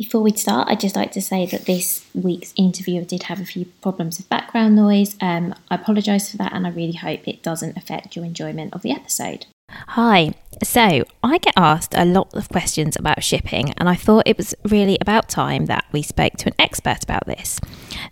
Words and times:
Before 0.00 0.22
we 0.22 0.32
start, 0.32 0.66
I'd 0.70 0.80
just 0.80 0.96
like 0.96 1.12
to 1.12 1.20
say 1.20 1.44
that 1.44 1.66
this 1.66 2.06
week's 2.14 2.54
interview 2.56 3.04
did 3.04 3.24
have 3.24 3.38
a 3.38 3.44
few 3.44 3.66
problems 3.82 4.16
with 4.16 4.30
background 4.30 4.74
noise. 4.74 5.14
Um, 5.20 5.54
I 5.70 5.74
apologise 5.74 6.30
for 6.30 6.38
that 6.38 6.54
and 6.54 6.66
I 6.66 6.70
really 6.70 6.94
hope 6.94 7.28
it 7.28 7.42
doesn't 7.42 7.76
affect 7.76 8.16
your 8.16 8.24
enjoyment 8.24 8.72
of 8.72 8.80
the 8.80 8.92
episode. 8.92 9.44
Hi. 9.88 10.32
So, 10.62 11.04
I 11.22 11.36
get 11.36 11.52
asked 11.54 11.92
a 11.94 12.06
lot 12.06 12.32
of 12.32 12.48
questions 12.48 12.96
about 12.96 13.22
shipping, 13.22 13.72
and 13.76 13.90
I 13.90 13.94
thought 13.94 14.24
it 14.26 14.38
was 14.38 14.54
really 14.64 14.96
about 15.02 15.28
time 15.28 15.66
that 15.66 15.84
we 15.92 16.00
spoke 16.00 16.32
to 16.38 16.48
an 16.48 16.54
expert 16.58 17.04
about 17.04 17.26
this. 17.26 17.60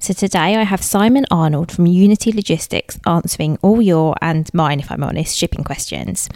So, 0.00 0.12
today 0.12 0.56
I 0.56 0.62
have 0.62 0.82
Simon 0.82 1.24
Arnold 1.30 1.72
from 1.72 1.86
Unity 1.86 2.32
Logistics 2.32 2.98
answering 3.06 3.58
all 3.62 3.82
your 3.82 4.14
and 4.22 4.48
mine, 4.54 4.80
if 4.80 4.90
I'm 4.90 5.02
honest, 5.02 5.36
shipping 5.36 5.64
questions. 5.64 6.28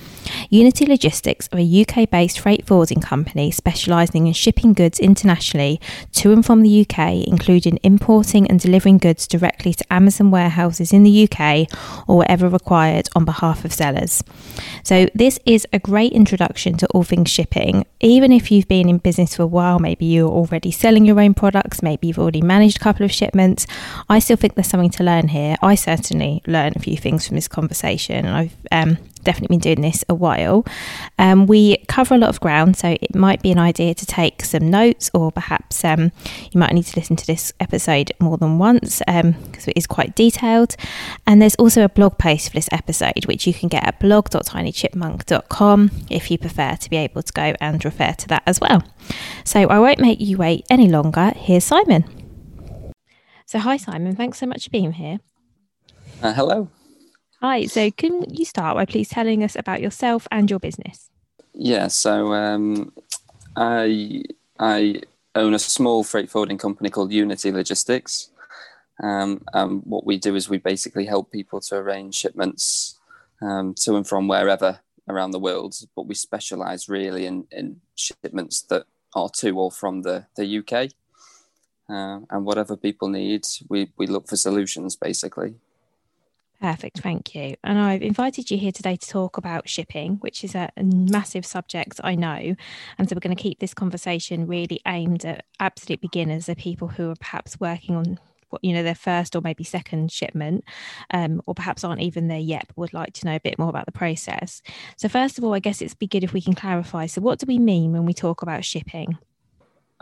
Unity 0.50 0.86
Logistics 0.86 1.48
are 1.53 1.59
a 1.61 1.83
UK 1.83 2.11
based 2.11 2.41
freight 2.41 2.67
forwarding 2.67 3.00
company 3.00 3.50
specialising 3.50 4.27
in 4.27 4.33
shipping 4.33 4.72
goods 4.72 4.98
internationally 4.98 5.81
to 6.12 6.33
and 6.33 6.44
from 6.44 6.62
the 6.62 6.86
UK, 6.86 7.27
including 7.27 7.78
importing 7.83 8.47
and 8.48 8.59
delivering 8.59 8.98
goods 8.98 9.27
directly 9.27 9.75
to 9.75 9.92
Amazon 9.92 10.31
warehouses 10.31 10.92
in 10.92 11.03
the 11.03 11.28
UK 11.28 11.69
or 12.09 12.19
wherever 12.19 12.48
required 12.48 13.09
on 13.14 13.25
behalf 13.25 13.64
of 13.64 13.72
sellers. 13.72 14.25
So, 14.83 15.09
this 15.14 15.39
is 15.47 15.66
a 15.72 15.78
great 15.78 16.12
introduction 16.12 16.77
to 16.78 16.87
all 16.89 17.05
things 17.05 17.31
shipping. 17.31 17.87
Even 18.00 18.33
if 18.33 18.50
you've 18.50 18.69
been 18.69 18.89
in 18.89 18.98
business 18.98 19.37
for 19.37 19.42
a 19.42 19.47
while, 19.47 19.78
maybe 19.78 20.06
you're 20.06 20.28
already 20.28 20.70
selling 20.70 21.05
your 21.05 21.20
own 21.20 21.34
products, 21.34 21.83
maybe 21.83 22.09
you've 22.09 22.19
already 22.19 22.42
managed 22.42 22.78
a 22.78 22.81
couple 22.81 23.05
of 23.05 23.12
shipments, 23.12 23.42
I 24.09 24.19
still 24.19 24.37
think 24.37 24.55
there's 24.55 24.69
something 24.69 24.91
to 24.91 25.05
learn 25.05 25.28
here. 25.28 25.56
I 25.62 25.75
certainly 25.75 26.43
learned 26.47 26.77
a 26.77 26.81
few 26.81 26.97
things 26.97 27.27
from 27.27 27.37
this 27.37 27.49
conversation, 27.49 28.27
and 28.27 28.37
I've 28.37 28.56
um, 28.71 28.99
definitely 29.25 29.56
been 29.56 29.61
doing 29.61 29.81
this 29.81 30.05
a 30.09 30.15
while. 30.15 30.65
Um, 31.19 31.47
we 31.47 31.78
cover 31.89 32.15
a 32.15 32.19
lot 32.19 32.31
of 32.31 32.41
ground, 32.41 32.77
so 32.77 32.97
it 33.00 33.15
might 33.15 33.43
be 33.43 33.50
an 33.53 33.59
idea 33.59 33.94
to 33.94 34.06
take 34.06 34.44
some 34.44 34.71
notes, 34.71 35.11
or 35.15 35.33
perhaps 35.33 35.84
um, 35.84 36.12
you 36.50 36.59
might 36.59 36.72
need 36.72 36.84
to 36.84 36.99
listen 36.99 37.16
to 37.16 37.27
this 37.27 37.53
episode 37.61 38.12
more 38.21 38.37
than 38.39 38.59
once 38.59 39.00
because 39.06 39.25
um, 39.25 39.34
it 39.71 39.77
is 39.77 39.87
quite 39.87 40.15
detailed. 40.15 40.77
And 41.27 41.41
there's 41.41 41.55
also 41.56 41.84
a 41.84 41.89
blog 41.89 42.19
post 42.19 42.49
for 42.49 42.55
this 42.55 42.69
episode, 42.72 43.27
which 43.27 43.47
you 43.47 43.55
can 43.55 43.69
get 43.69 43.84
at 43.84 44.00
blog.tinychipmunk.com 44.00 45.91
if 46.11 46.31
you 46.31 46.39
prefer 46.39 46.77
to 46.77 46.91
be 46.91 46.97
able 46.97 47.22
to 47.22 47.33
go 47.33 47.55
and 47.61 47.84
refer 47.84 48.12
to 48.12 48.28
that 48.28 48.43
as 48.47 48.61
well. 48.61 48.83
So 49.45 49.61
I 49.62 49.78
won't 49.78 49.99
make 49.99 50.21
you 50.21 50.37
wait 50.37 50.66
any 50.71 50.89
longer. 50.89 51.33
Here's 51.37 51.65
Simon. 51.65 52.22
So, 53.53 53.59
hi, 53.59 53.77
Simon. 53.77 54.17
Thanks 54.17 54.39
so 54.39 54.47
much 54.47 54.65
for 54.65 54.71
being 54.71 54.93
here. 54.93 55.21
Uh, 56.23 56.33
hello. 56.33 56.71
Hi, 57.43 57.67
so 57.67 57.91
can 57.91 58.25
you 58.35 58.47
start 58.47 58.77
by 58.77 58.87
please 58.87 59.11
telling 59.11 59.45
us 59.45 59.57
about 59.57 59.83
yourself 59.83 60.27
and 60.31 60.49
your 60.49 60.59
business? 60.59 61.11
Yeah, 61.53 61.89
so 61.89 62.33
um, 62.33 62.95
I 63.55 64.23
I 64.59 65.03
own 65.35 65.53
a 65.53 65.59
small 65.59 66.03
freight 66.03 66.31
forwarding 66.31 66.57
company 66.57 66.89
called 66.89 67.13
Unity 67.13 67.53
Logistics. 67.53 68.31
Um, 69.03 69.43
and 69.53 69.83
what 69.84 70.07
we 70.07 70.17
do 70.17 70.34
is 70.34 70.49
we 70.49 70.57
basically 70.57 71.05
help 71.05 71.31
people 71.31 71.61
to 71.61 71.77
arrange 71.77 72.15
shipments 72.15 72.99
um, 73.43 73.75
to 73.81 73.97
and 73.97 74.09
from 74.09 74.29
wherever 74.29 74.81
around 75.11 75.33
the 75.33 75.39
world, 75.39 75.75
but 75.95 76.07
we 76.07 76.15
specialize 76.15 76.89
really 76.89 77.27
in, 77.27 77.47
in 77.51 77.83
shipments 77.97 78.63
that 78.71 78.87
are 79.15 79.29
to 79.41 79.51
or 79.59 79.71
from 79.71 80.01
the, 80.01 80.25
the 80.37 80.61
UK. 80.61 80.89
Uh, 81.88 82.20
and 82.31 82.44
whatever 82.44 82.76
people 82.76 83.09
need, 83.09 83.44
we, 83.69 83.91
we 83.97 84.06
look 84.06 84.28
for 84.28 84.37
solutions 84.37 84.97
basically. 84.97 85.54
Perfect, 86.62 87.00
thank 87.00 87.34
you. 87.34 87.56
And 87.65 87.76
I've 87.76 88.03
invited 88.03 88.48
you 88.48 88.56
here 88.56 88.70
today 88.70 88.94
to 88.94 89.09
talk 89.09 89.37
about 89.37 89.69
shipping, 89.69 90.19
which 90.21 90.44
is 90.44 90.54
a, 90.54 90.71
massive 90.81 91.44
subject, 91.44 92.00
I 92.04 92.15
know. 92.15 92.54
And 92.98 93.09
so 93.09 93.16
we're 93.16 93.21
going 93.21 93.37
to 93.37 93.42
keep 93.42 93.59
this 93.59 93.75
conversation 93.75 94.47
really 94.47 94.81
aimed 94.87 95.25
at 95.25 95.44
absolute 95.59 96.00
beginners, 96.00 96.47
the 96.47 96.54
people 96.54 96.87
who 96.87 97.10
are 97.10 97.16
perhaps 97.16 97.59
working 97.59 97.97
on 97.97 98.21
you 98.60 98.75
know 98.75 98.82
their 98.82 98.94
first 98.94 99.34
or 99.34 99.41
maybe 99.41 99.65
second 99.65 100.12
shipment 100.12 100.62
um, 101.10 101.41
or 101.47 101.54
perhaps 101.54 101.84
aren't 101.84 102.03
even 102.03 102.28
there 102.28 102.38
yet 102.38 102.66
but 102.69 102.76
would 102.76 102.92
like 102.92 103.15
to 103.15 103.25
know 103.25 103.34
a 103.34 103.41
bit 103.41 103.59
more 103.59 103.71
about 103.71 103.87
the 103.87 103.92
process 103.92 104.60
so 104.98 105.09
first 105.09 105.38
of 105.38 105.44
all 105.44 105.54
i 105.54 105.59
guess 105.59 105.81
it's 105.81 105.94
be 105.94 106.06
good 106.06 106.22
if 106.22 106.34
we 106.34 106.41
can 106.42 106.53
clarify 106.53 107.06
so 107.06 107.22
what 107.22 107.38
do 107.38 107.47
we 107.47 107.59
mean 107.59 107.92
when 107.92 108.04
we 108.04 108.12
talk 108.12 108.42
about 108.42 108.62
shipping 108.62 109.16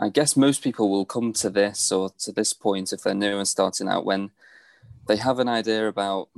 i 0.01 0.09
guess 0.09 0.35
most 0.35 0.63
people 0.63 0.89
will 0.89 1.05
come 1.05 1.31
to 1.31 1.49
this 1.49 1.91
or 1.91 2.09
to 2.17 2.31
this 2.31 2.53
point 2.53 2.91
if 2.91 3.03
they're 3.03 3.13
new 3.13 3.37
and 3.37 3.47
starting 3.47 3.87
out 3.87 4.05
when 4.05 4.31
they 5.07 5.17
have 5.17 5.39
an 5.39 5.47
idea 5.47 5.87
about 5.87 6.29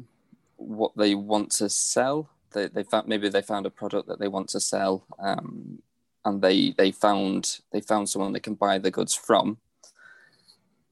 what 0.57 0.95
they 0.95 1.15
want 1.15 1.51
to 1.51 1.69
sell. 1.69 2.29
They, 2.53 2.67
they 2.67 2.83
found 2.83 3.07
maybe 3.07 3.29
they 3.29 3.41
found 3.41 3.65
a 3.65 3.71
product 3.71 4.07
that 4.07 4.19
they 4.19 4.27
want 4.27 4.49
to 4.49 4.59
sell, 4.59 5.05
um, 5.19 5.81
and 6.25 6.41
they 6.41 6.71
they 6.71 6.91
found 6.91 7.59
they 7.71 7.81
found 7.81 8.09
someone 8.09 8.33
they 8.33 8.39
can 8.39 8.55
buy 8.55 8.77
the 8.77 8.91
goods 8.91 9.15
from. 9.15 9.57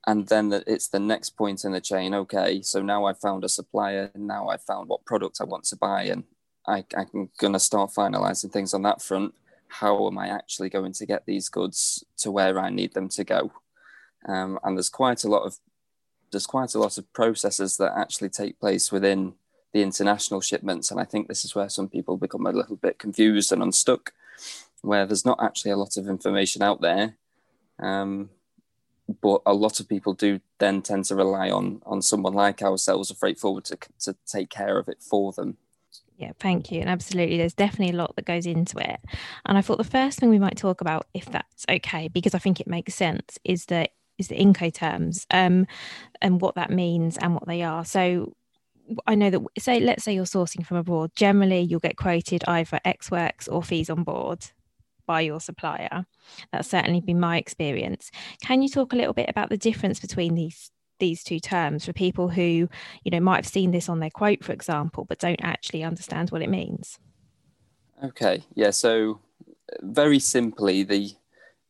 And 0.07 0.27
then 0.27 0.63
it's 0.65 0.87
the 0.87 0.99
next 0.99 1.31
point 1.31 1.63
in 1.63 1.73
the 1.73 1.81
chain. 1.81 2.15
Okay, 2.15 2.63
so 2.63 2.81
now 2.81 3.05
I 3.05 3.13
found 3.13 3.43
a 3.43 3.49
supplier. 3.49 4.11
Now 4.15 4.49
I 4.49 4.57
found 4.57 4.89
what 4.89 5.05
product 5.05 5.37
I 5.39 5.43
want 5.43 5.65
to 5.65 5.75
buy, 5.75 6.03
and 6.03 6.23
I, 6.67 6.83
I'm 6.97 7.29
to 7.39 7.59
start 7.59 7.91
finalizing 7.91 8.51
things 8.51 8.73
on 8.73 8.81
that 8.83 9.01
front. 9.01 9.35
How 9.71 10.07
am 10.07 10.17
I 10.17 10.27
actually 10.27 10.69
going 10.69 10.93
to 10.93 11.05
get 11.05 11.25
these 11.25 11.49
goods 11.49 12.03
to 12.17 12.29
where 12.29 12.59
I 12.59 12.69
need 12.69 12.93
them 12.93 13.07
to 13.09 13.23
go? 13.23 13.51
Um, 14.27 14.59
and 14.63 14.77
there's 14.77 14.89
quite 14.89 15.23
a 15.23 15.29
lot 15.29 15.43
of 15.43 15.57
there's 16.31 16.45
quite 16.45 16.75
a 16.75 16.79
lot 16.79 16.97
of 16.97 17.11
processes 17.13 17.77
that 17.77 17.97
actually 17.97 18.29
take 18.29 18.59
place 18.59 18.91
within 18.91 19.33
the 19.73 19.81
international 19.81 20.41
shipments. 20.41 20.89
And 20.89 20.99
I 20.99 21.03
think 21.03 21.27
this 21.27 21.43
is 21.43 21.55
where 21.55 21.69
some 21.69 21.89
people 21.89 22.17
become 22.17 22.45
a 22.45 22.51
little 22.51 22.77
bit 22.77 22.99
confused 22.99 23.51
and 23.51 23.61
unstuck, 23.61 24.13
where 24.81 25.05
there's 25.05 25.25
not 25.25 25.43
actually 25.43 25.71
a 25.71 25.77
lot 25.77 25.97
of 25.97 26.07
information 26.07 26.61
out 26.61 26.81
there. 26.81 27.15
Um, 27.79 28.29
but 29.21 29.41
a 29.45 29.53
lot 29.53 29.79
of 29.79 29.89
people 29.89 30.13
do 30.13 30.39
then 30.59 30.81
tend 30.81 31.05
to 31.05 31.15
rely 31.15 31.49
on 31.49 31.81
on 31.85 32.01
someone 32.01 32.33
like 32.33 32.61
ourselves, 32.61 33.11
a 33.11 33.15
freight 33.15 33.39
forward, 33.39 33.65
to, 33.65 33.77
to 34.01 34.15
take 34.25 34.49
care 34.49 34.77
of 34.77 34.87
it 34.87 35.01
for 35.01 35.33
them. 35.33 35.57
Yeah, 36.21 36.33
thank 36.39 36.71
you. 36.71 36.81
And 36.81 36.89
absolutely, 36.89 37.37
there's 37.37 37.55
definitely 37.55 37.95
a 37.95 37.97
lot 37.97 38.15
that 38.15 38.25
goes 38.25 38.45
into 38.45 38.77
it. 38.77 38.99
And 39.47 39.57
I 39.57 39.61
thought 39.61 39.79
the 39.79 39.83
first 39.83 40.19
thing 40.19 40.29
we 40.29 40.37
might 40.37 40.55
talk 40.55 40.79
about, 40.79 41.07
if 41.15 41.25
that's 41.25 41.65
okay, 41.67 42.09
because 42.09 42.35
I 42.35 42.37
think 42.37 42.59
it 42.59 42.67
makes 42.67 42.93
sense, 42.93 43.39
is 43.43 43.65
the 43.65 43.89
is 44.19 44.27
the 44.27 44.35
Incoterms 44.35 45.25
um, 45.31 45.65
and 46.21 46.39
what 46.39 46.53
that 46.53 46.69
means 46.69 47.17
and 47.17 47.33
what 47.33 47.47
they 47.47 47.63
are. 47.63 47.83
So 47.83 48.35
I 49.07 49.15
know 49.15 49.31
that 49.31 49.41
say 49.57 49.79
let's 49.79 50.03
say 50.03 50.13
you're 50.13 50.25
sourcing 50.25 50.63
from 50.63 50.77
abroad, 50.77 51.09
generally 51.15 51.61
you'll 51.61 51.79
get 51.79 51.97
quoted 51.97 52.43
either 52.47 52.79
ex 52.85 53.09
works 53.09 53.47
or 53.47 53.63
free 53.63 53.83
on 53.89 54.03
board 54.03 54.45
by 55.07 55.21
your 55.21 55.39
supplier. 55.39 56.05
That's 56.53 56.69
certainly 56.69 57.01
been 57.01 57.19
my 57.19 57.37
experience. 57.37 58.11
Can 58.43 58.61
you 58.61 58.69
talk 58.69 58.93
a 58.93 58.95
little 58.95 59.13
bit 59.13 59.27
about 59.27 59.49
the 59.49 59.57
difference 59.57 59.99
between 59.99 60.35
these 60.35 60.69
these 61.01 61.21
two 61.21 61.41
terms 61.41 61.83
for 61.83 61.91
people 61.91 62.29
who, 62.29 62.69
you 63.03 63.11
know, 63.11 63.19
might 63.19 63.43
have 63.43 63.47
seen 63.47 63.71
this 63.71 63.89
on 63.89 63.99
their 63.99 64.09
quote, 64.09 64.45
for 64.45 64.53
example, 64.53 65.03
but 65.03 65.19
don't 65.19 65.43
actually 65.43 65.83
understand 65.83 66.29
what 66.29 66.41
it 66.41 66.49
means? 66.49 66.97
Okay, 68.01 68.45
yeah. 68.55 68.69
So 68.69 69.19
very 69.81 70.19
simply, 70.19 70.83
the 70.83 71.11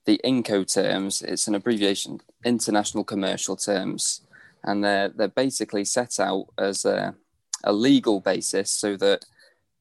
the 0.05 0.21
Incoterms, 0.23 1.23
it's 1.23 1.47
an 1.47 1.55
abbreviation, 1.55 2.19
international 2.43 3.03
commercial 3.03 3.55
terms, 3.55 4.21
and 4.63 4.83
they're 4.83 5.09
they're 5.09 5.27
basically 5.27 5.85
set 5.85 6.19
out 6.19 6.45
as 6.59 6.85
a, 6.85 7.15
a 7.63 7.73
legal 7.73 8.19
basis 8.19 8.69
so 8.69 8.95
that 8.97 9.25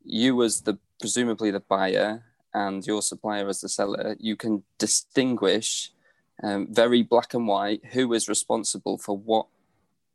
you 0.03 0.43
as 0.43 0.63
the 0.63 0.79
presumably 0.99 1.51
the 1.51 1.61
buyer 1.61 2.25
and 2.53 2.87
your 2.87 3.03
supplier 3.03 3.49
as 3.49 3.61
the 3.61 3.69
seller, 3.69 4.17
you 4.19 4.37
can 4.37 4.63
distinguish 4.79 5.93
um, 6.43 6.69
very 6.71 7.03
black 7.03 7.35
and 7.35 7.47
white 7.47 7.85
who 7.93 8.13
is 8.13 8.29
responsible 8.29 8.99
for 8.99 9.17
what 9.17 9.47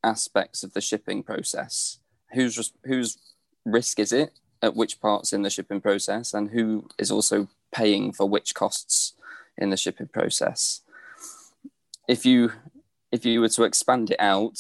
aspects 0.04 0.64
of 0.64 0.74
the 0.74 0.82
shipping 0.82 1.24
process. 1.24 2.00
Whose 2.34 2.74
whose 2.86 3.18
risk 3.66 4.00
is 4.00 4.12
it 4.12 4.32
at 4.62 4.76
which 4.76 5.00
parts 5.00 5.34
in 5.34 5.44
the 5.44 5.50
shipping 5.50 5.82
process, 5.82 6.34
and 6.34 6.50
who 6.50 6.88
is 6.98 7.12
also 7.12 7.48
paying 7.72 8.12
for 8.12 8.28
which 8.28 8.54
costs 8.54 9.14
in 9.58 9.70
the 9.70 9.78
shipping 9.78 10.08
process. 10.08 10.82
If 12.08 12.26
you 12.26 12.52
if 13.12 13.26
you 13.26 13.42
were 13.42 13.50
to 13.50 13.64
expand 13.64 14.12
it 14.12 14.20
out, 14.20 14.60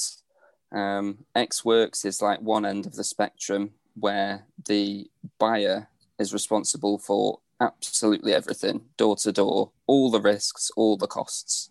um, 0.71 1.25
Ex 1.35 1.65
Works 1.65 2.05
is 2.05 2.21
like 2.21 2.41
one 2.41 2.65
end 2.65 2.85
of 2.85 2.95
the 2.95 3.03
spectrum 3.03 3.71
where 3.95 4.45
the 4.67 5.09
buyer 5.39 5.87
is 6.19 6.33
responsible 6.33 6.97
for 6.97 7.39
absolutely 7.59 8.33
everything, 8.33 8.81
door 8.97 9.15
to 9.17 9.31
door, 9.31 9.71
all 9.87 10.11
the 10.11 10.21
risks, 10.21 10.71
all 10.75 10.97
the 10.97 11.07
costs, 11.07 11.69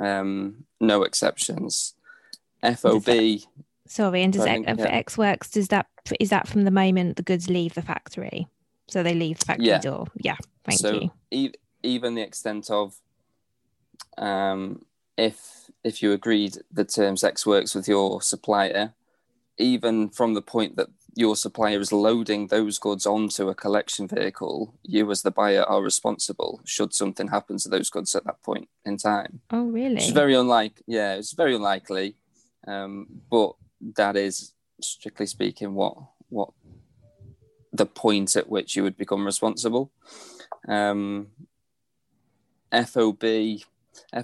um, 0.00 0.64
no 0.80 1.02
exceptions. 1.02 1.94
FOB. 2.62 3.40
Sorry, 3.86 4.22
and 4.22 4.32
does 4.32 4.46
Ex, 4.46 4.64
yeah. 4.66 4.84
Ex 4.86 5.18
Works 5.18 5.50
does 5.50 5.68
that 5.68 5.86
is 6.18 6.30
that 6.30 6.48
from 6.48 6.64
the 6.64 6.70
moment 6.70 7.16
the 7.16 7.22
goods 7.22 7.50
leave 7.50 7.74
the 7.74 7.82
factory? 7.82 8.48
So 8.88 9.02
they 9.02 9.14
leave 9.14 9.38
the 9.38 9.46
factory 9.46 9.66
yeah. 9.66 9.78
door. 9.78 10.06
Yeah, 10.16 10.36
thank 10.64 10.80
so 10.80 10.92
you. 10.92 11.10
E- 11.30 11.52
even 11.82 12.14
the 12.14 12.22
extent 12.22 12.70
of 12.70 12.96
um, 14.16 14.84
if 15.18 15.70
if 15.82 16.02
you 16.02 16.12
agreed 16.12 16.58
the 16.72 16.84
terms 16.84 17.22
Ex 17.22 17.46
Works 17.46 17.74
with 17.74 17.86
your 17.86 18.22
supplier, 18.22 18.94
even 19.58 20.08
from 20.08 20.34
the 20.34 20.42
point 20.42 20.76
that 20.76 20.88
your 21.14 21.36
supplier 21.36 21.80
is 21.80 21.92
loading 21.92 22.48
those 22.48 22.78
goods 22.78 23.06
onto 23.06 23.48
a 23.48 23.54
collection 23.54 24.08
vehicle, 24.08 24.74
you 24.82 25.10
as 25.10 25.22
the 25.22 25.30
buyer 25.30 25.62
are 25.62 25.82
responsible 25.82 26.60
should 26.64 26.92
something 26.92 27.28
happen 27.28 27.56
to 27.58 27.68
those 27.68 27.88
goods 27.88 28.14
at 28.14 28.24
that 28.24 28.42
point 28.42 28.68
in 28.84 28.96
time. 28.96 29.40
Oh, 29.50 29.64
really? 29.64 29.96
It's 29.96 30.10
very 30.10 30.34
unlikely. 30.34 30.82
Yeah, 30.86 31.14
it's 31.14 31.32
very 31.32 31.54
unlikely. 31.54 32.16
Um, 32.66 33.06
but 33.30 33.54
that 33.96 34.16
is 34.16 34.52
strictly 34.80 35.26
speaking 35.26 35.74
what 35.74 35.96
what 36.28 36.50
the 37.72 37.86
point 37.86 38.34
at 38.36 38.48
which 38.48 38.76
you 38.76 38.82
would 38.82 38.96
become 38.96 39.24
responsible. 39.24 39.92
Um, 40.66 41.28
FOB 42.72 43.24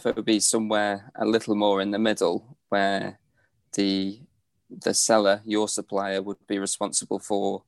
FOB 0.01 0.41
somewhere 0.41 1.13
a 1.15 1.25
little 1.25 1.55
more 1.55 1.81
in 1.81 1.91
the 1.91 1.99
middle 1.99 2.57
where 2.69 3.19
the 3.75 4.21
the 4.71 4.95
seller, 4.95 5.43
your 5.45 5.69
supplier, 5.69 6.23
would 6.23 6.47
be 6.47 6.59
responsible 6.59 7.19
for 7.19 7.63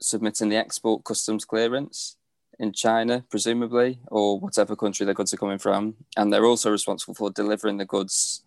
submitting 0.00 0.48
the 0.48 0.56
export 0.56 1.04
customs 1.04 1.44
clearance 1.44 2.16
in 2.58 2.72
China, 2.72 3.24
presumably, 3.30 4.00
or 4.08 4.38
whatever 4.38 4.74
country 4.74 5.06
the 5.06 5.14
goods 5.14 5.32
are 5.32 5.38
coming 5.38 5.58
from. 5.58 5.94
And 6.16 6.32
they're 6.32 6.44
also 6.44 6.70
responsible 6.70 7.14
for 7.14 7.30
delivering 7.30 7.76
the 7.76 7.84
goods 7.84 8.42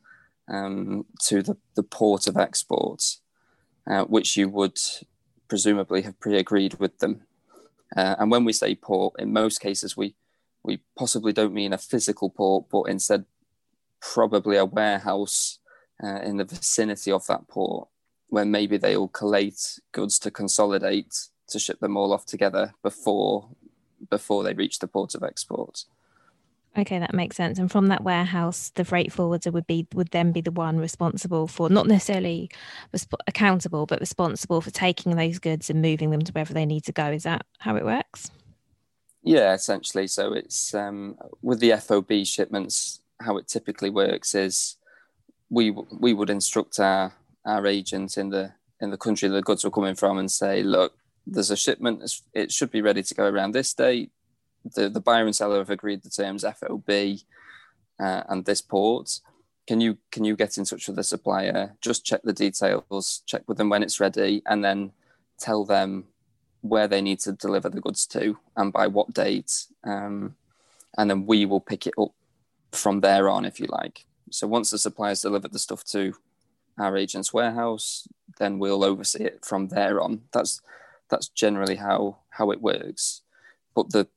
um, 0.48 1.06
to 1.24 1.42
the, 1.42 1.58
the 1.76 1.84
port 1.84 2.28
of 2.28 2.38
export, 2.38 3.18
uh, 3.88 4.04
which 4.04 4.36
you 4.36 4.50
would 4.50 4.80
presumably 5.48 6.02
have 6.02 6.20
pre 6.20 6.38
agreed 6.38 6.76
with 6.76 7.00
them. 7.00 7.22
Uh, 7.96 8.16
and 8.20 8.32
when 8.32 8.46
we 8.46 8.54
say 8.54 8.76
port, 8.76 9.16
in 9.20 9.34
most 9.34 9.60
cases, 9.60 9.98
we, 9.98 10.16
we 10.64 10.82
possibly 10.98 11.34
don't 11.34 11.54
mean 11.54 11.74
a 11.74 11.78
physical 11.78 12.30
port, 12.30 12.66
but 12.72 12.84
instead, 12.84 13.26
probably 14.02 14.58
a 14.58 14.66
warehouse 14.66 15.60
uh, 16.04 16.22
in 16.22 16.38
the 16.38 16.46
vicinity 16.46 17.12
of 17.12 17.26
that 17.28 17.48
port 17.48 17.88
where 18.30 18.46
maybe 18.46 18.78
they 18.78 18.96
will 18.96 19.10
collate 19.10 19.80
goods 19.92 20.18
to 20.18 20.32
consolidate 20.32 21.28
to 21.50 21.60
ship 21.60 21.80
them 21.80 21.98
all 21.98 22.14
off 22.14 22.26
together 22.26 22.74
before 22.82 23.50
before 24.10 24.44
they 24.44 24.54
reach 24.54 24.80
the 24.80 24.88
port 24.88 25.14
of 25.14 25.22
export. 25.22 25.86
Okay, 26.78 27.00
that 27.00 27.14
makes 27.14 27.36
sense. 27.36 27.60
And 27.60 27.70
from 27.70 27.88
that 27.88 28.04
warehouse, 28.04 28.72
the 28.76 28.86
freight 28.86 29.12
forwarder 29.12 29.52
would 29.52 29.68
be 29.68 29.86
would 29.94 30.12
then 30.12 30.32
be 30.32 30.40
the 30.40 30.52
one 30.52 30.78
responsible 30.78 31.48
for 31.48 31.70
not 31.70 31.88
necessarily 31.88 32.50
resp- 32.96 33.20
accountable, 33.28 33.86
but 33.86 34.00
responsible 34.00 34.62
for 34.62 34.72
taking 34.72 35.16
those 35.16 35.38
goods 35.38 35.70
and 35.70 35.82
moving 35.82 36.12
them 36.12 36.22
to 36.22 36.32
wherever 36.32 36.54
they 36.54 36.66
need 36.66 36.86
to 36.86 36.94
go. 36.94 37.08
Is 37.08 37.24
that 37.24 37.46
how 37.60 37.76
it 37.76 37.84
works? 37.84 38.32
Yeah, 39.22 39.54
essentially. 39.54 40.08
So 40.08 40.32
it's 40.32 40.74
um, 40.74 41.18
with 41.42 41.60
the 41.60 41.78
FOB 41.78 42.26
shipments. 42.26 43.00
How 43.20 43.38
it 43.38 43.48
typically 43.48 43.92
works 43.92 44.34
is 44.34 44.78
we 45.52 45.70
we 45.70 46.14
would 46.14 46.32
instruct 46.32 46.80
our 46.80 47.14
our 47.46 47.68
agent 47.68 48.18
in 48.18 48.30
the 48.30 48.54
in 48.80 48.90
the 48.90 48.98
country 48.98 49.30
the 49.30 49.44
goods 49.44 49.64
were 49.64 49.70
coming 49.70 49.94
from 49.94 50.18
and 50.18 50.32
say, 50.32 50.64
look, 50.64 50.94
there's 51.28 51.52
a 51.52 51.58
shipment. 51.58 52.02
It 52.34 52.52
should 52.52 52.72
be 52.72 52.82
ready 52.82 53.04
to 53.04 53.14
go 53.14 53.28
around 53.28 53.52
this 53.52 53.74
date. 53.74 54.12
The 54.64 54.90
the 54.90 55.02
buyer 55.02 55.26
and 55.26 55.36
seller 55.36 55.60
have 55.60 55.70
agreed 55.70 56.02
the 56.02 56.10
terms 56.10 56.44
FOB 56.44 56.90
uh, 58.00 58.24
and 58.30 58.46
this 58.46 58.62
port. 58.62 59.20
Can 59.68 59.82
you 59.82 59.98
can 60.12 60.24
you 60.24 60.36
get 60.36 60.58
in 60.58 60.66
touch 60.66 60.88
with 60.88 60.96
the 60.96 61.04
supplier? 61.04 61.76
Just 61.82 62.06
check 62.06 62.22
the 62.24 62.34
details. 62.34 63.22
Check 63.28 63.44
with 63.48 63.58
them 63.58 63.70
when 63.70 63.84
it's 63.84 64.00
ready, 64.00 64.42
and 64.46 64.64
then 64.64 64.94
tell 65.38 65.66
them 65.66 66.06
where 66.62 66.88
they 66.88 67.02
need 67.02 67.20
to 67.20 67.34
deliver 67.34 67.70
the 67.70 67.82
goods 67.82 68.06
to 68.06 68.38
and 68.56 68.72
by 68.72 68.88
what 68.88 69.14
date. 69.14 69.66
Um, 69.84 70.36
and 70.98 71.10
then 71.10 71.26
we 71.26 71.46
will 71.46 71.60
pick 71.60 71.88
it 71.88 71.94
up 71.98 72.12
from 72.72 73.02
there 73.02 73.28
on, 73.30 73.46
if 73.46 73.60
you 73.60 73.66
like. 73.68 74.06
So 74.32 74.48
once 74.48 74.72
the 74.72 74.78
suppliers 74.78 75.22
delivered 75.22 75.52
the 75.52 75.60
stuff 75.60 75.84
to 75.86 76.14
our 76.80 76.98
agent's 76.98 77.34
warehouse, 77.34 78.08
then 78.40 78.60
we'll 78.60 78.84
oversee 78.84 79.24
it 79.24 79.46
from 79.46 79.68
there 79.68 80.02
on. 80.02 80.22
That's 80.34 80.62
that's 81.10 81.28
generally 81.28 81.76
how 81.76 82.20
how 82.30 82.52
it 82.52 82.62
works. 82.62 83.22
But 83.76 83.92
the 83.92 84.08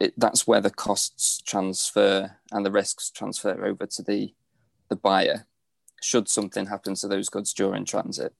it, 0.00 0.12
that's 0.16 0.46
where 0.46 0.60
the 0.60 0.70
costs 0.70 1.40
transfer 1.40 2.36
and 2.52 2.66
the 2.66 2.70
risks 2.70 3.10
transfer 3.10 3.64
over 3.64 3.86
to 3.86 4.02
the 4.02 4.34
the 4.88 4.96
buyer 4.96 5.46
should 6.02 6.28
something 6.28 6.66
happen 6.66 6.94
to 6.96 7.08
those 7.08 7.28
goods 7.28 7.54
during 7.54 7.84
transit. 7.84 8.34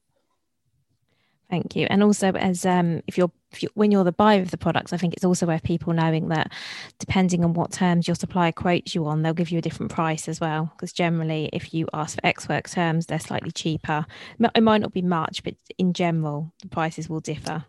Thank 1.55 1.77
you. 1.77 1.87
And 1.89 2.03
also, 2.03 2.33
as 2.33 2.67
um, 2.67 3.01
if 3.07 3.17
you're 3.17 3.31
if 3.53 3.63
you, 3.63 3.69
when 3.75 3.93
you're 3.93 4.03
the 4.03 4.11
buyer 4.11 4.43
of 4.43 4.51
the 4.51 4.57
products, 4.57 4.93
I 4.93 4.97
think 4.97 5.15
it's 5.15 5.25
also 5.25 5.47
worth 5.47 5.63
people 5.63 5.93
knowing 5.93 6.27
that 6.31 6.51
depending 6.99 7.45
on 7.45 7.55
what 7.55 7.71
terms 7.71 8.09
your 8.09 8.17
supplier 8.17 8.51
quotes 8.51 8.93
you 8.93 9.07
on, 9.07 9.23
they'll 9.23 9.35
give 9.35 9.53
you 9.53 9.59
a 9.59 9.63
different 9.63 9.93
price 9.93 10.27
as 10.27 10.41
well. 10.41 10.73
Because 10.75 10.93
generally, 10.93 11.51
if 11.53 11.73
you 11.73 11.87
ask 11.95 12.17
for 12.17 12.27
Ex 12.27 12.49
Works 12.49 12.75
terms, 12.75 13.07
they're 13.07 13.21
slightly 13.21 13.53
cheaper. 13.53 14.05
It 14.41 14.65
might 14.65 14.81
not 14.81 14.93
be 14.93 15.01
much, 15.01 15.45
but 15.45 15.55
in 15.79 15.93
general, 15.93 16.53
the 16.61 16.67
prices 16.67 17.09
will 17.09 17.21
differ. 17.21 17.67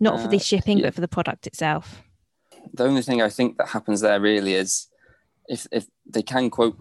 Not 0.00 0.14
uh, 0.14 0.22
for 0.22 0.28
the 0.28 0.36
uh, 0.38 0.40
shipping, 0.40 0.78
yeah. 0.78 0.86
but 0.86 0.94
for 0.94 1.02
the 1.02 1.08
product 1.08 1.46
itself. 1.46 2.00
The 2.72 2.84
only 2.84 3.02
thing 3.02 3.20
I 3.20 3.28
think 3.28 3.58
that 3.58 3.68
happens 3.68 4.00
there 4.00 4.20
really 4.20 4.54
is 4.54 4.88
if 5.48 5.66
if 5.70 5.86
they 6.06 6.22
can 6.22 6.48
quote 6.48 6.78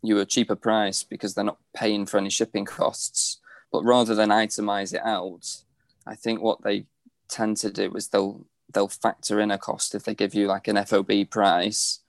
you 0.00 0.20
a 0.20 0.24
cheaper 0.24 0.56
price 0.56 1.02
because 1.02 1.34
they're 1.34 1.44
not 1.44 1.58
paying 1.74 2.06
for 2.06 2.16
any 2.16 2.30
shipping 2.30 2.64
costs, 2.64 3.40
but 3.70 3.84
rather 3.84 4.14
than 4.14 4.30
itemize 4.30 4.94
it 4.94 5.04
out 5.04 5.64
I 6.06 6.14
think 6.14 6.40
what 6.40 6.62
they 6.62 6.86
tend 7.28 7.56
to 7.58 7.70
do 7.70 7.92
is 7.94 8.08
they'll 8.08 8.46
they'll 8.72 8.88
factor 8.88 9.40
in 9.40 9.50
a 9.50 9.58
cost 9.58 9.94
if 9.94 10.04
they 10.04 10.14
give 10.14 10.34
you 10.34 10.46
like 10.46 10.68
an 10.68 10.82
FOB 10.84 11.30
price. 11.30 12.00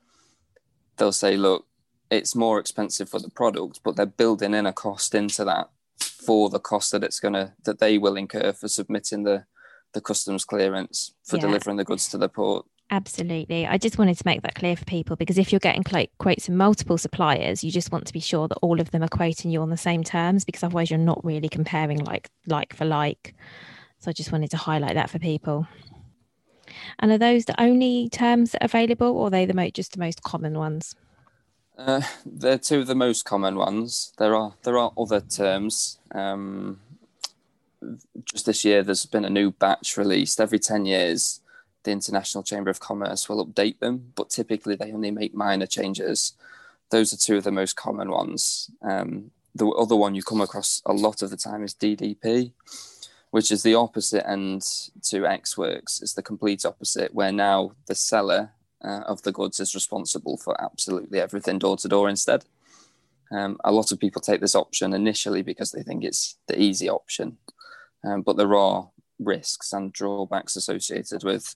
They'll 0.98 1.12
say, 1.12 1.38
look, 1.38 1.66
it's 2.10 2.36
more 2.36 2.60
expensive 2.60 3.10
for 3.10 3.20
the 3.20 3.30
product, 3.30 3.82
but 3.84 3.96
they're 3.96 4.06
building 4.06 4.54
in 4.54 4.66
a 4.66 4.74
cost 4.74 5.14
into 5.14 5.44
that 5.46 5.70
for 6.00 6.50
the 6.50 6.60
cost 6.60 6.92
that 6.92 7.04
it's 7.04 7.20
gonna 7.20 7.54
that 7.64 7.80
they 7.80 7.98
will 7.98 8.18
incur 8.18 8.54
for 8.54 8.68
submitting 8.68 9.24
the 9.24 9.46
the 9.94 10.02
customs 10.02 10.46
clearance 10.46 11.14
for 11.24 11.38
yeah. 11.38 11.44
delivering 11.44 11.78
the 11.78 11.86
goods 11.86 12.10
to 12.10 12.18
the 12.18 12.30
port. 12.30 12.66
Absolutely. 12.90 13.68
I 13.68 13.78
just 13.78 13.98
wanted 13.98 14.18
to 14.18 14.24
make 14.26 14.44
that 14.44 14.56
clear 14.56 14.76
for 14.76 14.86
people 14.86 15.18
because 15.18 15.38
if 15.38 15.52
you're 15.52 15.60
getting 15.60 15.84
quotes 16.20 16.46
from 16.46 16.56
multiple 16.56 16.98
suppliers, 16.98 17.64
you 17.64 17.70
just 17.70 17.92
want 17.92 18.08
to 18.08 18.14
be 18.14 18.22
sure 18.22 18.48
that 18.48 18.60
all 18.62 18.80
of 18.80 18.92
them 18.92 19.04
are 19.04 19.10
quoting 19.10 19.52
you 19.52 19.62
on 19.62 19.70
the 19.70 19.78
same 19.78 20.04
terms 20.04 20.46
because 20.46 20.64
otherwise 20.64 20.90
you're 20.90 20.98
not 20.98 21.24
really 21.26 21.50
comparing 21.50 22.00
like 22.00 22.30
like 22.46 22.76
for 22.76 22.86
like. 22.86 23.36
So 24.00 24.10
I 24.10 24.14
just 24.14 24.32
wanted 24.32 24.52
to 24.52 24.58
highlight 24.58 24.96
that 24.96 25.10
for 25.10 25.20
people. 25.20 25.68
And 27.00 27.12
are 27.12 27.18
those 27.18 27.46
the 27.46 27.60
only 27.62 28.10
terms 28.10 28.56
available, 28.62 29.08
or 29.08 29.28
are 29.28 29.30
they 29.30 29.46
the 29.46 29.54
most 29.54 29.74
just 29.74 29.94
the 29.94 30.00
most 30.00 30.24
common 30.24 30.58
ones? 30.58 30.96
Uh, 31.78 32.02
they're 32.26 32.58
two 32.58 32.80
of 32.80 32.88
the 32.88 32.96
most 32.96 33.24
common 33.24 33.56
ones. 33.56 34.14
There 34.18 34.36
are 34.36 34.54
there 34.64 34.78
are 34.78 34.92
other 34.98 35.22
terms. 35.22 36.00
Um, 36.14 36.80
just 38.26 38.46
this 38.46 38.66
year, 38.66 38.84
there's 38.84 39.06
been 39.06 39.26
a 39.26 39.30
new 39.30 39.52
batch 39.52 39.98
released. 39.98 40.42
Every 40.42 40.60
ten 40.60 40.86
years, 40.86 41.40
the 41.84 41.92
International 41.92 42.44
Chamber 42.44 42.70
of 42.70 42.80
Commerce 42.80 43.30
will 43.30 43.46
update 43.46 43.80
them, 43.80 44.12
but 44.16 44.30
typically 44.30 44.76
they 44.76 44.92
only 44.92 45.12
make 45.12 45.34
minor 45.34 45.68
changes. 45.68 46.34
Those 46.90 47.14
are 47.14 47.18
two 47.18 47.38
of 47.38 47.44
the 47.44 47.52
most 47.52 47.76
common 47.76 48.10
ones. 48.10 48.72
Um, 48.82 49.32
the 49.54 49.70
other 49.70 49.96
one 49.96 50.16
you 50.16 50.24
come 50.24 50.42
across 50.42 50.82
a 50.86 50.94
lot 50.94 51.22
of 51.22 51.30
the 51.30 51.38
time 51.38 51.64
is 51.64 51.74
DDP, 51.74 52.52
which 53.38 53.52
is 53.52 53.62
the 53.62 53.76
opposite 53.76 54.28
end 54.28 54.64
to 55.04 55.28
Ex 55.28 55.56
Works. 55.56 56.02
It's 56.02 56.16
the 56.16 56.24
complete 56.24 56.66
opposite, 56.66 57.14
where 57.14 57.32
now 57.32 57.74
the 57.86 57.94
seller 57.94 58.50
uh, 58.84 59.02
of 59.06 59.22
the 59.22 59.32
goods 59.32 59.60
is 59.60 59.76
responsible 59.76 60.38
for 60.38 60.60
absolutely 60.60 61.20
everything 61.20 61.60
door 61.60 61.78
to 61.78 61.88
door 61.88 62.10
instead. 62.10 62.46
Um, 63.32 63.60
a 63.64 63.72
lot 63.72 63.92
of 63.92 64.00
people 64.00 64.24
take 64.24 64.42
this 64.42 64.56
option 64.56 64.92
initially 64.92 65.44
because 65.44 65.72
they 65.72 65.84
think 65.84 66.04
it's 66.04 66.40
the 66.48 66.60
easy 66.60 66.90
option, 66.90 67.38
um, 68.04 68.24
but 68.24 68.38
there 68.38 68.56
are 68.56 68.90
risks 69.20 69.72
and 69.72 69.94
drawbacks 69.94 70.56
associated 70.56 71.24
with 71.24 71.56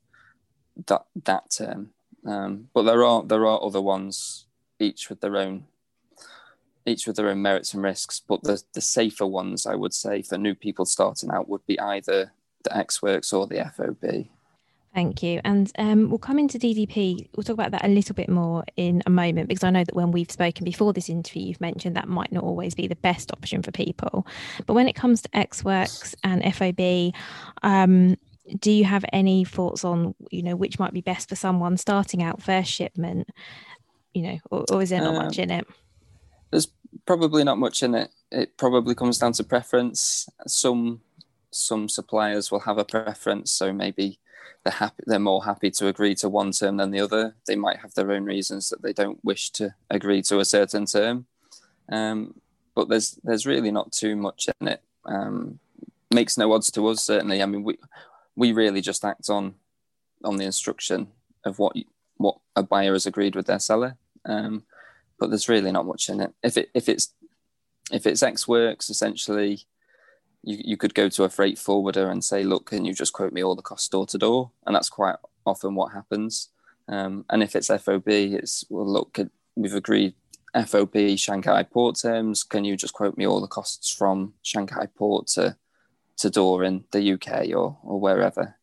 that 0.85 1.05
that 1.25 1.49
term. 1.49 1.89
Um, 2.27 2.69
but 2.75 2.83
there 2.83 3.03
are 3.03 3.23
there 3.23 3.47
are 3.47 3.63
other 3.63 3.81
ones, 3.81 4.45
each 4.79 5.09
with 5.09 5.21
their 5.21 5.35
own 5.35 5.65
each 6.85 7.07
with 7.07 7.15
their 7.15 7.29
own 7.29 7.41
merits 7.41 7.73
and 7.73 7.83
risks. 7.83 8.21
But 8.25 8.43
the 8.43 8.61
the 8.73 8.81
safer 8.81 9.25
ones, 9.25 9.65
I 9.65 9.75
would 9.75 9.93
say, 9.93 10.21
for 10.21 10.37
new 10.37 10.55
people 10.55 10.85
starting 10.85 11.31
out, 11.31 11.49
would 11.49 11.65
be 11.65 11.79
either 11.79 12.31
the 12.63 12.77
Ex 12.77 13.01
Works 13.01 13.33
or 13.33 13.47
the 13.47 13.71
FOB. 13.75 14.27
Thank 14.93 15.23
you. 15.23 15.39
And 15.45 15.71
um, 15.77 16.09
we'll 16.09 16.19
come 16.19 16.37
into 16.37 16.59
DDP. 16.59 17.29
We'll 17.35 17.45
talk 17.45 17.53
about 17.53 17.71
that 17.71 17.85
a 17.85 17.87
little 17.87 18.13
bit 18.13 18.27
more 18.27 18.65
in 18.75 19.01
a 19.05 19.09
moment 19.09 19.47
because 19.47 19.63
I 19.63 19.69
know 19.69 19.85
that 19.85 19.95
when 19.95 20.11
we've 20.11 20.29
spoken 20.29 20.65
before 20.65 20.91
this 20.91 21.07
interview, 21.07 21.43
you've 21.43 21.61
mentioned 21.61 21.95
that 21.95 22.09
might 22.09 22.33
not 22.33 22.43
always 22.43 22.75
be 22.75 22.87
the 22.87 22.97
best 22.97 23.31
option 23.31 23.61
for 23.61 23.71
people. 23.71 24.27
But 24.65 24.73
when 24.73 24.89
it 24.89 24.95
comes 24.95 25.21
to 25.21 25.29
Ex 25.33 25.63
Works 25.63 26.13
and 26.25 26.43
FOB, 26.53 27.13
um, 27.63 28.17
do 28.59 28.69
you 28.69 28.83
have 28.83 29.05
any 29.13 29.45
thoughts 29.45 29.85
on 29.85 30.13
you 30.29 30.43
know 30.43 30.57
which 30.57 30.77
might 30.77 30.91
be 30.91 31.01
best 31.01 31.29
for 31.29 31.35
someone 31.35 31.77
starting 31.77 32.21
out 32.21 32.41
first 32.41 32.69
shipment? 32.69 33.29
You 34.13 34.23
know, 34.23 34.39
or, 34.49 34.65
or 34.69 34.81
is 34.81 34.89
there 34.89 35.01
not 35.01 35.15
much 35.15 35.39
in 35.39 35.51
it? 35.51 35.65
Probably 37.05 37.43
not 37.43 37.57
much 37.57 37.83
in 37.83 37.95
it. 37.95 38.11
It 38.31 38.57
probably 38.57 38.95
comes 38.95 39.17
down 39.17 39.33
to 39.33 39.43
preference. 39.43 40.29
Some 40.47 41.01
some 41.53 41.89
suppliers 41.89 42.49
will 42.49 42.61
have 42.61 42.77
a 42.77 42.85
preference, 42.85 43.51
so 43.51 43.73
maybe 43.73 44.19
they're 44.63 44.73
happy 44.73 45.03
they're 45.05 45.19
more 45.19 45.43
happy 45.43 45.71
to 45.71 45.87
agree 45.87 46.15
to 46.15 46.29
one 46.29 46.51
term 46.51 46.77
than 46.77 46.91
the 46.91 47.01
other. 47.01 47.35
They 47.47 47.55
might 47.55 47.79
have 47.79 47.93
their 47.93 48.11
own 48.11 48.25
reasons 48.25 48.69
that 48.69 48.81
they 48.81 48.93
don't 48.93 49.23
wish 49.23 49.49
to 49.51 49.75
agree 49.89 50.21
to 50.23 50.39
a 50.39 50.45
certain 50.45 50.85
term. 50.85 51.25
Um, 51.91 52.35
but 52.75 52.87
there's 52.87 53.19
there's 53.23 53.45
really 53.45 53.71
not 53.71 53.91
too 53.91 54.15
much 54.15 54.47
in 54.59 54.67
it. 54.67 54.81
Um, 55.05 55.59
makes 56.13 56.37
no 56.37 56.53
odds 56.53 56.71
to 56.71 56.87
us 56.87 57.03
certainly. 57.03 57.41
I 57.41 57.45
mean 57.45 57.63
we 57.63 57.77
we 58.35 58.51
really 58.53 58.81
just 58.81 59.03
act 59.03 59.29
on 59.29 59.55
on 60.23 60.37
the 60.37 60.45
instruction 60.45 61.07
of 61.43 61.59
what 61.59 61.75
what 62.17 62.37
a 62.55 62.63
buyer 62.63 62.93
has 62.93 63.05
agreed 63.05 63.35
with 63.35 63.47
their 63.47 63.59
seller. 63.59 63.97
Um, 64.25 64.63
but 65.21 65.29
there's 65.29 65.47
really 65.47 65.71
not 65.71 65.85
much 65.85 66.09
in 66.09 66.19
it 66.19 66.33
if 66.43 66.57
it 66.57 66.69
if 66.73 66.89
it's 66.89 67.13
if 67.93 68.05
it's 68.05 68.23
Ex 68.23 68.47
works 68.47 68.89
essentially 68.89 69.65
you, 70.43 70.57
you 70.63 70.77
could 70.77 70.93
go 70.93 71.09
to 71.09 71.23
a 71.23 71.29
freight 71.29 71.59
forwarder 71.59 72.09
and 72.09 72.23
say, 72.23 72.43
look, 72.43 72.67
can 72.67 72.85
you 72.85 72.93
just 72.93 73.13
quote 73.13 73.33
me 73.33 73.43
all 73.43 73.55
the 73.55 73.61
costs 73.61 73.87
door 73.87 74.05
to 74.07 74.17
door? 74.17 74.51
And 74.65 74.75
that's 74.75 74.89
quite 74.89 75.15
often 75.45 75.75
what 75.75 75.93
happens. 75.93 76.49
Um, 76.87 77.25
and 77.29 77.43
if 77.43 77.55
it's 77.55 77.67
FOB, 77.67 78.07
it's, 78.07 78.65
well, 78.69 78.87
look, 78.91 79.17
we've 79.55 79.75
agreed 79.75 80.13
FOB 80.65 81.17
Shanghai 81.17 81.63
port 81.63 81.99
terms. 82.01 82.43
Can 82.43 82.65
you 82.65 82.75
just 82.75 82.93
quote 82.93 83.17
me 83.17 83.25
all 83.25 83.41
the 83.41 83.47
costs 83.47 83.91
from 83.91 84.33
Shanghai 84.41 84.87
port 84.95 85.27
to, 85.27 85.55
to 86.17 86.29
door 86.29 86.63
in 86.63 86.83
the 86.91 87.13
UK 87.13 87.49
or, 87.49 87.77
or 87.83 87.99
wherever? 87.99 88.55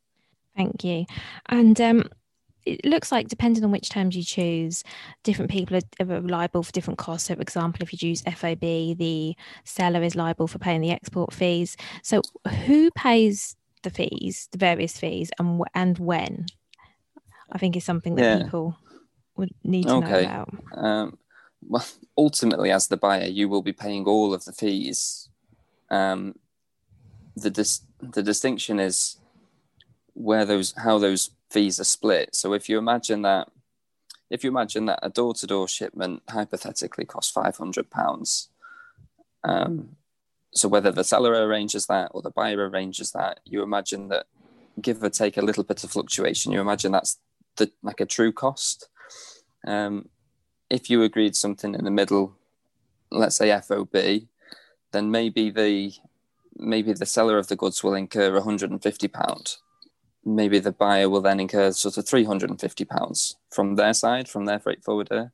Thank 0.56 0.82
you. 0.82 1.06
And 1.46 1.80
um, 1.80 2.04
it 2.68 2.84
looks 2.84 3.10
like 3.10 3.28
depending 3.28 3.64
on 3.64 3.70
which 3.70 3.88
terms 3.88 4.16
you 4.16 4.22
choose, 4.22 4.84
different 5.22 5.50
people 5.50 5.76
are, 5.76 6.12
are, 6.12 6.20
liable 6.20 6.62
for 6.62 6.72
different 6.72 6.98
costs. 6.98 7.28
So, 7.28 7.34
for 7.34 7.42
example, 7.42 7.82
if 7.82 7.92
you 7.92 7.98
choose 7.98 8.22
FOB, 8.22 8.60
the 8.60 9.34
seller 9.64 10.02
is 10.02 10.14
liable 10.14 10.46
for 10.46 10.58
paying 10.58 10.80
the 10.80 10.90
export 10.90 11.32
fees. 11.32 11.76
So, 12.02 12.22
who 12.66 12.90
pays 12.92 13.56
the 13.82 13.90
fees, 13.90 14.48
the 14.52 14.58
various 14.58 14.98
fees, 14.98 15.30
and 15.38 15.62
and 15.74 15.98
when? 15.98 16.46
I 17.50 17.58
think 17.58 17.76
is 17.76 17.84
something 17.84 18.14
that 18.16 18.22
yeah. 18.22 18.42
people 18.44 18.76
would 19.36 19.54
need 19.64 19.84
to 19.84 19.94
okay. 19.94 20.10
know 20.10 20.18
about. 20.18 20.48
Um, 20.72 21.18
well, 21.66 21.86
ultimately, 22.16 22.70
as 22.70 22.88
the 22.88 22.96
buyer, 22.96 23.26
you 23.26 23.48
will 23.48 23.62
be 23.62 23.72
paying 23.72 24.04
all 24.04 24.34
of 24.34 24.44
the 24.44 24.52
fees. 24.52 25.28
Um, 25.90 26.34
the 27.36 27.50
dis- 27.50 27.82
the 28.00 28.22
distinction 28.22 28.78
is 28.78 29.16
where 30.14 30.44
those 30.44 30.74
how 30.76 30.98
those 30.98 31.30
fees 31.50 31.80
are 31.80 31.84
split. 31.84 32.34
So 32.34 32.52
if 32.52 32.68
you 32.68 32.78
imagine 32.78 33.22
that, 33.22 33.48
if 34.30 34.44
you 34.44 34.50
imagine 34.50 34.86
that 34.86 35.00
a 35.02 35.08
door-to-door 35.08 35.68
shipment 35.68 36.22
hypothetically 36.28 37.04
costs 37.04 37.32
five 37.32 37.56
hundred 37.56 37.90
pounds, 37.90 38.50
um, 39.44 39.96
so 40.52 40.68
whether 40.68 40.90
the 40.90 41.04
seller 41.04 41.32
arranges 41.32 41.86
that 41.86 42.10
or 42.12 42.22
the 42.22 42.30
buyer 42.30 42.68
arranges 42.68 43.12
that, 43.12 43.40
you 43.44 43.62
imagine 43.62 44.08
that, 44.08 44.26
give 44.80 45.02
or 45.02 45.10
take 45.10 45.36
a 45.36 45.42
little 45.42 45.64
bit 45.64 45.82
of 45.82 45.90
fluctuation, 45.90 46.52
you 46.52 46.60
imagine 46.60 46.92
that's 46.92 47.18
the 47.56 47.70
like 47.82 48.00
a 48.00 48.06
true 48.06 48.32
cost. 48.32 48.88
Um, 49.66 50.08
if 50.70 50.90
you 50.90 51.02
agreed 51.02 51.34
something 51.34 51.74
in 51.74 51.84
the 51.84 51.90
middle, 51.90 52.36
let's 53.10 53.36
say 53.36 53.58
FOB, 53.60 53.96
then 54.92 55.10
maybe 55.10 55.50
the 55.50 55.92
maybe 56.56 56.92
the 56.92 57.06
seller 57.06 57.38
of 57.38 57.48
the 57.48 57.56
goods 57.56 57.82
will 57.82 57.94
incur 57.94 58.32
150 58.32 59.08
pound 59.08 59.56
maybe 60.34 60.58
the 60.58 60.72
buyer 60.72 61.08
will 61.08 61.20
then 61.20 61.40
incur 61.40 61.72
sort 61.72 61.96
of 61.96 62.06
350 62.06 62.84
pounds 62.84 63.36
from 63.50 63.74
their 63.74 63.94
side 63.94 64.28
from 64.28 64.44
their 64.44 64.58
freight 64.58 64.84
forwarder. 64.84 65.32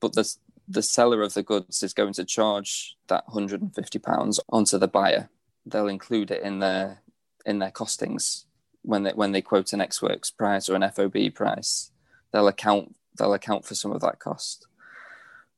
But 0.00 0.14
the 0.14 0.34
the 0.68 0.82
seller 0.82 1.22
of 1.22 1.34
the 1.34 1.42
goods 1.42 1.82
is 1.82 1.92
going 1.92 2.12
to 2.14 2.24
charge 2.24 2.96
that 3.08 3.26
150 3.26 3.98
pounds 3.98 4.40
onto 4.48 4.78
the 4.78 4.88
buyer. 4.88 5.28
They'll 5.66 5.88
include 5.88 6.30
it 6.30 6.42
in 6.42 6.60
their 6.60 7.02
in 7.44 7.58
their 7.58 7.70
costings 7.70 8.44
when 8.82 9.02
they 9.02 9.10
when 9.10 9.32
they 9.32 9.42
quote 9.42 9.72
an 9.72 9.80
ex 9.80 10.00
works 10.00 10.30
price 10.30 10.68
or 10.68 10.76
an 10.76 10.82
fob 10.82 11.34
price. 11.34 11.90
They'll 12.32 12.48
account 12.48 12.96
they'll 13.18 13.34
account 13.34 13.64
for 13.64 13.74
some 13.74 13.92
of 13.92 14.00
that 14.00 14.18
cost. 14.18 14.66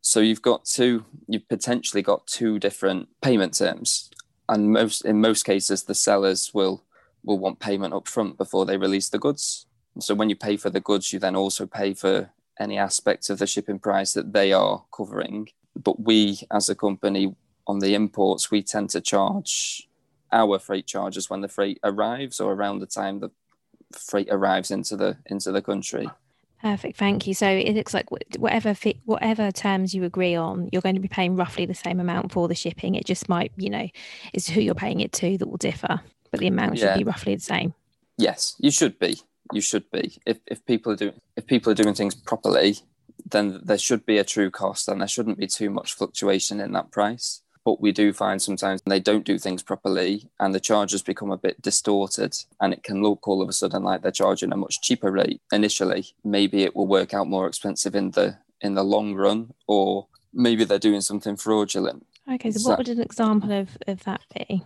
So 0.01 0.21
you've 0.21 0.43
got 0.43 0.65
two 0.65 1.05
you've 1.29 1.49
potentially 1.49 2.03
got 2.03 2.27
two 2.27 2.59
different 2.59 3.09
payment 3.21 3.55
terms. 3.55 4.11
And 4.49 4.73
most 4.73 5.05
in 5.05 5.21
most 5.21 5.45
cases 5.45 5.85
the 5.85 5.95
sellers 5.95 6.53
will 6.53 6.83
will 7.25 7.39
want 7.39 7.59
payment 7.59 7.95
up 7.95 8.07
front 8.07 8.37
before 8.37 8.67
they 8.67 8.77
release 8.77 9.09
the 9.09 9.19
goods. 9.19 9.67
So 10.01 10.15
when 10.15 10.29
you 10.29 10.37
pay 10.37 10.57
for 10.57 10.71
the 10.71 10.81
goods, 10.81 11.13
you 11.13 11.19
then 11.19 11.37
also 11.37 11.67
pay 11.67 11.95
for 11.95 12.31
any 12.59 12.79
aspects 12.79 13.31
of 13.31 13.39
the 13.39 13.47
shipping 13.47 13.79
price 13.79 14.13
that 14.13 14.33
they 14.33 14.53
are 14.53 14.85
covering. 14.95 15.49
But 15.77 16.01
we, 16.01 16.41
as 16.53 16.69
a 16.69 16.75
company, 16.75 17.35
on 17.67 17.79
the 17.79 17.95
imports, 17.95 18.51
we 18.51 18.63
tend 18.63 18.91
to 18.91 19.01
charge 19.01 19.89
our 20.33 20.59
freight 20.59 20.87
charges 20.87 21.31
when 21.31 21.41
the 21.41 21.49
freight 21.49 21.79
arrives 21.83 22.41
or 22.41 22.53
around 22.53 22.81
the 22.81 22.87
time 22.87 23.21
the 23.21 23.31
freight 23.93 24.29
arrives 24.31 24.71
into 24.71 24.97
the 24.97 25.17
into 25.27 25.53
the 25.53 25.63
country. 25.63 26.09
Perfect, 26.61 26.97
thank 26.97 27.27
you. 27.27 27.35
So 27.35 27.47
it 27.47 27.75
looks 27.75 27.95
like 27.95 28.11
whatever 28.39 28.75
whatever 29.05 29.53
terms 29.53 29.95
you 29.95 30.05
agree 30.05 30.35
on, 30.35 30.69
you're 30.73 30.83
going 30.83 30.95
to 30.95 31.01
be 31.01 31.09
paying 31.09 31.37
roughly 31.37 31.67
the 31.67 31.75
same 31.75 32.01
amount 32.01 32.33
for 32.33 32.49
the 32.49 32.55
shipping. 32.55 32.95
It 32.95 33.05
just 33.05 33.29
might, 33.29 33.53
you 33.57 33.71
know, 33.71 33.89
is 34.33 34.49
who 34.49 34.61
you're 34.61 34.75
paying 34.75 35.01
it 35.01 35.13
to 35.13 35.39
that 35.39 35.47
will 35.47 35.57
differ 35.57 36.01
but 36.35 36.41
the 36.41 36.49
amount 36.49 36.77
yeah. 36.77 36.93
should 36.93 36.99
be 36.99 37.05
roughly 37.05 37.35
the 37.35 37.41
same. 37.41 37.75
Yes, 38.17 38.57
you 38.59 38.71
should 38.71 38.99
be. 38.99 39.21
You 39.53 39.61
should 39.61 39.91
be. 39.91 40.19
If 40.27 40.39
if 40.47 40.65
people 40.67 40.93
are 40.93 40.97
doing 40.97 41.21
if 41.37 41.47
people 41.47 41.73
are 41.73 41.77
doing 41.77 41.95
things 41.95 42.15
properly, 42.15 42.79
then 43.25 43.61
there 43.63 43.79
should 43.79 44.05
be 44.07 44.19
a 44.19 44.25
true 44.25 44.51
cost, 44.51 44.89
and 44.89 45.01
there 45.01 45.09
shouldn't 45.09 45.39
be 45.39 45.47
too 45.47 45.71
much 45.71 45.95
fluctuation 45.95 46.61
in 46.61 46.73
that 46.73 46.91
price. 46.91 47.43
But 47.65 47.81
we 47.81 47.93
do 47.93 48.13
find 48.13 48.43
sometimes 48.43 48.83
they 48.85 49.01
don't 49.01 49.25
do 49.25 49.39
things 49.39 49.63
properly, 49.63 50.29
and 50.39 50.55
the 50.55 50.61
charges 50.61 51.03
become 51.03 51.31
a 51.31 51.39
bit 51.39 51.63
distorted, 51.63 52.37
and 52.61 52.73
it 52.73 52.83
can 52.83 53.03
look 53.03 53.27
all 53.27 53.43
of 53.43 53.49
a 53.49 53.53
sudden 53.53 53.83
like 53.83 54.03
they're 54.03 54.11
charging 54.11 54.53
a 54.53 54.57
much 54.57 54.83
cheaper 54.83 55.11
rate 55.11 55.41
initially. 55.53 56.15
Maybe 56.25 56.63
it 56.63 56.77
will 56.77 56.87
work 56.87 57.15
out 57.15 57.29
more 57.29 57.47
expensive 57.47 57.95
in 57.95 58.11
the 58.11 58.39
in 58.61 58.75
the 58.75 58.85
long 58.85 59.15
run, 59.15 59.53
or 59.67 60.09
maybe 60.33 60.65
they're 60.65 60.79
doing 60.79 61.01
something 61.01 61.37
fraudulent. 61.37 62.07
Okay, 62.33 62.51
so, 62.51 62.59
so 62.59 62.69
what 62.71 62.79
would 62.79 62.89
an 62.89 63.01
example 63.01 63.53
of, 63.53 63.77
of 63.87 64.05
that 64.05 64.23
be? 64.35 64.63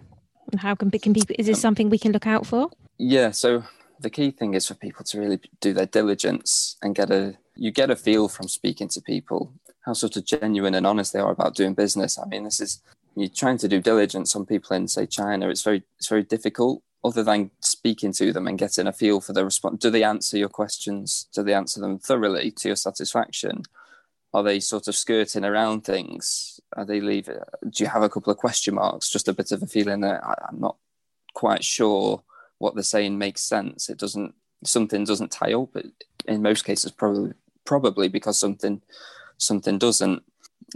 And 0.51 0.61
how 0.61 0.75
can, 0.75 0.91
can 0.91 1.15
people, 1.15 1.37
is 1.39 1.47
this 1.47 1.61
something 1.61 1.91
we 1.91 1.99
can 1.99 2.13
look 2.13 2.27
out 2.27 2.47
for? 2.47 2.71
Yeah. 2.99 3.31
So 3.31 3.65
the 4.01 4.11
key 4.11 4.31
thing 4.31 4.55
is 4.55 4.67
for 4.67 4.75
people 4.75 5.05
to 5.05 5.21
really 5.21 5.41
do 5.61 5.73
their 5.73 5.87
diligence 5.87 6.77
and 6.83 6.95
get 6.95 7.11
a, 7.11 7.37
you 7.55 7.71
get 7.71 7.91
a 7.91 7.97
feel 7.97 8.29
from 8.29 8.49
speaking 8.49 8.89
to 8.89 9.01
people 9.01 9.53
how 9.85 9.95
sort 9.95 10.17
of 10.17 10.27
genuine 10.27 10.75
and 10.75 10.87
honest 10.87 11.13
they 11.13 11.19
are 11.19 11.31
about 11.31 11.55
doing 11.55 11.73
business. 11.73 12.19
I 12.19 12.27
mean, 12.27 12.45
this 12.45 12.61
is, 12.61 12.83
you're 13.17 13.29
trying 13.29 13.59
to 13.59 13.69
do 13.69 13.81
diligence 13.81 14.37
on 14.37 14.45
people 14.45 14.77
in 14.77 14.87
say 14.87 15.07
China. 15.07 15.49
It's 15.49 15.63
very, 15.63 15.83
it's 15.97 16.09
very 16.09 16.23
difficult 16.23 16.83
other 17.03 17.23
than 17.23 17.51
speaking 17.61 18.13
to 18.13 18.33
them 18.33 18.47
and 18.47 18.59
getting 18.59 18.87
a 18.87 18.93
feel 18.93 19.21
for 19.21 19.33
the 19.33 19.45
response. 19.45 19.81
Do 19.81 19.91
they 19.91 20.05
answer 20.05 20.37
your 20.37 20.49
questions? 20.49 21.29
Do 21.35 21.43
they 21.43 21.55
answer 21.55 21.81
them 21.81 21.99
thoroughly 21.99 22.51
to 22.51 22.69
your 22.69 22.77
satisfaction? 22.77 23.63
Are 24.35 24.43
they 24.43 24.61
sort 24.61 24.89
of 24.89 24.95
skirting 24.95 25.45
around 25.45 25.83
things? 25.85 26.61
Are 26.77 26.85
they 26.85 27.01
leaving? 27.01 27.39
Do 27.69 27.83
you 27.83 27.89
have 27.89 28.03
a 28.03 28.09
couple 28.09 28.31
of 28.31 28.37
question 28.37 28.75
marks? 28.75 29.09
Just 29.09 29.29
a 29.29 29.33
bit 29.33 29.53
of 29.53 29.63
a 29.63 29.67
feeling 29.67 30.01
that 30.03 30.23
I'm 30.25 30.61
not 30.61 30.77
quite 31.35 31.65
sure 31.65 32.23
what 32.59 32.75
they're 32.75 32.83
saying 32.83 33.17
makes 33.17 33.43
sense. 33.43 33.89
It 33.89 33.99
doesn't. 33.99 34.35
Something 34.65 35.05
doesn't 35.05 35.31
tie 35.31 35.55
up. 35.55 35.71
In 36.27 36.43
most 36.43 36.65
cases, 36.65 36.91
probably 36.91 37.33
probably 37.65 38.09
because 38.09 38.39
something 38.39 38.83
something 39.39 39.79
doesn't. 39.79 40.23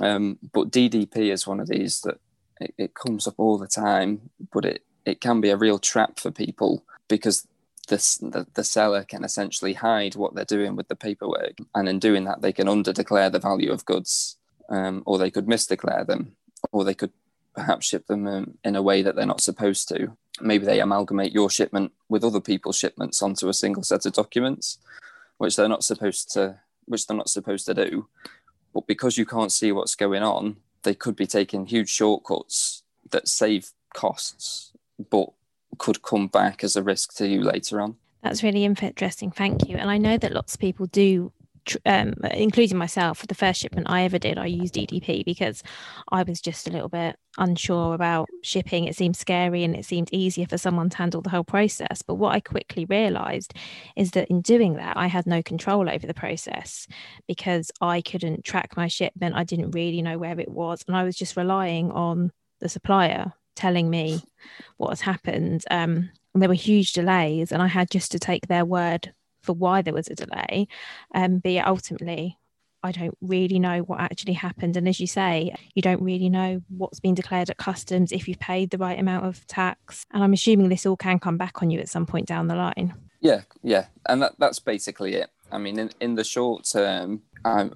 Um, 0.00 0.38
but 0.52 0.70
DDP 0.70 1.32
is 1.32 1.46
one 1.46 1.60
of 1.60 1.68
these 1.68 2.00
that 2.02 2.18
it, 2.60 2.74
it, 2.78 2.94
comes 2.94 3.26
up 3.26 3.34
all 3.36 3.58
the 3.58 3.66
time, 3.66 4.30
but 4.52 4.64
it 4.64 4.84
it 5.04 5.20
can 5.20 5.40
be 5.40 5.50
a 5.50 5.56
real 5.56 5.78
trap 5.78 6.18
for 6.18 6.30
people 6.30 6.84
because 7.08 7.46
this, 7.88 8.16
the, 8.18 8.46
the 8.54 8.64
seller 8.64 9.04
can 9.04 9.24
essentially 9.24 9.74
hide 9.74 10.14
what 10.14 10.34
they're 10.34 10.44
doing 10.44 10.76
with 10.76 10.88
the 10.88 10.96
paperwork. 10.96 11.58
And 11.74 11.88
in 11.88 11.98
doing 11.98 12.24
that, 12.24 12.40
they 12.40 12.52
can 12.52 12.66
underdeclare 12.66 13.30
the 13.30 13.38
value 13.38 13.72
of 13.72 13.84
goods, 13.84 14.36
um, 14.68 15.02
or 15.06 15.18
they 15.18 15.30
could 15.30 15.46
misdeclare 15.46 16.06
them, 16.06 16.36
or 16.70 16.84
they 16.84 16.94
could 16.94 17.12
perhaps 17.54 17.86
ship 17.86 18.06
them 18.06 18.26
um, 18.26 18.58
in 18.64 18.76
a 18.76 18.82
way 18.82 19.02
that 19.02 19.16
they're 19.16 19.26
not 19.26 19.40
supposed 19.40 19.88
to. 19.88 20.16
Maybe 20.40 20.64
they 20.64 20.80
amalgamate 20.80 21.32
your 21.32 21.50
shipment 21.50 21.92
with 22.08 22.24
other 22.24 22.40
people's 22.40 22.78
shipments 22.78 23.22
onto 23.22 23.48
a 23.48 23.54
single 23.54 23.82
set 23.82 24.06
of 24.06 24.12
documents, 24.14 24.78
which 25.38 25.56
they're 25.56 25.68
not 25.68 25.84
supposed 25.84 26.32
to, 26.32 26.60
which 26.86 27.06
they're 27.06 27.16
not 27.16 27.28
supposed 27.28 27.66
to 27.66 27.74
do. 27.74 28.08
But 28.72 28.86
because 28.86 29.18
you 29.18 29.26
can't 29.26 29.52
see 29.52 29.72
what's 29.72 29.94
going 29.94 30.22
on, 30.22 30.56
they 30.82 30.94
could 30.94 31.16
be 31.16 31.26
taking 31.26 31.66
huge 31.66 31.90
shortcuts 31.90 32.82
that 33.10 33.28
save 33.28 33.72
costs, 33.94 34.72
but 35.10 35.30
could 35.78 36.02
come 36.02 36.28
back 36.28 36.62
as 36.64 36.76
a 36.76 36.82
risk 36.82 37.14
to 37.16 37.26
you 37.26 37.42
later 37.42 37.80
on. 37.80 37.96
That's 38.22 38.42
really 38.42 38.64
interesting. 38.64 39.30
Thank 39.30 39.68
you. 39.68 39.76
And 39.76 39.90
I 39.90 39.98
know 39.98 40.16
that 40.16 40.32
lots 40.32 40.54
of 40.54 40.60
people 40.60 40.86
do 40.86 41.32
um, 41.86 42.14
including 42.32 42.76
myself, 42.76 43.26
the 43.26 43.34
first 43.34 43.60
shipment 43.60 43.88
I 43.88 44.02
ever 44.02 44.18
did, 44.18 44.38
I 44.38 44.46
used 44.46 44.74
DDP 44.74 45.24
because 45.24 45.62
I 46.10 46.22
was 46.22 46.40
just 46.40 46.66
a 46.66 46.70
little 46.70 46.88
bit 46.88 47.16
unsure 47.38 47.94
about 47.94 48.28
shipping. 48.42 48.84
It 48.84 48.96
seemed 48.96 49.16
scary 49.16 49.64
and 49.64 49.74
it 49.74 49.84
seemed 49.84 50.08
easier 50.12 50.46
for 50.46 50.58
someone 50.58 50.90
to 50.90 50.96
handle 50.96 51.22
the 51.22 51.30
whole 51.30 51.44
process. 51.44 52.02
But 52.02 52.16
what 52.16 52.34
I 52.34 52.40
quickly 52.40 52.84
realized 52.84 53.54
is 53.96 54.12
that 54.12 54.28
in 54.28 54.40
doing 54.40 54.74
that, 54.74 54.96
I 54.96 55.06
had 55.06 55.26
no 55.26 55.42
control 55.42 55.88
over 55.88 56.06
the 56.06 56.14
process 56.14 56.86
because 57.28 57.70
I 57.80 58.00
couldn't 58.00 58.44
track 58.44 58.76
my 58.76 58.88
shipment. 58.88 59.36
I 59.36 59.44
didn't 59.44 59.70
really 59.70 60.02
know 60.02 60.18
where 60.18 60.38
it 60.38 60.50
was. 60.50 60.84
And 60.86 60.96
I 60.96 61.04
was 61.04 61.16
just 61.16 61.36
relying 61.36 61.90
on 61.92 62.32
the 62.60 62.68
supplier 62.68 63.32
telling 63.54 63.90
me 63.90 64.22
what 64.76 64.90
has 64.90 65.00
happened. 65.00 65.64
Um, 65.70 66.10
and 66.34 66.42
there 66.42 66.48
were 66.48 66.54
huge 66.54 66.92
delays, 66.92 67.52
and 67.52 67.62
I 67.62 67.66
had 67.68 67.90
just 67.90 68.12
to 68.12 68.18
take 68.18 68.46
their 68.46 68.64
word 68.64 69.12
for 69.42 69.52
why 69.52 69.82
there 69.82 69.94
was 69.94 70.08
a 70.08 70.14
delay. 70.14 70.68
Um, 71.14 71.38
but 71.38 71.66
ultimately, 71.66 72.38
I 72.84 72.90
don't 72.90 73.16
really 73.20 73.58
know 73.58 73.80
what 73.80 74.00
actually 74.00 74.32
happened. 74.32 74.76
And 74.76 74.88
as 74.88 74.98
you 74.98 75.06
say, 75.06 75.54
you 75.74 75.82
don't 75.82 76.02
really 76.02 76.28
know 76.28 76.62
what's 76.68 77.00
been 77.00 77.14
declared 77.14 77.50
at 77.50 77.56
customs, 77.56 78.12
if 78.12 78.26
you've 78.26 78.40
paid 78.40 78.70
the 78.70 78.78
right 78.78 78.98
amount 78.98 79.26
of 79.26 79.46
tax. 79.46 80.04
And 80.10 80.24
I'm 80.24 80.32
assuming 80.32 80.68
this 80.68 80.86
all 80.86 80.96
can 80.96 81.18
come 81.18 81.36
back 81.36 81.62
on 81.62 81.70
you 81.70 81.78
at 81.80 81.88
some 81.88 82.06
point 82.06 82.26
down 82.26 82.48
the 82.48 82.56
line. 82.56 82.94
Yeah, 83.20 83.42
yeah. 83.62 83.86
And 84.08 84.22
that, 84.22 84.32
that's 84.38 84.58
basically 84.58 85.14
it. 85.14 85.30
I 85.52 85.58
mean, 85.58 85.78
in, 85.78 85.90
in 86.00 86.14
the 86.16 86.24
short 86.24 86.64
term, 86.64 87.22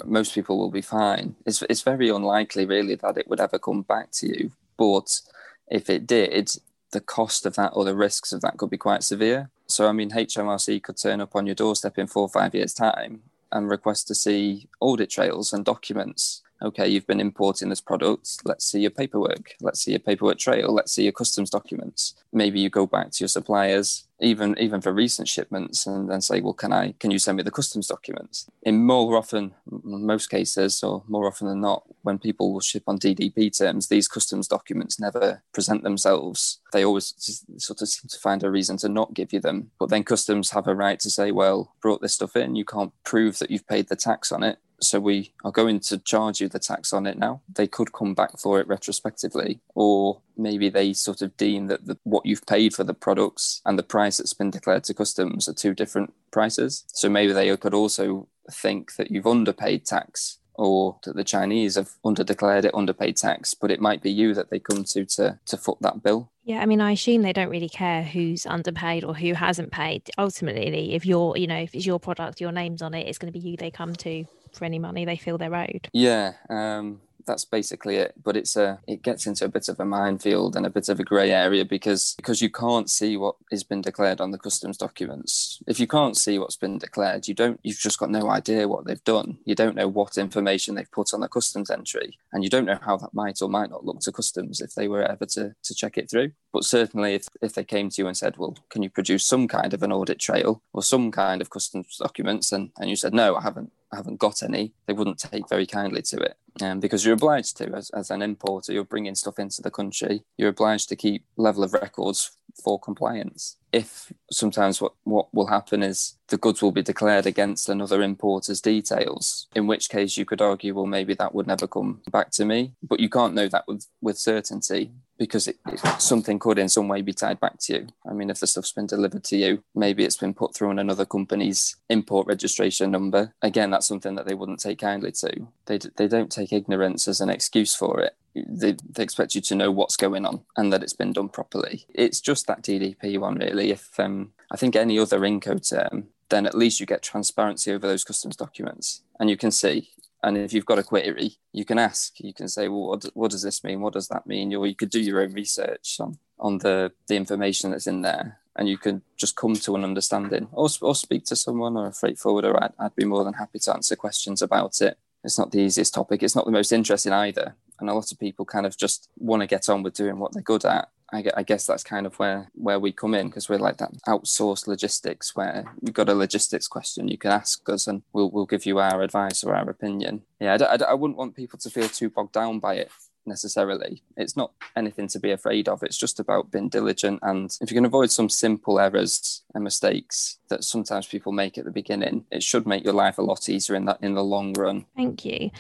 most 0.05 0.35
people 0.35 0.59
will 0.59 0.71
be 0.71 0.83
fine. 0.83 1.37
It's, 1.45 1.63
it's 1.69 1.83
very 1.83 2.09
unlikely, 2.09 2.67
really, 2.67 2.97
that 2.97 3.19
it 3.19 3.29
would 3.29 3.41
ever 3.41 3.59
come 3.59 3.83
back 3.83 4.11
to 4.13 4.27
you. 4.27 4.51
But 4.77 5.21
if 5.69 5.91
it 5.91 6.07
did, 6.07 6.51
the 6.93 7.01
cost 7.01 7.47
of 7.47 7.57
that 7.57 7.73
or 7.75 7.85
the 7.85 7.95
risks 7.95 8.33
of 8.33 8.41
that 8.43 8.57
could 8.57 8.71
be 8.71 8.77
quite 8.77 9.03
severe. 9.03 9.51
So, 9.67 9.89
I 9.89 9.93
mean, 9.93 10.11
HMRC 10.11 10.83
could 10.83 10.97
turn 10.97 11.21
up 11.21 11.35
on 11.35 11.47
your 11.47 11.55
doorstep 11.55 11.99
in 11.99 12.07
four 12.07 12.23
or 12.23 12.29
five 12.29 12.55
years' 12.55 12.75
time 12.75 13.23
and 13.53 13.69
request 13.69 14.09
to 14.09 14.15
see 14.15 14.69
audit 14.81 15.11
trails 15.11 15.53
and 15.53 15.65
documents. 15.65 16.43
Okay, 16.63 16.89
you've 16.89 17.07
been 17.07 17.21
importing 17.21 17.69
this 17.69 17.83
product. 17.83 18.39
Let's 18.45 18.65
see 18.65 18.81
your 18.81 18.91
paperwork. 18.91 19.57
Let's 19.61 19.81
see 19.81 19.91
your 19.91 20.01
paperwork 20.01 20.39
trail. 20.39 20.73
Let's 20.73 20.93
see 20.93 21.03
your 21.03 21.13
customs 21.13 21.51
documents. 21.51 22.15
Maybe 22.33 22.61
you 22.61 22.71
go 22.71 22.87
back 22.87 23.11
to 23.11 23.25
your 23.25 23.29
suppliers 23.29 24.06
even 24.21 24.57
even 24.59 24.81
for 24.81 24.93
recent 24.93 25.29
shipments 25.29 25.87
and 25.87 26.09
then 26.11 26.21
say 26.23 26.41
well 26.41 26.55
can 26.55 26.73
i 26.73 26.93
can 27.01 27.11
you 27.11 27.19
send 27.19 27.37
me 27.37 27.43
the 27.43 27.51
customs 27.51 27.87
documents? 27.87 28.47
In 28.63 28.85
more 28.85 29.17
often 29.17 29.55
most 29.67 30.29
cases 30.29 30.83
or 30.83 31.03
more 31.07 31.27
often 31.27 31.49
than 31.49 31.61
not 31.61 31.85
when 32.03 32.19
people 32.19 32.53
will 32.53 32.61
ship 32.61 32.85
on 32.87 32.99
ddp 32.99 33.57
terms 33.57 33.89
these 33.89 34.09
customs 34.09 34.49
documents 34.49 34.99
never 35.01 35.43
present 35.53 35.83
themselves. 35.83 36.59
They 36.73 36.85
always 36.85 37.15
sort 37.59 37.81
of 37.81 37.89
seem 37.89 38.09
to 38.09 38.19
find 38.19 38.43
a 38.43 38.51
reason 38.51 38.77
to 38.79 38.89
not 38.89 39.15
give 39.15 39.33
you 39.33 39.41
them. 39.41 39.71
But 39.79 39.89
then 39.89 40.05
customs 40.05 40.51
have 40.51 40.67
a 40.67 40.75
right 40.75 40.99
to 41.01 41.11
say 41.11 41.31
well 41.31 41.75
brought 41.81 42.03
this 42.03 42.15
stuff 42.15 42.37
in. 42.37 42.57
You 42.57 42.65
can't 42.65 42.93
prove 43.05 43.39
that 43.39 43.51
you've 43.51 43.67
paid 43.67 43.89
the 43.89 43.97
tax 43.97 44.33
on 44.33 44.43
it. 44.43 44.59
So 44.79 45.01
we 45.01 45.33
are 45.43 45.51
going 45.51 45.81
to 45.81 45.97
charge 45.97 46.41
you 46.41 46.49
the 46.49 46.59
tax 46.59 46.93
on 46.93 47.07
it 47.07 47.19
now. 47.19 47.41
They 47.55 47.67
could 47.67 47.95
come 47.95 48.13
back 48.15 48.39
for 48.39 48.61
it 48.61 48.69
retrospectively, 48.69 49.61
or 49.75 50.21
maybe 50.37 50.69
they 50.69 50.93
sort 50.93 51.23
of 51.23 51.35
deem 51.39 51.69
that 51.69 51.87
the, 51.87 51.97
what 52.05 52.27
you've 52.27 52.45
paid 52.45 52.75
for 52.75 52.85
the 52.85 52.93
products 52.93 53.63
and 53.65 53.79
the 53.79 53.83
price 53.83 54.06
that's 54.11 54.35
been 54.35 54.51
declared 54.51 54.85
to 54.85 54.95
customs 54.95 55.49
are 55.49 55.53
two 55.53 55.75
different 55.75 56.15
prices. 56.31 56.85
So 56.89 57.09
maybe 57.09 57.33
they 57.33 57.55
could 57.57 57.75
also 57.75 58.29
think 58.51 58.95
that 58.97 59.11
you've 59.11 59.27
underpaid 59.27 59.85
tax 59.85 60.39
or 60.59 60.99
that 61.05 61.17
the 61.17 61.25
Chinese 61.25 61.75
have 61.75 61.91
underdeclared 62.05 62.65
it, 62.65 62.75
underpaid 62.75 63.17
tax, 63.17 63.55
but 63.55 63.71
it 63.71 63.81
might 63.81 64.03
be 64.03 64.11
you 64.11 64.35
that 64.35 64.51
they 64.51 64.59
come 64.59 64.85
to 64.85 65.05
to 65.05 65.39
to 65.45 65.57
foot 65.57 65.79
that 65.81 66.03
bill. 66.03 66.31
Yeah, 66.45 66.61
I 66.61 66.67
mean, 66.67 66.81
I 66.81 66.93
assume 66.93 67.23
they 67.23 67.33
don't 67.33 67.51
really 67.51 67.69
care 67.69 68.03
who's 68.03 68.47
underpaid 68.47 69.05
or 69.05 69.15
who 69.15 69.35
hasn't 69.35 69.73
paid. 69.73 70.09
Ultimately, 70.17 70.95
if 70.95 71.05
you're, 71.05 71.37
you 71.37 71.47
know, 71.47 71.59
if 71.59 71.75
it's 71.75 71.85
your 71.85 71.99
product, 71.99 72.41
your 72.41 72.53
name's 72.53 72.83
on 72.83 72.95
it, 72.95 73.09
it's 73.09 73.19
going 73.19 73.33
to 73.33 73.39
be 73.39 73.47
you 73.47 73.57
they 73.57 73.71
come 73.71 73.95
to 73.97 74.25
for 74.53 74.65
any 74.65 74.79
money 74.79 75.05
they 75.05 75.17
feel 75.17 75.39
they're 75.39 75.55
owed. 75.55 75.89
Yeah, 75.93 76.35
um, 76.49 77.01
that's 77.27 77.45
basically 77.45 77.97
it. 77.97 78.15
But 78.23 78.37
it's 78.37 78.57
a 78.57 78.81
it 78.87 79.03
gets 79.03 79.27
into 79.27 79.45
a 79.45 79.49
bit 79.49 79.69
of 79.69 79.81
a 79.81 79.85
minefield 79.85 80.57
and 80.57 80.65
a 80.65 80.71
bit 80.71 80.89
of 80.89 81.01
a 81.01 81.05
grey 81.05 81.31
area 81.31 81.65
because 81.65 82.15
because 82.17 82.41
you 82.41 82.51
can't 82.51 82.89
see 82.89 83.17
what 83.17 83.37
has 83.51 83.65
been 83.65 83.83
declared 83.83 84.21
on 84.21 84.31
the 84.31 84.39
customs 84.39 84.79
documents. 84.79 85.63
If 85.67 85.81
you 85.81 85.87
can't 85.87 86.17
see 86.17 86.39
what's 86.39 86.57
been 86.57 86.79
declared, 86.79 87.29
you 87.29 87.35
don't 87.35 87.61
you've 87.63 87.79
just 87.79 87.99
got 87.99 88.11
no 88.11 88.31
idea 88.31 88.69
what 88.69 88.85
they've 88.85 89.05
done. 89.05 89.39
You 89.45 89.55
don't 89.55 89.77
know 89.77 89.89
what 89.89 90.19
information 90.19 90.75
they've 90.75 90.91
put 90.91 91.13
on 91.13 91.21
the 91.21 91.29
customs 91.29 91.71
entry, 91.71 92.19
and 92.33 92.45
you 92.45 92.51
don't 92.51 92.67
know 92.67 92.79
how 92.81 92.97
that 92.99 93.15
might 93.15 93.43
or 93.43 93.49
might 93.49 93.71
not 93.71 93.85
look 93.85 94.01
to 94.01 94.13
customs 94.13 94.61
if 94.61 94.75
they 94.75 94.89
were 94.89 95.03
ever 95.03 95.27
to 95.27 95.55
to 95.63 95.75
check 95.75 95.99
it 95.99 96.11
through. 96.11 96.33
But 96.53 96.65
certainly, 96.65 97.15
if 97.15 97.29
if 97.43 97.55
they 97.55 97.65
came 97.65 97.91
to 97.91 98.03
you 98.03 98.09
and 98.09 98.17
said, 98.17 98.37
"Well, 98.37 98.57
can 98.71 98.83
you 98.83 98.91
produce 98.91 99.25
some 99.25 99.49
kind 99.49 99.75
of 99.75 99.83
an 99.83 99.93
audit 99.93 100.19
trail 100.19 100.63
or 100.73 100.83
some 100.83 101.11
kind 101.11 101.41
of 101.41 101.51
customs 101.51 101.99
documents?" 101.99 102.53
and 102.53 102.71
and 102.79 102.89
you 102.91 102.97
said, 102.97 103.15
"No, 103.15 103.37
I 103.37 103.43
haven't," 103.43 103.73
haven't 103.97 104.19
got 104.19 104.43
any, 104.43 104.73
they 104.87 104.93
wouldn't 104.93 105.19
take 105.19 105.49
very 105.49 105.67
kindly 105.67 106.03
to 106.03 106.19
it. 106.19 106.37
Um, 106.63 106.81
because 106.81 107.05
you're 107.05 107.15
obliged 107.15 107.57
to, 107.59 107.75
as, 107.75 107.91
as 107.91 108.11
an 108.11 108.23
importer, 108.23 108.73
you're 108.73 108.85
bringing 108.85 109.15
stuff 109.15 109.39
into 109.39 109.61
the 109.61 109.71
country, 109.71 110.23
you're 110.39 110.49
obliged 110.49 110.89
to 110.89 110.97
keep 110.97 111.25
level 111.37 111.65
of 111.65 111.75
records 111.75 112.31
for 112.63 112.81
compliance. 112.81 113.57
If 113.73 114.13
sometimes 114.31 114.81
what, 114.81 114.93
what 115.05 115.33
will 115.35 115.49
happen 115.49 115.83
is 115.83 116.15
the 116.29 116.39
goods 116.39 116.63
will 116.63 116.73
be 116.73 116.83
declared 116.83 117.27
against 117.27 117.69
another 117.69 118.01
importer's 118.01 118.63
details, 118.63 119.49
in 119.55 119.67
which 119.67 119.91
case 119.91 120.17
you 120.17 120.25
could 120.25 120.41
argue, 120.41 120.75
well, 120.75 120.87
maybe 120.87 121.13
that 121.15 121.35
would 121.35 121.47
never 121.47 121.67
come 121.67 122.01
back 122.11 122.31
to 122.33 122.45
me. 122.45 122.73
But 122.83 123.01
you 123.01 123.11
can't 123.11 123.35
know 123.35 123.49
that 123.49 123.65
with, 123.69 123.87
with 124.01 124.17
certainty 124.17 124.93
because 125.19 125.49
it, 125.49 125.57
something 125.99 126.39
could 126.39 126.59
in 126.59 126.69
some 126.69 126.89
way 126.89 127.03
be 127.03 127.13
tied 127.13 127.41
back 127.41 127.59
to 127.59 127.75
you. 127.75 127.87
I 128.09 128.13
mean, 128.13 128.31
if 128.31 128.41
the 128.41 128.47
stuff's 128.47 128.73
been 128.73 128.87
delivered 128.87 129.25
to 129.25 129.37
you, 129.37 129.63
maybe 129.75 130.05
it's 130.05 130.17
been 130.17 130.35
put 130.35 130.55
through 130.55 130.71
on 130.71 130.79
another 130.79 131.05
company's 131.05 131.77
import 131.89 132.27
registration 132.27 132.91
number. 132.91 133.33
Again, 133.43 133.71
that's 133.71 133.87
something 133.87 134.15
that 134.15 134.27
they 134.27 134.35
wouldn't 134.35 134.61
take 134.61 134.79
kindly 134.79 135.13
to. 135.13 135.49
They, 135.67 135.79
they 135.97 136.09
don't 136.09 136.31
take 136.31 136.53
ignorance 136.53 137.09
as 137.09 137.21
an 137.21 137.31
excuse 137.31 137.75
for 137.75 138.01
it. 138.01 138.15
They, 138.35 138.77
they 138.91 139.03
expect 139.03 139.35
you 139.35 139.41
to 139.43 139.55
know 139.55 139.71
what's 139.71 139.97
going 139.97 140.27
on 140.27 140.43
and 140.57 140.73
that 140.73 140.83
it's 140.83 140.93
been 140.93 141.13
done 141.13 141.31
properly. 141.31 141.87
It's 141.95 142.21
just 142.21 142.47
that 142.47 142.63
DDP 142.63 143.19
one, 143.19 143.39
really. 143.39 143.71
If 143.71 143.99
um, 143.99 144.33
I 144.51 144.57
think 144.57 144.77
any 144.77 144.99
other 144.99 145.21
Incoterm, 145.21 146.05
then 146.29 146.47
at 146.47 146.57
least 146.57 146.81
you 146.81 146.87
get 146.87 147.03
transparency 147.03 147.73
over 147.73 147.87
those 147.87 148.05
customs 148.05 148.37
documents 148.37 149.03
and 149.19 149.31
you 149.31 149.37
can 149.37 149.51
see 149.51 149.91
and 150.27 150.37
if 150.37 150.53
you've 150.53 150.67
got 150.67 150.81
a 150.81 150.83
query, 150.83 151.37
you 151.53 151.65
can 151.65 151.79
ask. 151.79 152.19
You 152.19 152.35
can 152.35 152.49
say, 152.49 152.67
"Well, 152.67 152.89
what, 152.89 153.05
what 153.15 153.31
does 153.31 153.43
this 153.43 153.63
mean? 153.63 153.81
What 153.81 153.93
does 153.93 154.09
that 154.09 154.27
mean?" 154.27 154.53
Or 154.53 154.67
you 154.67 154.75
could 154.75 154.91
do 154.91 155.01
your 155.01 155.23
own 155.23 155.33
research 155.33 155.99
on 156.01 156.19
on 156.41 156.59
the 156.59 156.91
the 157.07 157.15
information 157.15 157.71
that's 157.71 157.87
in 157.87 158.03
there, 158.03 158.41
and 158.57 158.69
you 158.69 158.77
can 158.77 159.03
just 159.17 159.37
come 159.37 159.55
to 159.55 159.77
an 159.77 159.85
understanding, 159.85 160.49
or 160.51 160.69
or 160.83 160.97
speak 160.97 161.25
to 161.27 161.37
someone 161.37 161.77
or 161.77 161.87
a 161.87 161.93
freight 161.93 162.19
forwarder. 162.19 162.61
I'd, 162.61 162.73
I'd 162.77 162.97
be 162.97 163.05
more 163.05 163.23
than 163.23 163.35
happy 163.35 163.61
to 163.61 163.75
answer 163.75 163.95
questions 163.95 164.43
about 164.43 164.81
it. 164.81 164.99
It's 165.23 165.39
not 165.39 165.53
the 165.53 165.61
easiest 165.61 165.95
topic. 165.95 166.25
It's 166.25 166.37
not 166.37 166.45
the 166.45 166.59
most 166.59 166.73
interesting 166.73 167.13
either, 167.13 167.55
and 167.79 167.89
a 167.89 167.95
lot 167.95 168.11
of 168.11 168.19
people 168.19 168.45
kind 168.45 168.67
of 168.67 168.77
just 168.77 169.09
want 169.19 169.43
to 169.43 169.47
get 169.47 169.69
on 169.69 169.85
with 169.85 169.95
doing 169.95 170.19
what 170.19 170.33
they're 170.33 170.43
good 170.43 170.65
at 170.65 170.89
I, 171.17 171.43
guess 171.43 171.67
that's 171.67 171.83
kind 171.83 172.07
of 172.07 172.19
where 172.19 172.51
where 172.55 172.79
we 172.79 172.93
come 172.93 173.15
in 173.15 173.29
because 173.29 173.49
we're 173.49 173.59
like 173.59 173.79
that 173.79 173.93
outsourced 174.07 174.67
logistics 174.67 175.35
where 175.35 175.65
you've 175.81 175.95
got 175.95 176.09
a 176.09 176.15
logistics 176.15 176.69
question 176.69 177.09
you 177.09 177.19
can 177.19 177.33
ask 177.33 177.69
us 177.69 177.87
and 177.87 178.03
we'll 178.13 178.31
we'll 178.31 178.47
give 178.47 178.67
you 178.67 178.79
our 178.79 179.03
advice 179.03 179.43
or 179.45 179.55
our 179.55 179.69
opinion. 179.69 180.23
Yeah, 180.41 180.59
I, 180.61 180.75
I, 180.75 180.91
I 180.91 180.95
wouldn't 180.95 181.19
want 181.19 181.37
people 181.37 181.59
to 181.59 181.71
feel 181.71 181.89
too 181.89 182.11
bogged 182.11 182.33
down 182.33 182.59
by 182.59 182.75
it 182.75 182.91
necessarily. 183.27 184.03
It's 184.17 184.37
not 184.37 184.53
anything 184.77 185.09
to 185.09 185.19
be 185.19 185.31
afraid 185.31 185.69
of. 185.69 185.83
It's 185.83 185.97
just 185.97 186.21
about 186.21 186.51
being 186.51 186.69
diligent. 186.69 187.21
And 187.23 187.57
if 187.61 187.71
you 187.71 187.75
can 187.75 187.85
avoid 187.85 188.11
some 188.11 188.29
simple 188.29 188.79
errors 188.79 189.43
and 189.55 189.65
mistakes 189.65 190.39
that 190.49 190.65
sometimes 190.65 191.07
people 191.07 191.33
make 191.33 191.59
at 191.59 191.65
the 191.65 191.71
beginning, 191.71 192.25
it 192.31 192.43
should 192.43 192.67
make 192.67 192.85
your 192.85 192.93
life 192.93 193.19
a 193.19 193.23
lot 193.23 193.49
easier 193.49 193.77
in 193.77 193.85
that 193.87 193.99
in 194.03 194.15
the 194.15 194.25
long 194.25 194.53
run. 194.55 194.87
Thank 194.97 195.25
you. 195.25 195.51